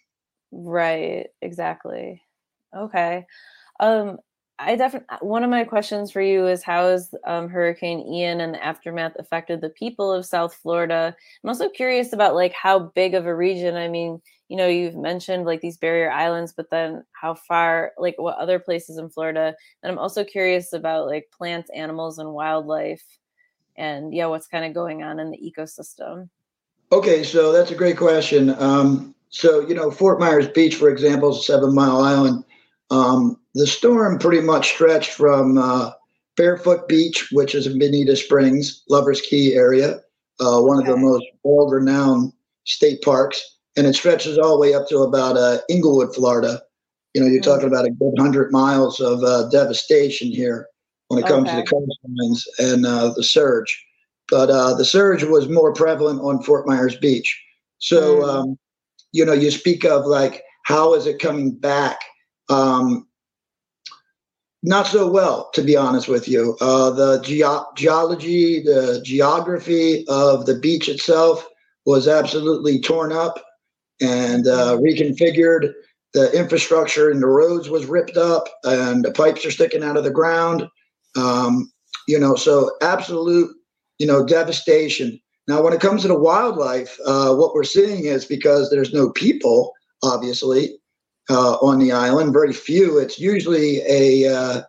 Right. 0.52 1.28
Exactly. 1.42 2.22
Okay. 2.76 3.26
Um, 3.80 4.18
I 4.58 4.76
definitely 4.76 5.08
uh, 5.10 5.18
one 5.20 5.44
of 5.44 5.50
my 5.50 5.66
questions 5.66 6.12
for 6.12 6.22
you 6.22 6.48
is 6.48 6.64
how 6.64 6.88
has 6.88 7.14
um, 7.26 7.50
Hurricane 7.50 8.00
Ian 8.00 8.40
and 8.40 8.54
the 8.54 8.64
aftermath 8.64 9.14
affected 9.20 9.60
the 9.60 9.70
people 9.70 10.12
of 10.12 10.26
South 10.26 10.54
Florida? 10.56 11.16
I'm 11.44 11.50
also 11.50 11.68
curious 11.68 12.14
about 12.14 12.36
like 12.36 12.54
how 12.54 12.80
big 12.96 13.16
of 13.16 13.26
a 13.26 13.36
region. 13.36 13.76
I 13.76 13.90
mean, 13.90 14.22
you 14.48 14.56
know, 14.56 14.68
you've 14.68 14.96
mentioned 14.96 15.46
like 15.46 15.60
these 15.60 15.78
barrier 15.78 16.10
islands, 16.10 16.54
but 16.56 16.70
then 16.70 17.04
how 17.12 17.34
far, 17.34 17.92
like 17.98 18.16
what 18.18 18.38
other 18.38 18.60
places 18.60 18.98
in 18.98 19.10
Florida? 19.10 19.54
And 19.84 19.92
I'm 19.92 20.00
also 20.00 20.24
curious 20.24 20.72
about 20.72 21.08
like 21.08 21.28
plants, 21.36 21.70
animals, 21.76 22.18
and 22.20 22.32
wildlife, 22.32 23.04
and 23.76 24.14
yeah, 24.14 24.28
what's 24.28 24.48
kind 24.48 24.64
of 24.64 24.74
going 24.74 25.04
on 25.04 25.20
in 25.20 25.32
the 25.32 25.38
ecosystem. 25.38 26.30
Okay, 26.92 27.24
so 27.24 27.52
that's 27.52 27.72
a 27.72 27.76
great 27.76 27.98
question. 27.98 28.56
Um, 28.58 29.16
so 29.30 29.68
you 29.68 29.76
know, 29.76 29.92
Fort 29.92 30.20
Myers 30.20 30.48
Beach, 30.48 30.76
for 30.76 30.90
example, 30.90 31.32
is 31.32 31.40
a 31.40 31.44
seven 31.44 31.76
mile 31.76 32.02
island 32.02 32.46
um, 32.90 33.38
the 33.56 33.66
storm 33.66 34.20
pretty 34.20 34.42
much 34.42 34.74
stretched 34.74 35.12
from 35.12 35.58
uh, 35.58 35.92
Barefoot 36.36 36.88
Beach, 36.88 37.30
which 37.32 37.56
is 37.56 37.66
in 37.66 37.80
Bonita 37.80 38.16
Springs, 38.16 38.84
Lovers 38.90 39.22
Key 39.22 39.56
area, 39.56 40.02
uh, 40.42 40.60
one 40.60 40.80
okay. 40.80 40.92
of 40.92 40.96
the 40.96 41.02
most 41.02 41.26
world 41.44 41.72
renowned 41.72 42.34
state 42.66 43.02
parks. 43.02 43.42
And 43.78 43.88
it 43.88 43.96
stretches 43.96 44.38
all 44.38 44.54
the 44.54 44.60
way 44.60 44.74
up 44.74 44.88
to 44.90 45.00
about 45.00 45.38
uh, 45.38 45.60
Englewood, 45.70 46.14
Florida. 46.14 46.62
You 47.14 47.22
know, 47.22 47.28
you're 47.28 47.42
mm-hmm. 47.42 47.50
talking 47.50 47.68
about 47.68 47.86
a 47.86 47.92
good 47.92 48.14
100 48.18 48.52
miles 48.52 49.00
of 49.00 49.24
uh, 49.24 49.48
devastation 49.50 50.30
here 50.30 50.68
when 51.08 51.24
it 51.24 51.28
comes 51.28 51.50
okay. 51.50 51.58
to 51.58 51.64
the 51.64 51.68
coastlines 51.68 52.44
and 52.60 52.86
uh, 52.86 53.14
the 53.16 53.24
surge. 53.24 53.86
But 54.30 54.50
uh, 54.50 54.74
the 54.74 54.86
surge 54.86 55.24
was 55.24 55.48
more 55.48 55.74
prevalent 55.74 56.20
on 56.22 56.44
Fort 56.44 56.68
Myers 56.68 56.98
Beach. 56.98 57.42
So, 57.78 58.18
mm-hmm. 58.18 58.30
um, 58.30 58.60
you 59.14 59.24
know, 59.24 59.34
you 59.34 59.52
speak 59.52 59.86
of 59.86 60.06
like, 60.06 60.44
how 60.64 60.94
is 60.94 61.06
it 61.06 61.20
coming 61.20 61.52
back? 61.52 62.00
Um, 62.50 63.08
not 64.66 64.88
so 64.88 65.08
well, 65.08 65.52
to 65.54 65.62
be 65.62 65.78
honest 65.78 66.08
with 66.08 66.28
you. 66.28 66.58
Uh, 66.60 66.90
the 66.90 67.22
ge- 67.22 67.80
geology, 67.80 68.64
the 68.64 69.00
geography 69.06 70.04
of 70.08 70.48
the 70.48 70.56
beach 70.56 70.90
itself 70.90 71.48
was 71.86 72.08
absolutely 72.08 72.82
torn 72.82 73.12
up 73.12 73.44
and 74.02 74.48
uh, 74.48 74.76
reconfigured. 74.78 75.72
The 76.16 76.32
infrastructure 76.38 77.12
and 77.12 77.22
the 77.22 77.28
roads 77.28 77.70
was 77.70 77.86
ripped 77.86 78.18
up, 78.18 78.48
and 78.64 79.06
the 79.06 79.12
pipes 79.12 79.46
are 79.46 79.52
sticking 79.52 79.84
out 79.84 79.98
of 79.98 80.04
the 80.04 80.12
ground. 80.12 80.68
Um, 81.16 81.72
you 82.08 82.20
know, 82.20 82.36
so 82.36 82.72
absolute, 82.82 83.56
you 84.00 84.08
know, 84.08 84.26
devastation. 84.26 85.20
Now, 85.48 85.62
when 85.62 85.74
it 85.74 85.82
comes 85.82 86.02
to 86.02 86.08
the 86.08 86.18
wildlife, 86.18 86.98
uh, 87.06 87.36
what 87.36 87.54
we're 87.54 87.64
seeing 87.64 88.06
is 88.06 88.26
because 88.26 88.70
there's 88.70 88.94
no 88.94 89.12
people, 89.12 89.74
obviously, 90.02 90.80
uh, 91.30 91.54
on 91.56 91.80
the 91.80 91.92
island, 91.92 92.34
very 92.34 92.54
few. 92.54 92.98
It's 93.00 93.20
usually 93.20 93.82
a 93.88 94.34
uh, 94.34 94.62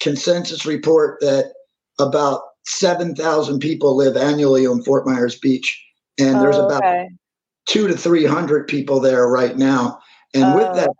consensus 0.00 0.66
report 0.66 1.18
that 1.20 1.52
about 1.98 2.42
7,000 2.66 3.58
people 3.60 3.96
live 3.96 4.16
annually 4.16 4.66
on 4.66 4.82
Fort 4.82 5.06
Myers 5.06 5.38
Beach. 5.38 5.82
And 6.18 6.40
there's 6.40 6.58
Oh, 6.58 6.64
about 6.66 6.82
okay. 6.84 7.08
two 7.66 7.88
to 7.88 7.96
300 7.96 8.66
people 8.68 9.00
there 9.00 9.28
right 9.28 9.56
now. 9.56 9.98
And 10.34 10.54
with 10.54 10.68
Oh. 10.68 10.74
that, 10.74 10.90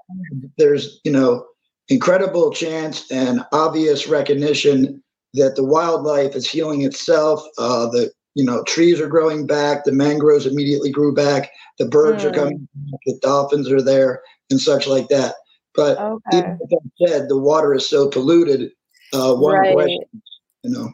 there's, 0.58 1.00
you 1.04 1.12
know, 1.12 1.44
incredible 1.88 2.52
chance 2.52 3.10
and 3.10 3.44
obvious 3.52 4.06
recognition 4.08 5.02
that 5.34 5.56
the 5.56 5.64
wildlife 5.64 6.34
is 6.34 6.48
healing 6.50 6.82
itself. 6.82 7.42
Uh, 7.58 7.86
the, 7.86 8.10
you 8.34 8.44
know, 8.44 8.62
trees 8.64 9.00
are 9.00 9.08
growing 9.08 9.46
back. 9.46 9.84
The 9.84 9.92
mangroves 9.92 10.46
immediately 10.46 10.90
grew 10.90 11.14
back. 11.14 11.50
The 11.78 11.86
birds 11.86 12.24
are 12.24 12.30
Mm. 12.30 12.34
coming. 12.34 12.68
back, 12.90 13.00
The 13.06 13.18
dolphins 13.22 13.70
are 13.70 13.82
there 13.82 14.22
and 14.52 14.60
such 14.60 14.86
like 14.86 15.08
that. 15.08 15.34
But 15.74 15.98
Okay. 15.98 16.56
even 16.62 16.92
said, 17.04 17.28
the 17.28 17.38
water 17.38 17.74
is 17.74 17.88
so 17.88 18.08
polluted. 18.08 18.70
Uh, 19.12 19.34
one 19.34 19.56
Right. 19.56 19.72
question, 19.72 20.22
you 20.62 20.70
know, 20.70 20.92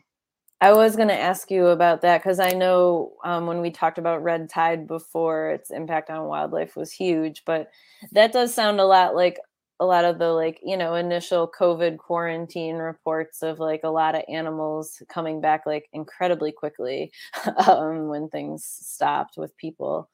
I 0.60 0.72
was 0.72 0.96
going 0.96 1.08
to 1.08 1.18
ask 1.18 1.50
you 1.50 1.68
about 1.68 2.00
that 2.02 2.18
because 2.18 2.40
I 2.40 2.52
know 2.52 3.12
um, 3.24 3.46
when 3.46 3.60
we 3.60 3.70
talked 3.70 3.98
about 3.98 4.24
red 4.24 4.50
tide 4.50 4.88
before, 4.88 5.50
its 5.50 5.70
impact 5.70 6.10
on 6.10 6.24
wildlife 6.24 6.74
was 6.74 6.90
huge. 6.92 7.44
But 7.44 7.70
that 8.12 8.32
does 8.32 8.52
sound 8.54 8.80
a 8.80 8.84
lot 8.84 9.14
like 9.14 9.38
a 9.80 9.86
lot 9.86 10.04
of 10.04 10.18
the 10.18 10.30
like 10.32 10.58
you 10.64 10.76
know 10.76 10.94
initial 10.96 11.48
COVID 11.56 11.98
quarantine 11.98 12.76
reports 12.76 13.42
of 13.44 13.60
like 13.60 13.82
a 13.84 13.88
lot 13.90 14.16
of 14.16 14.24
animals 14.28 15.00
coming 15.08 15.40
back 15.40 15.64
like 15.66 15.88
incredibly 15.92 16.50
quickly 16.50 17.12
um, 17.68 18.08
when 18.08 18.28
things 18.28 18.64
stopped 18.64 19.36
with 19.36 19.56
people. 19.56 20.10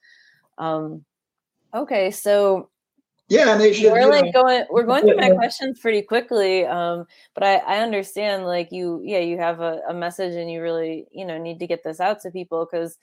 Um, 0.59 1.05
okay, 1.73 2.11
so 2.11 2.69
yeah, 3.27 3.53
and 3.53 3.61
they 3.61 3.73
should. 3.73 3.91
we're 3.91 4.09
like 4.09 4.25
know, 4.25 4.43
going 4.43 4.65
we're 4.69 4.83
going 4.83 5.03
through 5.03 5.17
my 5.17 5.31
questions 5.31 5.79
pretty 5.79 6.01
quickly 6.01 6.65
um 6.65 7.05
but 7.33 7.43
i 7.43 7.55
i 7.57 7.77
understand 7.77 8.45
like 8.45 8.71
you 8.71 9.01
yeah 9.03 9.19
you 9.19 9.37
have 9.37 9.61
a, 9.61 9.81
a 9.89 9.93
message 9.93 10.35
and 10.35 10.51
you 10.51 10.61
really 10.61 11.07
you 11.11 11.25
know 11.25 11.37
need 11.37 11.59
to 11.59 11.67
get 11.67 11.83
this 11.83 11.99
out 11.99 12.21
to 12.21 12.29
people 12.29 12.67
because 12.69 12.97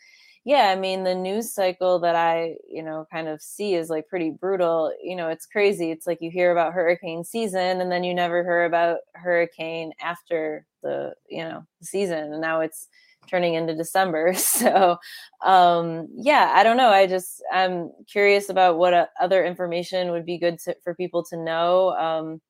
yeah 0.45 0.71
i 0.73 0.77
mean 0.77 1.03
the 1.03 1.15
news 1.15 1.53
cycle 1.53 1.99
that 1.99 2.15
i 2.15 2.55
you 2.69 2.83
know 2.83 3.07
kind 3.11 3.29
of 3.29 3.43
see 3.43 3.75
is 3.75 3.91
like 3.91 4.09
pretty 4.09 4.31
brutal 4.31 4.93
you 5.03 5.17
know 5.17 5.29
it's 5.29 5.47
crazy 5.47 5.91
it's 5.91 6.07
like 6.07 6.19
you 6.21 6.31
hear 6.31 6.53
about 6.53 6.73
hurricane 6.73 7.25
season 7.25 7.81
and 7.81 7.91
then 7.91 8.05
you 8.05 8.15
never 8.15 8.43
hear 8.45 8.65
about 8.65 8.99
hurricane 9.15 9.93
after 10.01 10.65
the 10.83 11.13
you 11.29 11.43
know 11.43 11.65
season 11.83 12.33
and 12.33 12.41
now 12.41 12.61
it's 12.61 12.89
turning 13.27 13.55
into 13.55 13.75
december 13.75 14.35
so 14.37 14.97
um 15.45 16.09
yeah 16.15 16.53
i 16.55 16.63
don't 16.63 16.77
know 16.77 16.89
i 16.89 17.07
just 17.07 17.43
i'm 17.53 17.91
curious 18.09 18.49
about 18.49 18.79
what 18.79 18.95
uh, 18.95 19.07
other 19.21 19.45
information 19.45 20.11
would 20.11 20.27
be 20.27 20.39
good 20.39 20.59
to, 20.59 20.75
for 20.83 20.95
people 20.95 21.25
to 21.25 21.37
know 21.37 21.91
um 21.97 22.41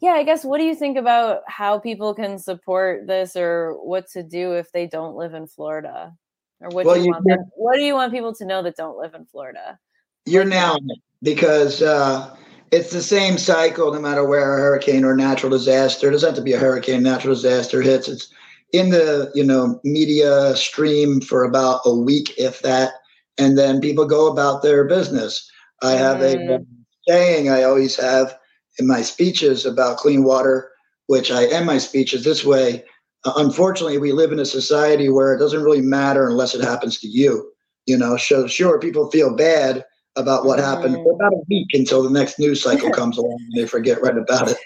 yeah 0.00 0.12
i 0.12 0.22
guess 0.22 0.44
what 0.44 0.58
do 0.58 0.64
you 0.64 0.74
think 0.74 0.96
about 0.96 1.42
how 1.46 1.78
people 1.78 2.14
can 2.14 2.38
support 2.38 3.06
this 3.06 3.36
or 3.36 3.74
what 3.84 4.08
to 4.08 4.22
do 4.22 4.52
if 4.52 4.70
they 4.72 4.86
don't 4.86 5.16
live 5.16 5.34
in 5.34 5.46
florida 5.46 6.12
or 6.60 6.68
what 6.70 6.84
Well, 6.84 6.94
do 6.94 7.00
you, 7.00 7.06
you 7.06 7.12
want 7.12 7.24
them, 7.26 7.38
what 7.56 7.76
do 7.76 7.82
you 7.82 7.94
want 7.94 8.12
people 8.12 8.34
to 8.34 8.44
know 8.44 8.62
that 8.62 8.76
don't 8.76 8.98
live 8.98 9.14
in 9.14 9.24
florida 9.24 9.78
You're 10.26 10.44
it 10.48 10.98
because 11.24 11.82
uh, 11.82 12.36
it's 12.70 12.92
the 12.92 13.02
same 13.02 13.38
cycle 13.38 13.92
no 13.92 14.00
matter 14.00 14.24
where 14.24 14.56
a 14.56 14.60
hurricane 14.60 15.04
or 15.04 15.16
natural 15.16 15.50
disaster. 15.50 16.08
It 16.08 16.12
doesn't 16.12 16.28
have 16.28 16.36
to 16.36 16.42
be 16.42 16.52
a 16.52 16.58
hurricane, 16.58 17.02
natural 17.02 17.34
disaster 17.34 17.82
hits. 17.82 18.08
It's 18.08 18.28
in 18.72 18.90
the 18.90 19.30
you 19.34 19.44
know 19.44 19.80
media 19.84 20.54
stream 20.56 21.20
for 21.20 21.44
about 21.44 21.80
a 21.84 21.94
week, 21.94 22.32
if 22.38 22.62
that, 22.62 22.92
and 23.38 23.56
then 23.58 23.80
people 23.80 24.06
go 24.06 24.26
about 24.30 24.62
their 24.62 24.84
business. 24.84 25.48
I 25.82 25.92
have 25.92 26.20
a 26.22 26.36
Mm. 26.38 26.66
saying 27.08 27.48
I 27.48 27.62
always 27.62 27.96
have 27.96 28.36
in 28.78 28.86
my 28.86 29.02
speeches 29.02 29.64
about 29.66 29.98
clean 29.98 30.24
water, 30.24 30.70
which 31.06 31.30
I 31.30 31.46
end 31.46 31.66
my 31.66 31.78
speeches 31.78 32.24
this 32.24 32.44
way. 32.44 32.84
Uh, 33.24 33.32
unfortunately, 33.36 33.98
we 33.98 34.12
live 34.12 34.32
in 34.32 34.38
a 34.38 34.44
society 34.46 35.08
where 35.08 35.34
it 35.34 35.38
doesn't 35.38 35.62
really 35.62 35.80
matter 35.82 36.28
unless 36.28 36.54
it 36.54 36.62
happens 36.64 36.98
to 37.00 37.08
you. 37.08 37.50
You 37.86 37.96
know, 37.98 38.16
so 38.16 38.46
sure, 38.46 38.78
people 38.78 39.10
feel 39.10 39.34
bad 39.34 39.84
about 40.16 40.44
what 40.44 40.58
happened 40.58 40.98
for 41.02 41.12
Mhm. 41.12 41.14
about 41.14 41.32
a 41.32 41.42
week 41.48 41.68
until 41.72 42.02
the 42.02 42.10
next 42.10 42.38
news 42.38 42.62
cycle 42.62 42.90
comes 42.90 43.16
along 43.18 43.40
and 43.52 43.62
they 43.62 43.66
forget 43.68 44.02
right 44.02 44.16
about 44.16 44.50
it. 44.50 44.58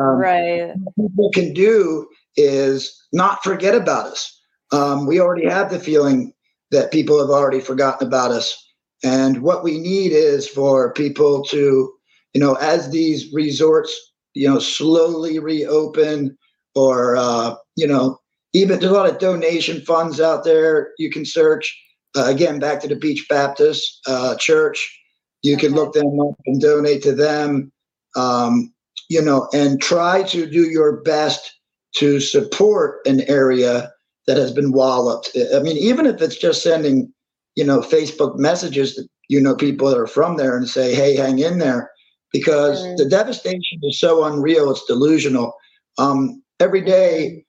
Um, 0.00 0.28
right 0.48 0.74
what 0.74 0.94
people 0.96 1.30
can 1.32 1.52
do 1.54 2.08
is 2.36 2.94
not 3.12 3.42
forget 3.42 3.74
about 3.74 4.06
us. 4.06 4.40
Um, 4.72 5.06
we 5.06 5.20
already 5.20 5.48
have 5.48 5.70
the 5.70 5.80
feeling 5.80 6.32
that 6.70 6.92
people 6.92 7.18
have 7.18 7.30
already 7.30 7.60
forgotten 7.60 8.06
about 8.06 8.30
us. 8.30 8.56
And 9.04 9.42
what 9.42 9.64
we 9.64 9.78
need 9.78 10.12
is 10.12 10.48
for 10.48 10.92
people 10.92 11.44
to, 11.44 11.92
you 12.34 12.40
know, 12.40 12.54
as 12.54 12.90
these 12.90 13.32
resorts, 13.32 13.94
you 14.34 14.48
know, 14.48 14.58
slowly 14.58 15.38
reopen 15.38 16.36
or, 16.74 17.16
uh, 17.16 17.54
you 17.76 17.86
know, 17.86 18.18
even 18.52 18.78
there's 18.78 18.92
a 18.92 18.94
lot 18.94 19.08
of 19.08 19.18
donation 19.18 19.80
funds 19.82 20.20
out 20.20 20.44
there 20.44 20.92
you 20.98 21.10
can 21.10 21.24
search. 21.24 21.76
Uh, 22.16 22.24
again, 22.24 22.58
back 22.58 22.80
to 22.80 22.88
the 22.88 22.96
Beach 22.96 23.26
Baptist 23.28 24.00
uh, 24.06 24.34
Church. 24.36 24.94
You 25.42 25.56
can 25.56 25.72
look 25.72 25.92
them 25.92 26.18
up 26.20 26.34
and 26.46 26.60
donate 26.60 27.02
to 27.02 27.14
them. 27.14 27.70
Um, 28.16 28.72
you 29.08 29.22
know, 29.22 29.48
and 29.54 29.80
try 29.80 30.22
to 30.24 30.46
do 30.46 30.68
your 30.68 31.00
best 31.02 31.57
to 31.96 32.20
support 32.20 33.00
an 33.06 33.22
area 33.22 33.90
that 34.26 34.36
has 34.36 34.52
been 34.52 34.72
walloped. 34.72 35.30
I 35.54 35.60
mean, 35.60 35.76
even 35.78 36.06
if 36.06 36.20
it's 36.20 36.36
just 36.36 36.62
sending, 36.62 37.12
you 37.54 37.64
know, 37.64 37.80
Facebook 37.80 38.36
messages 38.36 38.94
to, 38.94 39.08
you 39.28 39.40
know, 39.40 39.54
people 39.54 39.88
that 39.88 39.98
are 39.98 40.06
from 40.06 40.36
there 40.36 40.56
and 40.56 40.68
say, 40.68 40.94
hey, 40.94 41.16
hang 41.16 41.38
in 41.38 41.58
there, 41.58 41.90
because 42.32 42.82
Mm. 42.82 42.96
the 42.98 43.08
devastation 43.08 43.80
is 43.82 43.98
so 43.98 44.24
unreal, 44.24 44.70
it's 44.70 44.84
delusional. 44.84 45.54
Um, 45.96 46.42
every 46.60 46.82
day, 46.82 47.44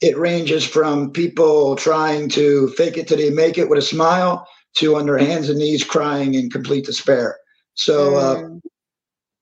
it 0.00 0.18
ranges 0.18 0.64
from 0.64 1.12
people 1.12 1.76
trying 1.76 2.28
to 2.30 2.68
fake 2.70 2.96
it 2.96 3.06
till 3.06 3.18
they 3.18 3.30
make 3.30 3.56
it 3.56 3.68
with 3.68 3.78
a 3.78 3.82
smile 3.82 4.46
to 4.76 4.96
on 4.96 5.06
their 5.06 5.18
hands 5.18 5.48
and 5.48 5.58
knees 5.58 5.84
crying 5.84 6.34
in 6.34 6.50
complete 6.50 6.84
despair. 6.84 7.38
So, 7.74 8.16
uh, 8.16 8.36
Mm. 8.36 8.60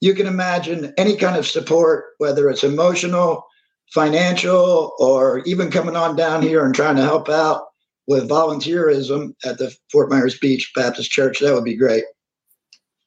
you 0.03 0.13
can 0.15 0.27
imagine 0.27 0.93
any 0.99 1.17
kind 1.17 1.37
of 1.37 1.47
support, 1.47 2.05
whether 2.19 2.51
it's 2.51 2.65
emotional, 2.65 3.47
financial, 3.93 4.93
or 4.99 5.41
even 5.41 5.71
coming 5.71 5.97
on 5.97 6.17
down 6.17 6.43
here 6.43 6.65
and 6.65 6.75
trying 6.75 6.97
to 6.97 7.03
help 7.03 7.29
out 7.29 7.67
with 8.07 8.29
volunteerism 8.29 9.35
at 9.45 9.59
the 9.59 9.75
Fort 9.91 10.11
Myers 10.11 10.39
Beach 10.39 10.73
Baptist 10.75 11.11
Church. 11.11 11.41
That 11.41 11.55
would 11.55 11.65
be 11.65 11.77
great. 11.77 12.05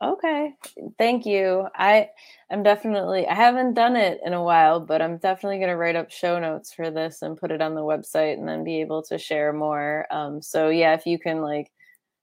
Okay. 0.01 0.53
Thank 0.97 1.25
you. 1.25 1.67
I 1.75 2.09
I'm 2.49 2.63
definitely 2.63 3.27
I 3.27 3.33
haven't 3.33 3.73
done 3.73 3.97
it 3.97 4.21
in 4.25 4.33
a 4.33 4.43
while, 4.43 4.79
but 4.79 5.01
I'm 5.01 5.17
definitely 5.17 5.57
going 5.57 5.69
to 5.69 5.75
write 5.75 5.97
up 5.97 6.09
show 6.09 6.39
notes 6.39 6.73
for 6.73 6.89
this 6.89 7.21
and 7.21 7.37
put 7.37 7.51
it 7.51 7.61
on 7.61 7.75
the 7.75 7.81
website 7.81 8.37
and 8.37 8.47
then 8.47 8.63
be 8.63 8.79
able 8.79 9.03
to 9.03 9.17
share 9.17 9.51
more. 9.51 10.05
Um 10.09 10.41
so 10.41 10.69
yeah, 10.69 10.93
if 10.93 11.05
you 11.05 11.19
can 11.19 11.41
like 11.41 11.71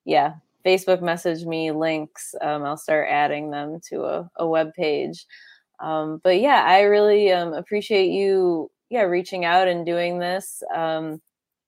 yeah, 0.06 0.34
Facebook 0.64 1.02
message 1.02 1.44
me 1.44 1.70
links, 1.70 2.34
um 2.40 2.64
I'll 2.64 2.78
start 2.78 3.08
adding 3.10 3.50
them 3.50 3.80
to 3.90 4.04
a 4.04 4.30
a 4.36 4.46
web 4.46 4.72
page. 4.74 5.26
Um 5.80 6.20
but 6.22 6.40
yeah, 6.40 6.62
I 6.66 6.82
really 6.82 7.32
um 7.32 7.52
appreciate 7.52 8.10
you 8.10 8.70
yeah, 8.90 9.02
reaching 9.02 9.44
out 9.44 9.68
and 9.68 9.84
doing 9.84 10.18
this 10.18 10.62
um 10.74 11.20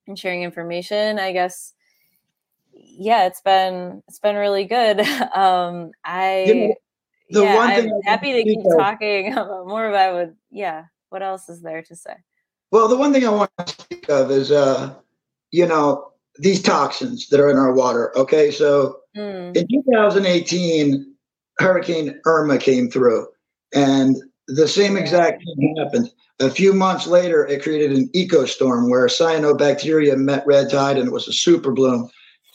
and 0.06 0.18
sharing 0.18 0.42
information. 0.42 1.18
I 1.18 1.32
guess 1.32 1.74
yeah, 2.72 3.26
it's 3.26 3.40
been 3.40 4.02
it's 4.08 4.18
been 4.20 4.36
really 4.36 4.64
good. 4.64 5.00
Um, 5.36 5.90
I 6.04 6.44
You 6.44 6.74
the 7.30 7.42
yeah, 7.42 7.56
one 7.56 7.70
I'm 7.70 7.90
happy 8.04 8.32
to 8.32 8.42
keep 8.44 8.60
of- 8.66 8.78
talking 8.78 9.32
about 9.32 9.66
more. 9.66 9.90
But 9.90 10.00
I 10.00 10.12
would 10.12 10.36
yeah. 10.50 10.84
What 11.10 11.22
else 11.22 11.48
is 11.48 11.62
there 11.62 11.82
to 11.82 11.96
say? 11.96 12.14
Well, 12.70 12.86
the 12.88 12.96
one 12.96 13.12
thing 13.12 13.26
I 13.26 13.30
want 13.30 13.50
to 13.58 13.68
speak 13.68 14.08
of 14.10 14.30
is, 14.30 14.52
uh, 14.52 14.94
you 15.52 15.66
know, 15.66 16.12
these 16.38 16.60
toxins 16.62 17.28
that 17.28 17.40
are 17.40 17.50
in 17.50 17.56
our 17.56 17.72
water. 17.72 18.16
Okay, 18.16 18.50
so 18.50 19.00
Mm, 19.16 19.56
in 19.56 19.66
2018, 19.66 21.14
Hurricane 21.58 22.20
Irma 22.26 22.58
came 22.58 22.90
through, 22.90 23.26
and 23.74 24.16
the 24.48 24.68
same 24.68 24.96
exact 24.96 25.42
thing 25.42 25.76
happened. 25.78 26.10
A 26.40 26.50
few 26.50 26.72
months 26.72 27.06
later, 27.06 27.46
it 27.46 27.62
created 27.62 27.92
an 27.92 28.08
eco 28.14 28.44
storm 28.44 28.88
where 28.88 29.06
cyanobacteria 29.06 30.16
met 30.16 30.46
red 30.46 30.70
tide, 30.70 30.96
and 30.96 31.08
it 31.08 31.12
was 31.12 31.28
a 31.28 31.32
super 31.32 31.72
bloom. 31.72 32.08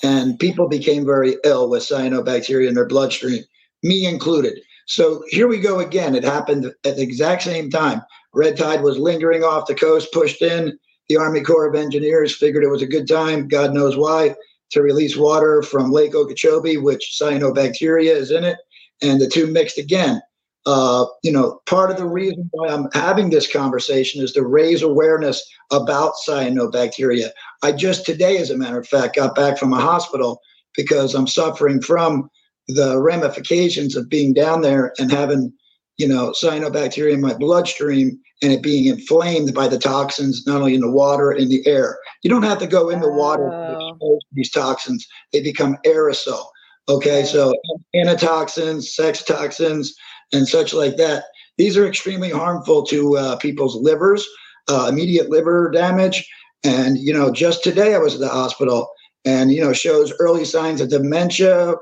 And 0.04 0.40
people 0.40 0.68
became 0.68 1.06
very 1.06 1.38
ill 1.44 1.70
with 1.70 1.84
cyanobacteria 1.84 2.68
in 2.68 2.74
their 2.74 2.88
bloodstream, 2.88 3.44
me 3.84 4.06
included. 4.06 4.60
So 4.88 5.24
here 5.30 5.48
we 5.48 5.60
go 5.60 5.80
again. 5.80 6.16
It 6.16 6.24
happened 6.24 6.66
at 6.66 6.96
the 6.96 7.02
exact 7.02 7.44
same 7.44 7.70
time. 7.70 8.02
Red 8.34 8.58
tide 8.58 8.82
was 8.82 8.98
lingering 8.98 9.44
off 9.44 9.68
the 9.68 9.76
coast, 9.76 10.12
pushed 10.12 10.42
in. 10.42 10.78
The 11.10 11.18
Army 11.18 11.42
Corps 11.42 11.68
of 11.68 11.76
Engineers 11.76 12.36
figured 12.36 12.64
it 12.64 12.70
was 12.70 12.82
a 12.82 12.88
good 12.88 13.08
time, 13.08 13.48
God 13.48 13.74
knows 13.74 13.98
why, 13.98 14.36
to 14.72 14.82
release 14.82 15.18
water 15.18 15.62
from 15.62 15.92
Lake 15.92 16.16
Okeechobee, 16.16 16.78
which 16.78 17.18
cyanobacteria 17.22 18.16
is 18.16 18.32
in 18.32 18.44
it, 18.44 18.58
and 19.02 19.20
the 19.20 19.28
two 19.28 19.48
mixed 19.48 19.78
again. 19.78 20.22
Uh, 20.66 21.06
you 21.24 21.32
know, 21.32 21.60
part 21.66 21.92
of 21.92 21.98
the 21.98 22.06
reason 22.06 22.50
why 22.54 22.70
I'm 22.70 22.88
having 22.94 23.30
this 23.30 23.52
conversation 23.52 24.24
is 24.24 24.32
to 24.34 24.44
raise 24.46 24.82
awareness 24.82 25.44
about 25.72 26.14
cyanobacteria. 26.28 27.30
I 27.64 27.74
just 27.74 28.06
today, 28.06 28.38
as 28.38 28.50
a 28.50 28.58
matter 28.58 28.80
of 28.80 28.88
fact, 28.88 29.16
got 29.16 29.36
back 29.36 29.58
from 29.58 29.74
a 29.74 29.80
hospital 29.82 30.40
because 30.76 31.14
I'm 31.16 31.28
suffering 31.28 31.82
from 31.82 32.30
the 32.70 33.00
ramifications 33.00 33.96
of 33.96 34.10
being 34.10 34.34
down 34.34 34.62
there 34.62 34.94
and 34.98 35.12
having, 35.12 35.52
you 35.98 36.08
know, 36.08 36.32
cyanobacteria 36.32 37.14
in 37.14 37.22
my 37.22 37.34
bloodstream 37.34 38.18
and 38.42 38.54
it 38.54 38.64
being 38.64 38.86
inflamed 38.86 39.54
by 39.54 39.68
the 39.68 39.78
toxins, 39.78 40.46
not 40.48 40.62
only 40.62 40.76
in 40.76 40.82
the 40.82 40.90
water, 40.92 41.32
in 41.32 41.50
the 41.50 41.66
air. 41.68 41.98
You 42.24 42.30
don't 42.30 42.44
have 42.44 42.60
to 42.60 42.68
go 42.68 42.90
in 42.90 43.02
the 43.02 43.10
water 43.12 43.52
to 43.68 43.72
Oh. 43.72 43.74
expose 43.74 44.20
these 44.32 44.52
toxins. 44.52 45.06
They 45.34 45.42
become 45.42 45.78
aerosol. 45.86 46.46
Okay, 46.90 47.24
so 47.24 47.54
anatoxins, 47.96 48.84
sex 48.84 49.24
toxins, 49.24 49.96
and 50.34 50.48
such 50.48 50.74
like 50.74 50.98
that. 50.98 51.26
These 51.58 51.78
are 51.78 51.88
extremely 51.88 52.32
harmful 52.32 52.84
to 52.88 53.18
uh, 53.18 53.36
people's 53.38 53.76
livers, 53.76 54.28
uh, 54.68 54.88
immediate 54.90 55.30
liver 55.30 55.70
damage. 55.72 56.28
And, 56.64 56.98
you 56.98 57.14
know, 57.14 57.32
just 57.32 57.64
today 57.64 57.94
I 57.94 58.00
was 58.00 58.16
at 58.16 58.20
the 58.22 58.30
hospital 58.30 58.90
and, 59.26 59.52
you 59.52 59.62
know, 59.62 59.74
shows 59.74 60.14
early 60.20 60.46
signs 60.46 60.82
of 60.82 60.90
dementia 60.90 61.76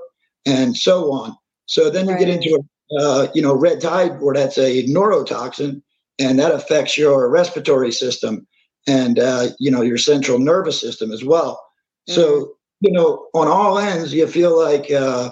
and 0.46 0.76
so 0.76 1.12
on. 1.12 1.36
So 1.68 1.90
then 1.90 2.10
you 2.10 2.18
get 2.18 2.30
into, 2.30 2.64
uh, 3.00 3.28
you 3.34 3.42
know, 3.42 3.54
red 3.54 3.80
tide, 3.80 4.20
where 4.20 4.36
that's 4.36 4.58
a 4.58 4.84
neurotoxin 4.88 5.82
and 6.20 6.38
that 6.40 6.54
affects 6.54 6.98
your 6.98 7.30
respiratory 7.30 7.92
system 7.92 8.46
and, 8.88 9.20
uh, 9.20 9.50
you 9.60 9.72
know, 9.72 9.82
your 9.82 9.98
central 9.98 10.40
nervous 10.40 10.82
system 10.82 11.12
as 11.12 11.24
well. 11.24 11.64
So, 12.10 12.54
you 12.82 12.92
know, 12.92 13.28
on 13.34 13.48
all 13.48 13.78
ends, 13.78 14.14
you 14.14 14.28
feel 14.28 14.58
like, 14.60 14.92
uh, 14.92 15.30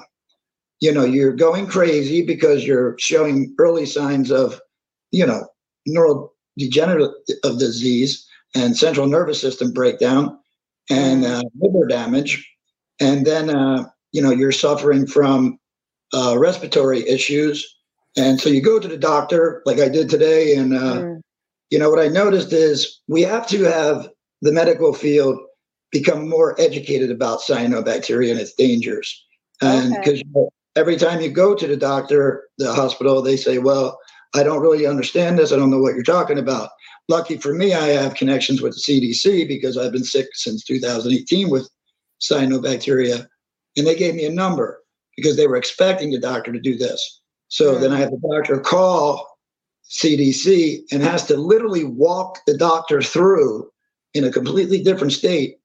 you 0.80 0.94
know, 0.94 1.04
you're 1.04 1.34
going 1.34 1.68
crazy 1.68 2.26
because 2.26 2.66
you're 2.66 2.96
showing 3.00 3.54
early 3.60 3.86
signs 3.86 4.32
of, 4.32 4.60
you 5.12 5.26
know, 5.26 5.48
neurodegenerative 5.88 7.12
of 7.44 7.60
disease 7.60 8.26
and 8.56 8.78
central 8.78 9.08
nervous 9.08 9.42
system 9.42 9.72
breakdown 9.72 10.38
and 10.90 11.26
uh, 11.26 11.44
liver 11.60 11.86
damage. 11.88 12.50
And 13.00 13.26
then, 13.26 13.50
uh, 13.50 13.86
you 14.12 14.22
know, 14.22 14.32
you're 14.32 14.52
suffering 14.52 15.06
from 15.06 15.60
uh, 16.14 16.38
respiratory 16.38 17.08
issues. 17.08 17.66
And 18.18 18.40
so 18.40 18.50
you 18.50 18.62
go 18.62 18.80
to 18.80 18.88
the 18.88 18.98
doctor, 18.98 19.62
like 19.66 19.80
I 19.80 19.90
did 19.90 20.10
today. 20.10 20.56
And, 20.56 20.74
uh, 20.74 21.04
Mm. 21.04 21.22
you 21.70 21.78
know, 21.78 21.90
what 21.90 22.00
I 22.00 22.08
noticed 22.08 22.52
is 22.52 23.00
we 23.08 23.22
have 23.22 23.48
to 23.48 23.64
have 23.64 24.10
the 24.42 24.52
medical 24.52 24.94
field 24.94 25.40
become 25.92 26.28
more 26.28 26.60
educated 26.60 27.12
about 27.12 27.42
cyanobacteria 27.42 28.32
and 28.32 28.40
its 28.40 28.54
dangers. 28.54 29.26
And 29.62 29.92
Okay. 29.92 30.02
because 30.02 30.20
you 30.20 30.26
know, 30.34 30.50
every 30.80 30.96
time 30.96 31.20
you 31.20 31.30
go 31.30 31.54
to 31.54 31.68
the 31.68 31.76
doctor, 31.76 32.48
the 32.58 32.74
hospital, 32.74 33.22
they 33.22 33.36
say, 33.36 33.58
well, 33.58 34.00
I 34.34 34.44
don't 34.44 34.62
really 34.62 34.88
understand 34.88 35.38
this. 35.38 35.52
I 35.52 35.58
don't 35.58 35.70
know 35.70 35.82
what 35.82 35.94
you're 35.94 36.04
talking 36.04 36.40
about. 36.40 36.70
Lucky 37.10 37.36
for 37.38 37.54
me, 37.54 37.74
I 37.74 37.88
have 37.88 38.16
connections 38.16 38.62
with 38.62 38.74
the 38.74 38.82
CDC 38.82 39.46
because 39.48 39.78
I've 39.78 39.92
been 39.92 40.06
sick 40.06 40.28
since 40.34 40.64
2018 40.64 41.50
with 41.50 41.70
cyanobacteria. 42.22 43.28
And 43.76 43.86
they 43.86 43.96
gave 43.96 44.16
me 44.16 44.26
a 44.26 44.32
number 44.32 44.82
because 45.18 45.36
they 45.36 45.48
were 45.48 45.58
expecting 45.58 46.12
the 46.12 46.20
doctor 46.20 46.54
to 46.54 46.60
do 46.60 46.78
this. 46.78 47.22
So 47.50 47.78
then 47.78 47.92
I 47.92 48.00
have 48.00 48.12
the 48.12 48.22
doctor 48.32 48.60
call 48.60 49.28
CDC 49.90 50.84
and 50.92 51.04
has 51.04 51.26
to 51.26 51.36
literally 51.36 51.84
walk 51.84 52.40
the 52.48 52.56
doctor 52.56 53.02
through 53.02 53.70
in 54.14 54.24
a 54.24 54.32
completely 54.32 54.82
different 54.82 55.14
state, 55.14 55.58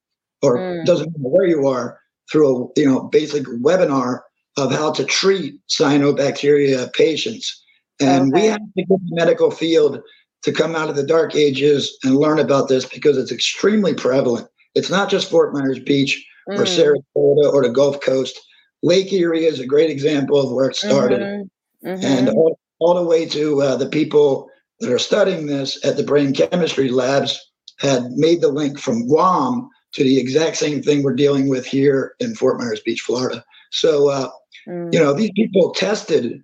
or 0.42 0.58
Mm. 0.58 0.86
doesn't 0.86 1.06
matter 1.06 1.28
where 1.28 1.46
you 1.46 1.66
are, 1.68 1.98
through 2.30 2.46
a 2.48 2.80
you 2.80 2.86
know 2.86 3.02
basic 3.02 3.44
webinar 3.44 4.20
of 4.56 4.72
how 4.72 4.92
to 4.92 5.04
treat 5.04 5.54
cyanobacteria 5.68 6.92
patients. 6.92 7.62
And 8.00 8.32
we 8.32 8.46
have 8.46 8.58
to 8.58 8.84
get 8.84 8.88
the 8.88 9.16
medical 9.16 9.50
field 9.50 10.00
to 10.42 10.52
come 10.52 10.76
out 10.76 10.90
of 10.90 10.96
the 10.96 11.06
dark 11.06 11.34
ages 11.34 11.96
and 12.04 12.16
learn 12.16 12.38
about 12.38 12.68
this 12.68 12.84
because 12.84 13.16
it's 13.16 13.32
extremely 13.32 13.94
prevalent. 13.94 14.48
It's 14.74 14.90
not 14.90 15.08
just 15.08 15.30
Fort 15.30 15.54
Myers 15.54 15.78
Beach 15.78 16.24
or 16.46 16.64
Mm. 16.64 16.66
Sarasota 16.66 17.52
or 17.52 17.62
the 17.62 17.70
Gulf 17.70 18.00
Coast. 18.00 18.38
Lake 18.82 19.12
Erie 19.12 19.46
is 19.46 19.60
a 19.60 19.66
great 19.66 19.90
example 19.90 20.38
of 20.38 20.52
where 20.52 20.68
it 20.68 20.76
started 20.76 21.22
Mhm. 21.22 22.04
and 22.04 22.28
Mhm. 22.28 22.34
all, 22.34 22.58
all 22.80 22.94
the 22.94 23.02
way 23.02 23.24
to 23.26 23.62
uh, 23.62 23.76
the 23.76 23.86
people 23.88 24.48
that 24.80 24.90
are 24.90 24.98
studying 24.98 25.46
this 25.46 25.78
at 25.84 25.96
the 25.96 26.02
brain 26.02 26.34
chemistry 26.34 26.90
labs 26.90 27.38
had 27.78 28.10
made 28.12 28.40
the 28.40 28.48
link 28.48 28.78
from 28.78 29.06
Guam 29.06 29.68
to 29.94 30.04
the 30.04 30.18
exact 30.18 30.56
same 30.56 30.82
thing 30.82 31.02
we're 31.02 31.14
dealing 31.14 31.48
with 31.48 31.64
here 31.64 32.14
in 32.18 32.34
Fort 32.34 32.58
Myers 32.60 32.80
Beach, 32.84 33.00
Florida. 33.00 33.44
So, 33.70 34.10
uh, 34.10 34.28
Mm. 34.68 34.92
you 34.92 34.98
know, 34.98 35.12
these 35.12 35.30
people 35.34 35.72
tested, 35.72 36.42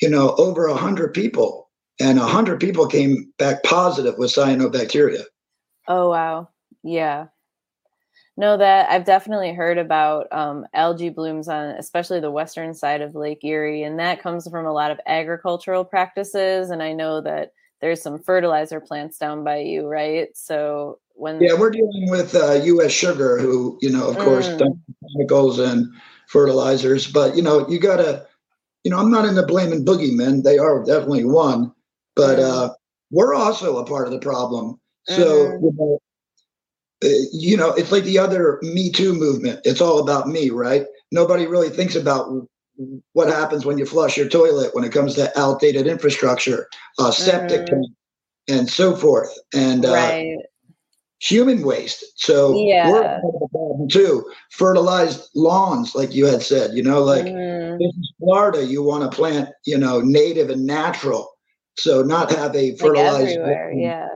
you 0.00 0.08
know, 0.08 0.34
over 0.36 0.66
a 0.66 0.74
hundred 0.76 1.14
people, 1.14 1.68
and 2.00 2.18
a 2.18 2.26
hundred 2.26 2.60
people 2.60 2.86
came 2.86 3.32
back 3.38 3.62
positive 3.64 4.16
with 4.18 4.30
cyanobacteria. 4.30 5.24
Oh 5.86 6.10
wow. 6.10 6.48
Yeah. 6.82 7.26
No, 8.36 8.56
that 8.56 8.88
I've 8.88 9.04
definitely 9.04 9.52
heard 9.52 9.78
about 9.78 10.28
um, 10.32 10.64
algae 10.72 11.08
blooms 11.08 11.48
on 11.48 11.70
especially 11.70 12.20
the 12.20 12.30
western 12.30 12.72
side 12.72 13.00
of 13.00 13.16
Lake 13.16 13.42
Erie, 13.42 13.82
and 13.82 13.98
that 13.98 14.22
comes 14.22 14.48
from 14.48 14.64
a 14.64 14.72
lot 14.72 14.92
of 14.92 15.00
agricultural 15.06 15.84
practices. 15.84 16.70
And 16.70 16.80
I 16.80 16.92
know 16.92 17.20
that 17.22 17.52
there's 17.80 18.00
some 18.00 18.20
fertilizer 18.20 18.80
plants 18.80 19.18
down 19.18 19.42
by 19.42 19.58
you, 19.58 19.88
right? 19.88 20.28
So 20.36 21.00
when 21.14 21.40
Yeah, 21.40 21.54
we're 21.58 21.70
dealing 21.70 22.10
with 22.10 22.34
uh, 22.36 22.60
U.S. 22.64 22.92
Sugar, 22.92 23.38
who, 23.40 23.76
you 23.80 23.90
know, 23.90 24.06
of 24.08 24.16
course, 24.18 24.48
Mm. 24.50 24.58
dump 24.58 24.78
chemicals 25.16 25.58
and 25.58 25.88
fertilizers. 26.28 27.08
But 27.10 27.36
you 27.36 27.42
know, 27.42 27.68
you 27.68 27.80
gotta, 27.80 28.26
you 28.84 28.90
know, 28.90 28.98
I'm 28.98 29.10
not 29.10 29.26
into 29.26 29.44
blaming 29.46 29.84
boogeymen. 29.84 30.44
They 30.44 30.58
are 30.58 30.84
definitely 30.84 31.24
one, 31.24 31.72
but 32.16 32.40
uh, 32.40 32.70
we're 33.10 33.34
also 33.34 33.78
a 33.78 33.86
part 33.86 34.06
of 34.08 34.12
the 34.12 34.20
problem. 34.20 34.80
So 35.06 35.58
Mhm. 35.58 35.62
you 35.62 35.72
know, 35.76 36.00
uh, 37.04 37.08
you 37.32 37.56
know, 37.56 37.72
it's 37.72 37.92
like 37.92 38.04
the 38.04 38.18
other 38.18 38.58
Me 38.62 38.90
Too 38.90 39.14
movement. 39.14 39.60
It's 39.64 39.80
all 39.80 40.00
about 40.00 40.28
me, 40.28 40.50
right? 40.50 40.84
Nobody 41.12 41.46
really 41.46 41.70
thinks 41.70 41.96
about 41.96 42.30
what 43.12 43.28
happens 43.28 43.64
when 43.66 43.78
you 43.78 43.86
flush 43.86 44.16
your 44.16 44.28
toilet 44.28 44.74
when 44.74 44.84
it 44.84 44.92
comes 44.92 45.14
to 45.16 45.38
outdated 45.38 45.86
infrastructure, 45.86 46.68
uh, 46.98 47.10
septic 47.10 47.66
Mhm. 47.66 47.66
tanks, 47.66 47.88
and 48.48 48.68
so 48.68 48.96
forth. 48.96 49.30
And 49.54 49.84
uh, 49.86 50.14
right. 50.14 50.38
Human 51.20 51.62
waste. 51.62 52.04
So 52.16 52.54
yeah. 52.56 52.90
we're 52.90 53.02
Yeah. 53.02 53.20
part 53.20 53.34
of 53.34 53.40
the 53.40 53.48
problem 53.48 53.88
too. 53.88 54.24
Fertilized 54.50 55.30
lawns, 55.34 55.94
like 55.94 56.14
you 56.14 56.26
had 56.26 56.42
said, 56.42 56.72
you 56.74 56.82
know, 56.82 57.02
like 57.02 57.26
Mm. 57.26 57.78
this 57.78 57.94
is 57.94 58.12
Florida, 58.18 58.64
you 58.64 58.82
want 58.82 59.10
to 59.10 59.14
plant, 59.16 59.48
you 59.64 59.78
know, 59.78 60.00
native 60.00 60.50
and 60.50 60.64
natural. 60.66 61.30
So 61.76 62.02
not 62.02 62.30
have 62.32 62.54
a 62.56 62.70
like 62.70 62.78
fertilized. 62.78 63.38
everywhere, 63.38 63.72
yeah. 63.72 64.08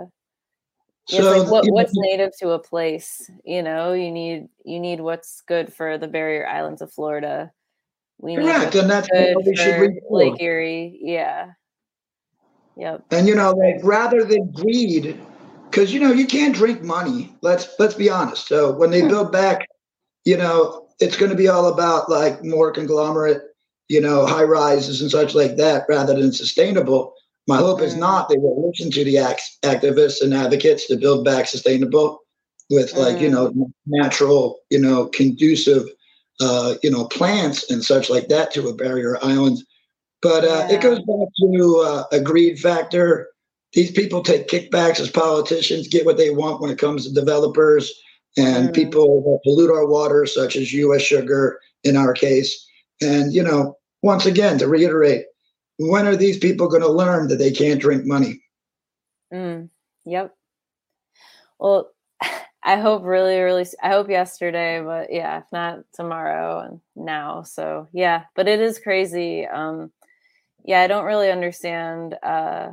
So 1.09 1.39
like 1.39 1.51
what 1.51 1.65
you 1.65 1.71
know, 1.71 1.75
what's 1.75 1.93
native 1.97 2.31
to 2.39 2.51
a 2.51 2.59
place 2.59 3.29
you 3.45 3.63
know 3.63 3.93
you 3.93 4.11
need 4.11 4.49
you 4.65 4.79
need 4.79 5.01
what's 5.01 5.43
good 5.43 5.73
for 5.73 5.99
the 5.99 6.07
barrier 6.07 6.47
islands 6.47 6.81
of 6.81 6.93
florida 6.93 7.51
we 8.19 8.37
need 8.37 8.43
correct, 8.45 8.65
what's 8.67 8.77
and 8.77 8.91
that's 8.91 9.09
good 9.09 9.37
we 9.45 9.57
should 9.57 9.81
read 9.81 10.01
lake 10.11 10.41
erie 10.41 10.99
yeah 11.03 11.51
yep 12.77 13.05
And 13.11 13.27
you 13.27 13.35
know, 13.35 13.51
like 13.51 13.81
rather 13.83 14.25
than 14.25 14.53
greed, 14.53 15.21
because 15.73 15.95
you 15.95 16.01
know 16.01 16.13
you 16.13 16.27
can't 16.27 16.55
drink 16.55 16.83
money. 16.83 17.35
Let's 17.43 17.69
let's 17.81 17.95
be 17.95 18.11
honest. 18.11 18.49
So 18.49 18.73
when 18.73 18.91
they 18.91 19.03
build 19.09 19.33
back, 19.33 19.67
you 20.25 20.37
know, 20.37 20.89
it's 21.01 21.17
going 21.17 21.31
to 21.33 21.37
be 21.37 21.49
all 21.49 21.67
about 21.69 22.11
like 22.11 22.45
more 22.45 22.73
conglomerate, 22.73 23.43
you 23.89 24.01
know, 24.01 24.27
high 24.27 24.45
rises 24.45 25.03
and 25.03 25.11
such 25.11 25.35
like 25.35 25.57
that, 25.57 25.87
rather 25.89 26.15
than 26.21 26.33
sustainable. 26.33 27.15
My 27.49 27.59
hope 27.59 27.83
is 27.83 27.95
Mm. 27.95 28.01
not 28.01 28.29
they 28.29 28.37
will 28.39 28.69
listen 28.69 28.91
to 28.93 29.05
the 29.05 29.19
act- 29.19 29.59
activists 29.65 30.23
and 30.23 30.35
advocates 30.35 30.87
to 30.89 30.97
build 30.97 31.25
back 31.25 31.49
sustainable 31.49 32.21
with 32.71 32.95
like 32.97 33.21
you 33.21 33.31
know 33.31 33.53
natural, 33.87 34.61
you 34.71 34.79
know, 34.81 35.07
conducive, 35.07 35.85
uh, 36.41 36.77
you 36.83 36.91
know, 36.91 37.07
plants 37.07 37.71
and 37.71 37.85
such 37.85 38.11
like 38.11 38.29
that 38.29 38.53
to 38.55 38.69
a 38.69 38.75
barrier 38.75 39.19
island. 39.23 39.59
But 40.23 40.45
uh, 40.45 40.67
Yeah. 40.69 40.77
it 40.77 40.83
goes 40.83 40.99
back 41.01 41.29
to 41.43 41.85
uh, 41.87 42.05
a 42.13 42.21
greed 42.21 42.61
factor. 42.61 43.29
These 43.73 43.93
people 43.93 44.23
take 44.23 44.49
kickbacks 44.49 45.01
as 45.01 45.11
politicians, 45.11 45.89
get 45.89 46.05
what 46.07 46.19
they 46.19 46.31
want 46.31 46.61
when 46.61 46.71
it 46.71 46.79
comes 46.79 47.07
to 47.07 47.15
developers 47.15 47.93
and 48.37 48.71
Mm. 48.71 48.75
people 48.75 49.23
that 49.23 49.41
pollute 49.45 49.71
our 49.71 49.87
water, 49.87 50.27
such 50.27 50.57
as 50.57 50.73
U.S. 50.73 51.03
Sugar 51.03 51.61
in 51.85 51.97
our 51.97 52.13
case. 52.13 52.67
And, 53.01 53.33
you 53.33 53.43
know, 53.43 53.77
once 54.03 54.27
again, 54.27 54.59
to 54.59 54.69
reiterate, 54.69 55.25
when 55.79 56.07
are 56.07 56.17
these 56.17 56.39
people 56.39 56.69
going 56.69 56.83
to 56.83 56.93
learn 56.93 57.29
that 57.29 57.37
they 57.37 57.51
can't 57.51 57.81
drink 57.81 58.05
money? 58.07 58.43
Mm, 59.33 59.71
yep. 60.05 60.35
Well, 61.59 61.91
I 62.63 62.77
hope 62.77 63.03
really, 63.05 63.39
really. 63.41 63.67
I 63.83 63.89
hope 63.89 64.09
yesterday, 64.09 64.81
but 64.83 65.13
yeah, 65.13 65.39
if 65.39 65.45
not 65.53 65.81
tomorrow 65.95 66.61
and 66.61 66.81
now. 66.95 67.43
So 67.43 67.89
yeah, 67.93 68.25
but 68.37 68.49
it 68.49 68.61
is 68.61 68.79
crazy. 68.79 69.47
Um, 69.47 69.91
yeah, 70.65 70.81
I 70.83 70.87
don't 70.87 71.07
really 71.07 71.31
understand 71.31 72.17
uh, 72.23 72.71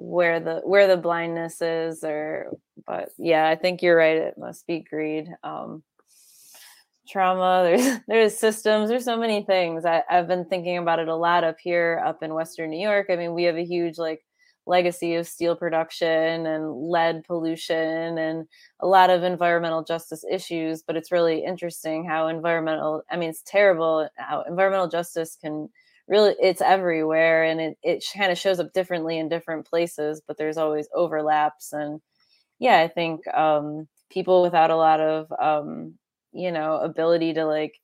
where 0.00 0.40
the 0.40 0.60
where 0.64 0.86
the 0.86 0.96
blindness 0.96 1.60
is, 1.60 2.02
or 2.02 2.56
but 2.86 3.10
yeah, 3.18 3.48
I 3.48 3.56
think 3.56 3.82
you're 3.82 3.96
right. 3.96 4.16
It 4.16 4.38
must 4.38 4.66
be 4.66 4.80
greed. 4.80 5.28
Um, 5.44 5.82
trauma 7.10 7.62
there's 7.64 7.98
there's 8.06 8.36
systems 8.36 8.88
there's 8.88 9.04
so 9.04 9.16
many 9.16 9.42
things 9.42 9.84
I, 9.84 10.02
i've 10.08 10.28
been 10.28 10.44
thinking 10.44 10.78
about 10.78 11.00
it 11.00 11.08
a 11.08 11.14
lot 11.14 11.44
up 11.44 11.56
here 11.60 12.00
up 12.04 12.22
in 12.22 12.34
western 12.34 12.70
new 12.70 12.80
york 12.80 13.06
i 13.10 13.16
mean 13.16 13.34
we 13.34 13.44
have 13.44 13.56
a 13.56 13.64
huge 13.64 13.98
like 13.98 14.22
legacy 14.66 15.14
of 15.16 15.26
steel 15.26 15.56
production 15.56 16.46
and 16.46 16.72
lead 16.90 17.24
pollution 17.24 18.18
and 18.18 18.46
a 18.80 18.86
lot 18.86 19.10
of 19.10 19.24
environmental 19.24 19.82
justice 19.82 20.24
issues 20.30 20.82
but 20.82 20.96
it's 20.96 21.10
really 21.10 21.44
interesting 21.44 22.04
how 22.04 22.28
environmental 22.28 23.02
i 23.10 23.16
mean 23.16 23.30
it's 23.30 23.42
terrible 23.44 24.08
how 24.16 24.42
environmental 24.42 24.88
justice 24.88 25.36
can 25.40 25.68
really 26.10 26.34
it's 26.40 26.60
everywhere 26.60 27.44
and 27.44 27.60
it, 27.60 27.78
it 27.82 28.04
kind 28.14 28.32
of 28.32 28.36
shows 28.36 28.58
up 28.58 28.72
differently 28.74 29.16
in 29.16 29.28
different 29.28 29.64
places 29.64 30.20
but 30.26 30.36
there's 30.36 30.58
always 30.58 30.88
overlaps 30.92 31.72
and 31.72 32.00
yeah 32.58 32.80
i 32.80 32.88
think 32.88 33.26
um, 33.28 33.88
people 34.10 34.42
without 34.42 34.70
a 34.70 34.76
lot 34.76 35.00
of 35.00 35.32
um, 35.40 35.94
you 36.32 36.52
know 36.52 36.76
ability 36.78 37.32
to 37.32 37.46
like 37.46 37.74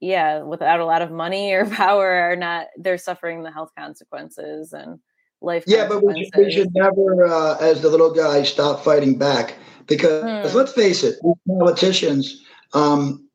yeah 0.00 0.42
without 0.42 0.80
a 0.80 0.84
lot 0.84 1.00
of 1.00 1.10
money 1.10 1.52
or 1.52 1.64
power 1.70 2.06
are 2.06 2.36
not 2.36 2.66
they're 2.76 2.98
suffering 2.98 3.42
the 3.42 3.52
health 3.52 3.70
consequences 3.78 4.72
and 4.72 4.98
life 5.40 5.64
yeah 5.66 5.86
but 5.86 6.02
we 6.02 6.24
should, 6.24 6.44
we 6.44 6.50
should 6.50 6.74
never 6.74 7.24
uh, 7.24 7.56
as 7.58 7.80
the 7.80 7.88
little 7.88 8.12
guy 8.12 8.42
stop 8.42 8.82
fighting 8.82 9.16
back 9.16 9.54
because 9.86 10.50
hmm. 10.50 10.56
let's 10.56 10.72
face 10.72 11.04
it 11.04 11.16
politicians 11.46 12.42
um, 12.72 13.25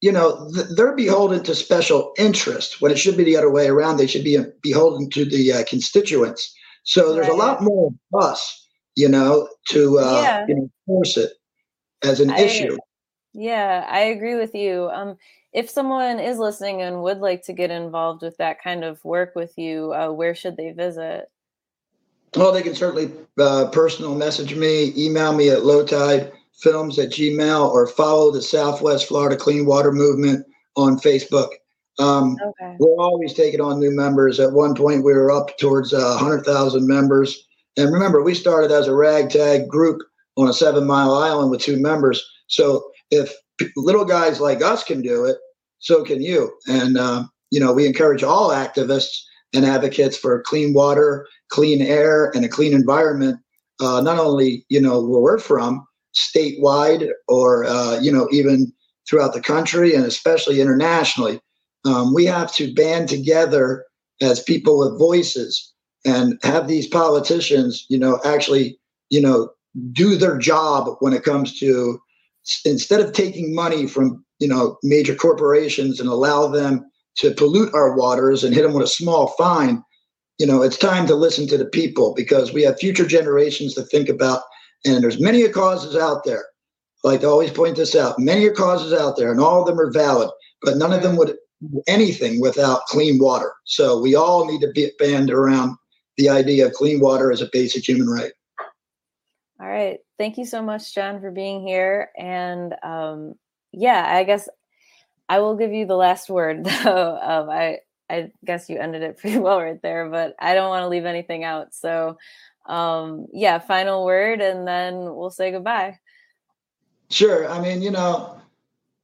you 0.00 0.12
know 0.12 0.50
th- 0.54 0.66
they're 0.76 0.94
beholden 0.94 1.42
to 1.42 1.54
special 1.54 2.12
interest 2.18 2.80
when 2.80 2.92
it 2.92 2.98
should 2.98 3.16
be 3.16 3.24
the 3.24 3.36
other 3.36 3.50
way 3.50 3.68
around 3.68 3.96
they 3.96 4.06
should 4.06 4.24
be 4.24 4.38
beholden 4.62 5.08
to 5.10 5.24
the 5.24 5.52
uh, 5.52 5.64
constituents 5.68 6.54
so 6.84 7.12
there's 7.12 7.28
right. 7.28 7.34
a 7.34 7.36
lot 7.36 7.62
more 7.62 7.88
of 7.88 8.22
us 8.22 8.68
you 8.96 9.08
know 9.08 9.48
to 9.68 9.98
uh, 9.98 10.20
yeah. 10.22 10.46
you 10.48 10.54
know, 10.54 10.70
force 10.86 11.16
it 11.16 11.32
as 12.02 12.20
an 12.20 12.30
I, 12.30 12.40
issue 12.40 12.76
yeah, 13.32 13.86
I 13.88 14.00
agree 14.00 14.34
with 14.34 14.54
you. 14.54 14.90
Um, 14.92 15.16
if 15.52 15.70
someone 15.70 16.18
is 16.18 16.38
listening 16.38 16.82
and 16.82 17.02
would 17.02 17.18
like 17.18 17.42
to 17.44 17.52
get 17.52 17.70
involved 17.70 18.22
with 18.22 18.36
that 18.38 18.62
kind 18.62 18.84
of 18.84 19.04
work 19.04 19.34
with 19.34 19.56
you, 19.56 19.92
uh, 19.92 20.10
where 20.10 20.34
should 20.34 20.56
they 20.56 20.72
visit? 20.72 21.30
Well, 22.36 22.52
they 22.52 22.62
can 22.62 22.74
certainly 22.74 23.10
uh, 23.38 23.68
personal 23.70 24.14
message 24.14 24.54
me, 24.54 24.92
email 24.96 25.32
me 25.32 25.50
at 25.50 25.64
lowtidefilms 26.64 27.02
at 27.02 27.10
gmail, 27.10 27.70
or 27.70 27.86
follow 27.86 28.30
the 28.30 28.42
Southwest 28.42 29.06
Florida 29.06 29.36
Clean 29.36 29.64
Water 29.66 29.92
Movement 29.92 30.46
on 30.76 30.98
Facebook. 30.98 31.48
Um, 31.98 32.36
okay. 32.42 32.76
We're 32.78 32.96
always 32.96 33.34
taking 33.34 33.60
on 33.60 33.78
new 33.78 33.90
members. 33.90 34.40
At 34.40 34.52
one 34.52 34.74
point, 34.74 35.04
we 35.04 35.12
were 35.12 35.30
up 35.30 35.56
towards 35.58 35.92
uh, 35.92 36.16
100,000 36.18 36.86
members. 36.86 37.46
And 37.76 37.92
remember, 37.92 38.22
we 38.22 38.34
started 38.34 38.72
as 38.72 38.88
a 38.88 38.94
ragtag 38.94 39.68
group 39.68 40.00
on 40.36 40.48
a 40.48 40.52
seven 40.52 40.86
mile 40.86 41.14
island 41.14 41.50
with 41.50 41.60
two 41.60 41.78
members. 41.78 42.24
So 42.46 42.90
if 43.10 43.34
little 43.76 44.04
guys 44.04 44.40
like 44.40 44.62
us 44.62 44.82
can 44.84 45.02
do 45.02 45.24
it, 45.24 45.36
so 45.78 46.04
can 46.04 46.22
you. 46.22 46.52
And, 46.68 46.96
uh, 46.96 47.24
you 47.50 47.60
know, 47.60 47.72
we 47.72 47.86
encourage 47.86 48.22
all 48.22 48.50
activists 48.50 49.22
and 49.54 49.64
advocates 49.64 50.16
for 50.16 50.42
clean 50.42 50.72
water, 50.72 51.26
clean 51.48 51.82
air, 51.82 52.30
and 52.34 52.44
a 52.44 52.48
clean 52.48 52.72
environment, 52.72 53.40
uh, 53.80 54.00
not 54.00 54.18
only, 54.18 54.64
you 54.68 54.80
know, 54.80 55.00
where 55.00 55.20
we're 55.20 55.38
from, 55.38 55.86
statewide 56.14 57.10
or, 57.28 57.64
uh, 57.64 57.98
you 58.00 58.10
know, 58.10 58.28
even 58.30 58.72
throughout 59.08 59.32
the 59.34 59.40
country 59.40 59.94
and 59.94 60.04
especially 60.04 60.60
internationally. 60.60 61.40
Um, 61.84 62.12
we 62.14 62.26
have 62.26 62.52
to 62.54 62.74
band 62.74 63.08
together 63.08 63.84
as 64.20 64.42
people 64.42 64.78
with 64.78 64.98
voices 64.98 65.72
and 66.04 66.38
have 66.42 66.68
these 66.68 66.86
politicians, 66.86 67.86
you 67.88 67.98
know, 67.98 68.20
actually, 68.24 68.78
you 69.08 69.20
know, 69.20 69.50
do 69.92 70.16
their 70.16 70.38
job 70.38 70.96
when 71.00 71.12
it 71.12 71.24
comes 71.24 71.58
to 71.58 72.00
instead 72.64 73.00
of 73.00 73.12
taking 73.12 73.54
money 73.54 73.86
from 73.86 74.24
you 74.38 74.48
know 74.48 74.78
major 74.82 75.14
corporations 75.14 76.00
and 76.00 76.08
allow 76.08 76.46
them 76.46 76.84
to 77.16 77.32
pollute 77.32 77.72
our 77.74 77.96
waters 77.96 78.42
and 78.42 78.54
hit 78.54 78.62
them 78.62 78.72
with 78.72 78.82
a 78.82 78.88
small 78.88 79.28
fine 79.38 79.82
you 80.38 80.46
know 80.46 80.62
it's 80.62 80.76
time 80.76 81.06
to 81.06 81.14
listen 81.14 81.46
to 81.46 81.58
the 81.58 81.66
people 81.66 82.14
because 82.16 82.52
we 82.52 82.62
have 82.62 82.78
future 82.78 83.06
generations 83.06 83.74
to 83.74 83.82
think 83.82 84.08
about 84.08 84.42
and 84.84 85.02
there's 85.02 85.20
many 85.20 85.46
causes 85.48 85.96
out 85.96 86.24
there 86.24 86.44
I 87.04 87.08
like 87.08 87.20
to 87.20 87.28
always 87.28 87.50
point 87.50 87.76
this 87.76 87.94
out 87.94 88.18
many 88.18 88.48
causes 88.50 88.92
out 88.92 89.16
there 89.16 89.30
and 89.30 89.40
all 89.40 89.60
of 89.60 89.66
them 89.66 89.80
are 89.80 89.92
valid 89.92 90.30
but 90.62 90.76
none 90.76 90.92
of 90.92 91.02
them 91.02 91.16
would 91.16 91.36
anything 91.86 92.40
without 92.40 92.86
clean 92.86 93.18
water 93.18 93.52
so 93.64 94.00
we 94.00 94.14
all 94.14 94.50
need 94.50 94.60
to 94.60 94.70
be 94.72 94.90
band 94.98 95.30
around 95.30 95.76
the 96.16 96.28
idea 96.28 96.66
of 96.66 96.72
clean 96.72 97.00
water 97.00 97.30
as 97.30 97.42
a 97.42 97.50
basic 97.52 97.86
human 97.86 98.08
right 98.08 98.32
all 99.60 99.68
right. 99.68 99.98
Thank 100.16 100.38
you 100.38 100.46
so 100.46 100.62
much, 100.62 100.94
John, 100.94 101.20
for 101.20 101.30
being 101.30 101.66
here. 101.66 102.10
And 102.16 102.74
um, 102.82 103.34
yeah, 103.72 104.06
I 104.08 104.24
guess 104.24 104.48
I 105.28 105.40
will 105.40 105.54
give 105.54 105.72
you 105.72 105.86
the 105.86 105.96
last 105.96 106.30
word, 106.30 106.64
though. 106.84 107.18
Um, 107.20 107.50
I 107.50 107.80
I 108.08 108.32
guess 108.44 108.70
you 108.70 108.78
ended 108.78 109.02
it 109.02 109.18
pretty 109.18 109.38
well 109.38 109.60
right 109.60 109.80
there, 109.82 110.08
but 110.08 110.34
I 110.40 110.54
don't 110.54 110.70
want 110.70 110.82
to 110.82 110.88
leave 110.88 111.04
anything 111.04 111.44
out. 111.44 111.74
So 111.74 112.16
um, 112.70 113.26
yeah, 113.32 113.58
final 113.58 114.04
word, 114.04 114.40
and 114.40 114.66
then 114.66 115.14
we'll 115.14 115.30
say 115.30 115.50
goodbye. 115.50 115.98
Sure. 117.10 117.48
I 117.48 117.60
mean, 117.60 117.82
you 117.82 117.90
know, 117.90 118.40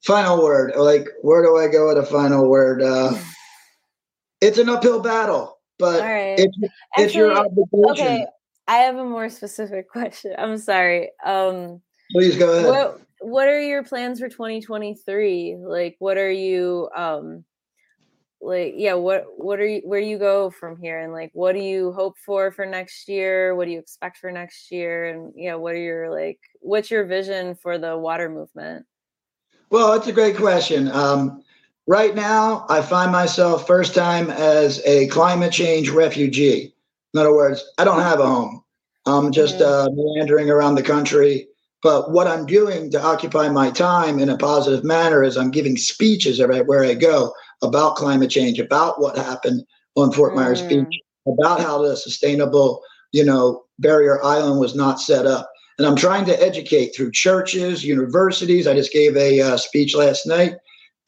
final 0.05 0.43
word. 0.43 0.73
Like, 0.77 1.09
where 1.23 1.43
do 1.43 1.57
I 1.57 1.69
go 1.69 1.89
with 1.89 1.99
a 1.99 2.07
final 2.07 2.49
word? 2.49 2.83
Uh, 2.83 3.13
it's 4.41 4.59
an 4.59 4.69
uphill 4.69 5.01
battle, 5.01 5.59
but 5.79 6.01
right. 6.01 6.39
it's, 6.39 6.57
it's 6.97 7.15
your 7.15 7.33
obligation. 7.33 7.91
Okay 7.91 8.27
I 8.69 8.79
have 8.79 8.97
a 8.97 9.05
more 9.05 9.29
specific 9.29 9.89
question. 9.91 10.35
I'm 10.37 10.59
sorry. 10.59 11.11
Um, 11.25 11.81
Please 12.13 12.37
go 12.37 12.53
ahead. 12.53 12.69
What 12.69 13.01
What 13.21 13.49
are 13.49 13.61
your 13.61 13.83
plans 13.83 14.21
for 14.21 14.29
2023? 14.29 15.57
Like, 15.61 15.97
what 15.99 16.17
are 16.17 16.31
you 16.31 16.89
um, 16.97 17.45
like? 18.47 18.75
Yeah, 18.77 18.95
what 18.95 19.25
What 19.37 19.59
are 19.61 19.67
you? 19.67 19.83
Where 19.85 20.01
do 20.01 20.07
you 20.07 20.19
go 20.19 20.51
from 20.51 20.77
here? 20.77 21.01
And 21.01 21.13
like, 21.13 21.31
what 21.35 21.53
do 21.53 21.61
you 21.61 21.93
hope 21.93 22.17
for 22.25 22.51
for 22.53 22.65
next 22.65 23.09
year? 23.09 23.55
What 23.55 23.67
do 23.67 23.73
you 23.73 23.79
expect 23.79 24.19
for 24.19 24.31
next 24.31 24.71
year? 24.71 25.07
And 25.07 25.33
yeah, 25.37 25.57
what 25.57 25.75
are 25.75 25.79
your 25.79 26.11
like? 26.11 26.39
What's 26.61 26.91
your 26.91 27.05
vision 27.05 27.57
for 27.57 27.79
the 27.79 27.99
water 27.99 28.29
movement? 28.29 28.87
Well, 29.71 29.95
it's 29.95 30.07
a 30.07 30.13
great 30.13 30.37
question. 30.37 30.89
Um, 30.93 31.43
right 31.87 32.15
now, 32.15 32.67
I 32.69 32.83
find 32.83 33.11
myself 33.11 33.67
first 33.67 33.95
time 33.95 34.31
as 34.31 34.81
a 34.87 35.09
climate 35.09 35.53
change 35.53 35.91
refugee. 35.91 36.73
In 37.13 37.21
other 37.21 37.35
words, 37.35 37.65
I 37.79 37.85
don't 37.85 38.03
have 38.03 38.21
a 38.21 38.27
home. 38.27 38.63
I'm 39.07 39.33
just 39.33 39.61
uh, 39.61 39.89
meandering 39.93 40.51
around 40.51 40.77
the 40.77 40.83
country. 40.83 41.49
But 41.83 42.11
what 42.11 42.27
I'm 42.27 42.47
doing 42.47 42.91
to 42.91 43.03
occupy 43.03 43.49
my 43.49 43.71
time 43.71 44.19
in 44.19 44.29
a 44.29 44.37
positive 44.37 44.83
manner 44.83 45.23
is 45.23 45.37
I'm 45.37 45.51
giving 45.51 45.77
speeches 45.77 46.41
everywhere 46.41 46.85
I 46.85 46.95
go 46.95 47.33
about 47.63 47.97
climate 47.97 48.31
change, 48.31 48.59
about 48.59 49.01
what 49.01 49.17
happened 49.17 49.65
on 49.97 50.13
Fort 50.13 50.35
Myers 50.35 50.63
mm. 50.63 50.69
Beach, 50.69 51.01
about 51.27 51.61
how 51.61 51.83
the 51.83 51.97
sustainable, 51.97 52.83
you 53.13 53.25
know, 53.25 53.65
barrier 53.79 54.23
island 54.25 54.61
was 54.61 54.75
not 54.75 55.01
set 55.01 55.27
up. 55.27 55.51
And 55.79 55.87
I'm 55.87 55.97
trying 55.97 56.25
to 56.27 56.43
educate 56.43 56.95
through 56.97 57.13
churches, 57.13 57.85
universities. 57.85 58.67
I 58.67 58.75
just 58.75 58.93
gave 58.93 59.17
a 59.17 59.41
uh, 59.41 59.57
speech 59.57 59.95
last 59.95 60.27
night 60.27 60.55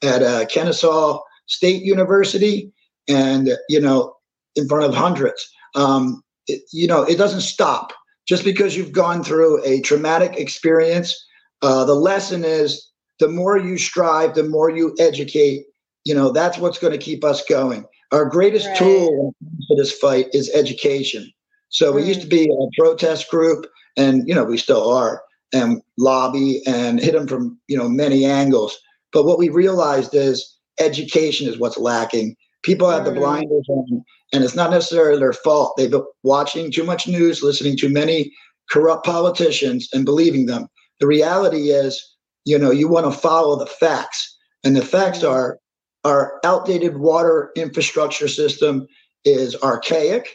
at 0.03 0.21
uh, 0.21 0.45
Kennesaw 0.45 1.19
State 1.47 1.81
University, 1.81 2.71
and 3.07 3.57
you 3.67 3.81
know, 3.81 4.13
in 4.55 4.67
front 4.67 4.85
of 4.85 4.93
hundreds 4.93 5.49
um, 5.75 6.23
it, 6.47 6.61
you 6.71 6.87
know, 6.87 7.03
it 7.03 7.17
doesn't 7.17 7.41
stop 7.41 7.93
just 8.27 8.43
because 8.43 8.75
you've 8.75 8.91
gone 8.91 9.23
through 9.23 9.63
a 9.65 9.81
traumatic 9.81 10.37
experience. 10.37 11.25
Uh, 11.61 11.83
the 11.85 11.95
lesson 11.95 12.43
is 12.43 12.91
the 13.19 13.27
more 13.27 13.57
you 13.57 13.77
strive, 13.77 14.35
the 14.35 14.43
more 14.43 14.69
you 14.69 14.95
educate. 14.99 15.65
You 16.05 16.15
know, 16.15 16.31
that's 16.31 16.57
what's 16.57 16.79
going 16.79 16.93
to 16.93 16.97
keep 16.97 17.23
us 17.23 17.43
going. 17.45 17.85
Our 18.11 18.25
greatest 18.25 18.67
right. 18.67 18.77
tool 18.77 19.35
for 19.67 19.77
this 19.77 19.91
fight 19.91 20.27
is 20.33 20.49
education. 20.53 21.31
So 21.69 21.91
we 21.91 22.03
used 22.03 22.21
to 22.21 22.27
mm. 22.27 22.31
be 22.31 22.45
a 22.45 22.81
protest 22.81 23.29
group, 23.29 23.67
and 23.95 24.27
you 24.27 24.33
know 24.33 24.43
we 24.43 24.57
still 24.57 24.91
are, 24.91 25.21
and 25.53 25.81
lobby 25.97 26.61
and 26.65 26.99
hit 26.99 27.13
them 27.13 27.27
from 27.27 27.59
you 27.67 27.77
know 27.77 27.87
many 27.87 28.25
angles. 28.25 28.77
But 29.13 29.25
what 29.25 29.37
we 29.37 29.49
realized 29.49 30.13
is 30.13 30.57
education 30.79 31.47
is 31.47 31.57
what's 31.59 31.77
lacking. 31.77 32.35
People 32.63 32.89
have 32.89 33.05
the 33.05 33.11
blinders 33.11 33.65
on, 33.69 34.03
and 34.33 34.43
it's 34.43 34.55
not 34.55 34.71
necessarily 34.71 35.19
their 35.19 35.33
fault. 35.33 35.75
They've 35.77 35.89
been 35.89 36.03
watching 36.23 36.71
too 36.71 36.83
much 36.83 37.07
news, 37.07 37.41
listening 37.41 37.77
to 37.77 37.89
many 37.89 38.33
corrupt 38.69 39.05
politicians, 39.05 39.87
and 39.93 40.05
believing 40.05 40.47
them. 40.47 40.67
The 40.99 41.07
reality 41.07 41.69
is, 41.69 42.03
you 42.45 42.57
know, 42.57 42.71
you 42.71 42.87
want 42.87 43.05
to 43.05 43.17
follow 43.17 43.57
the 43.57 43.67
facts, 43.67 44.35
and 44.63 44.75
the 44.75 44.83
facts 44.83 45.19
mm. 45.19 45.29
are 45.29 45.59
our 46.03 46.39
outdated 46.43 46.97
water 46.97 47.51
infrastructure 47.55 48.27
system 48.27 48.87
is 49.25 49.55
archaic, 49.61 50.27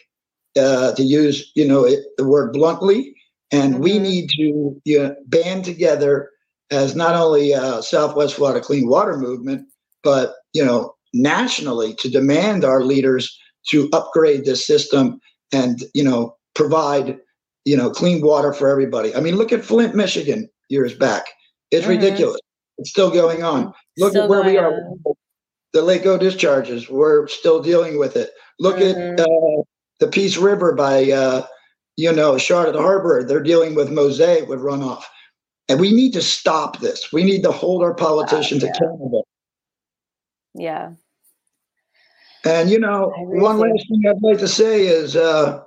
uh, 0.59 0.93
to 0.95 1.03
use 1.03 1.51
you 1.55 1.67
know 1.67 1.85
it, 1.85 2.01
the 2.17 2.27
word 2.27 2.53
bluntly, 2.53 3.15
and 3.51 3.75
mm-hmm. 3.75 3.83
we 3.83 3.99
need 3.99 4.29
to 4.31 4.81
you 4.85 4.99
know, 4.99 5.17
band 5.27 5.65
together 5.65 6.31
as 6.71 6.95
not 6.95 7.15
only 7.15 7.53
a 7.53 7.83
Southwest 7.83 8.35
Florida 8.35 8.61
Clean 8.61 8.89
Water 8.89 9.17
Movement, 9.17 9.67
but 10.03 10.35
you 10.53 10.65
know 10.65 10.95
nationally 11.13 11.95
to 11.95 12.09
demand 12.09 12.65
our 12.65 12.83
leaders 12.83 13.39
to 13.69 13.89
upgrade 13.93 14.45
this 14.45 14.67
system 14.67 15.21
and 15.53 15.85
you 15.95 16.05
know 16.05 16.37
provide 16.55 17.19
you 17.65 17.77
know 17.77 17.91
clean 17.91 18.25
water 18.25 18.53
for 18.53 18.69
everybody. 18.69 19.15
I 19.15 19.21
mean, 19.21 19.37
look 19.37 19.53
at 19.53 19.65
Flint, 19.65 19.95
Michigan, 19.95 20.49
years 20.69 20.95
back. 20.95 21.27
It's 21.71 21.83
mm-hmm. 21.83 21.91
ridiculous. 21.91 22.41
It's 22.79 22.91
still 22.91 23.11
going 23.11 23.43
on. 23.43 23.73
Look 23.99 24.11
still 24.11 24.25
at 24.25 24.31
where 24.31 24.43
we 24.43 24.57
are. 24.57 24.73
The 25.75 25.83
Lake 25.83 26.07
O 26.07 26.17
discharges. 26.17 26.89
We're 26.89 27.29
still 27.29 27.61
dealing 27.61 27.99
with 27.99 28.17
it. 28.17 28.31
Look 28.59 28.77
mm-hmm. 28.77 29.15
at 29.15 29.21
uh, 29.21 29.63
the 30.01 30.09
Peace 30.09 30.39
River 30.39 30.73
by, 30.73 31.11
uh, 31.11 31.47
you 31.97 32.13
know, 32.13 32.39
Charlotte 32.39 32.77
Harbor. 32.77 33.23
They're 33.23 33.43
dealing 33.43 33.75
with 33.75 33.91
Mosaic 33.91 34.49
with 34.49 34.61
runoff. 34.61 35.03
And 35.69 35.81
we 35.81 35.93
need 35.93 36.13
to 36.13 36.23
stop 36.23 36.81
this. 36.81 37.13
We 37.13 37.25
need 37.25 37.43
to 37.43 37.53
hold 37.53 37.83
our 37.83 37.95
politicians 37.95 38.63
yeah. 38.63 38.71
accountable. 38.71 39.27
Yeah. 40.55 40.93
And, 42.45 42.71
you 42.71 42.79
know, 42.79 43.13
one 43.17 43.59
last 43.59 43.89
thing 43.89 44.03
I'd 44.09 44.23
like 44.23 44.39
to 44.39 44.49
say 44.49 44.87
is 44.87 45.17
uh, 45.17 45.63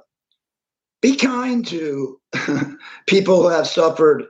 be 1.02 1.16
kind 1.16 1.66
to 1.68 2.20
people 3.08 3.42
who 3.42 3.50
have 3.50 3.68
suffered 3.68 4.24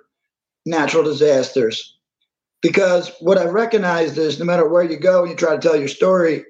natural 0.66 1.04
disasters. 1.04 1.97
Because 2.68 3.14
what 3.22 3.38
I've 3.38 3.54
recognized 3.54 4.18
is 4.18 4.40
no 4.40 4.44
matter 4.44 4.68
where 4.68 4.84
you 4.84 4.98
go 4.98 5.22
and 5.22 5.30
you 5.30 5.38
try 5.38 5.56
to 5.56 5.62
tell 5.62 5.78
your 5.78 5.88
story, 5.88 6.44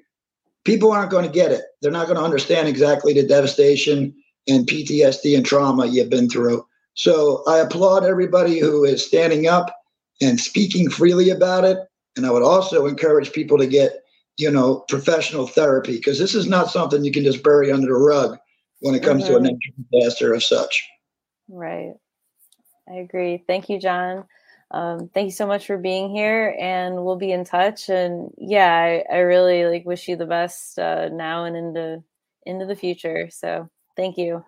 people 0.64 0.90
aren't 0.90 1.12
going 1.12 1.24
to 1.24 1.30
get 1.30 1.52
it. 1.52 1.62
They're 1.80 1.92
not 1.92 2.08
going 2.08 2.18
to 2.18 2.24
understand 2.24 2.66
exactly 2.66 3.12
the 3.12 3.24
devastation 3.24 4.12
and 4.48 4.66
PTSD 4.66 5.36
and 5.36 5.46
trauma 5.46 5.86
you've 5.86 6.10
been 6.10 6.28
through. 6.28 6.66
So 6.94 7.44
I 7.46 7.58
applaud 7.58 8.02
everybody 8.02 8.58
who 8.58 8.82
is 8.82 9.06
standing 9.06 9.46
up 9.46 9.72
and 10.20 10.40
speaking 10.40 10.90
freely 10.90 11.30
about 11.30 11.64
it. 11.64 11.78
And 12.16 12.26
I 12.26 12.32
would 12.32 12.42
also 12.42 12.86
encourage 12.86 13.32
people 13.32 13.56
to 13.56 13.68
get, 13.68 14.00
you 14.38 14.50
know, 14.50 14.80
professional 14.88 15.46
therapy 15.46 15.98
because 15.98 16.18
this 16.18 16.34
is 16.34 16.48
not 16.48 16.72
something 16.72 17.04
you 17.04 17.12
can 17.12 17.22
just 17.22 17.44
bury 17.44 17.70
under 17.70 17.86
the 17.86 17.94
rug 17.94 18.36
when 18.80 18.96
it 18.96 19.04
comes 19.04 19.22
mm-hmm. 19.22 19.34
to 19.34 19.38
a 19.38 19.40
mm-hmm. 19.40 19.54
natural 19.54 20.00
disaster 20.00 20.34
of 20.34 20.42
such. 20.42 20.84
Right. 21.48 21.92
I 22.88 22.94
agree. 22.94 23.44
Thank 23.46 23.68
you, 23.68 23.78
John. 23.78 24.24
Um, 24.70 25.08
thank 25.14 25.26
you 25.26 25.32
so 25.32 25.46
much 25.46 25.66
for 25.66 25.78
being 25.78 26.10
here 26.10 26.54
and 26.60 27.04
we'll 27.04 27.16
be 27.16 27.32
in 27.32 27.44
touch. 27.44 27.88
And 27.88 28.30
yeah, 28.36 28.74
I, 28.74 29.04
I 29.10 29.18
really 29.20 29.64
like 29.64 29.86
wish 29.86 30.08
you 30.08 30.16
the 30.16 30.26
best 30.26 30.78
uh, 30.78 31.08
now 31.08 31.44
and 31.44 31.56
into 31.56 32.02
into 32.44 32.66
the 32.66 32.76
future. 32.76 33.28
So 33.30 33.68
thank 33.96 34.18
you. 34.18 34.44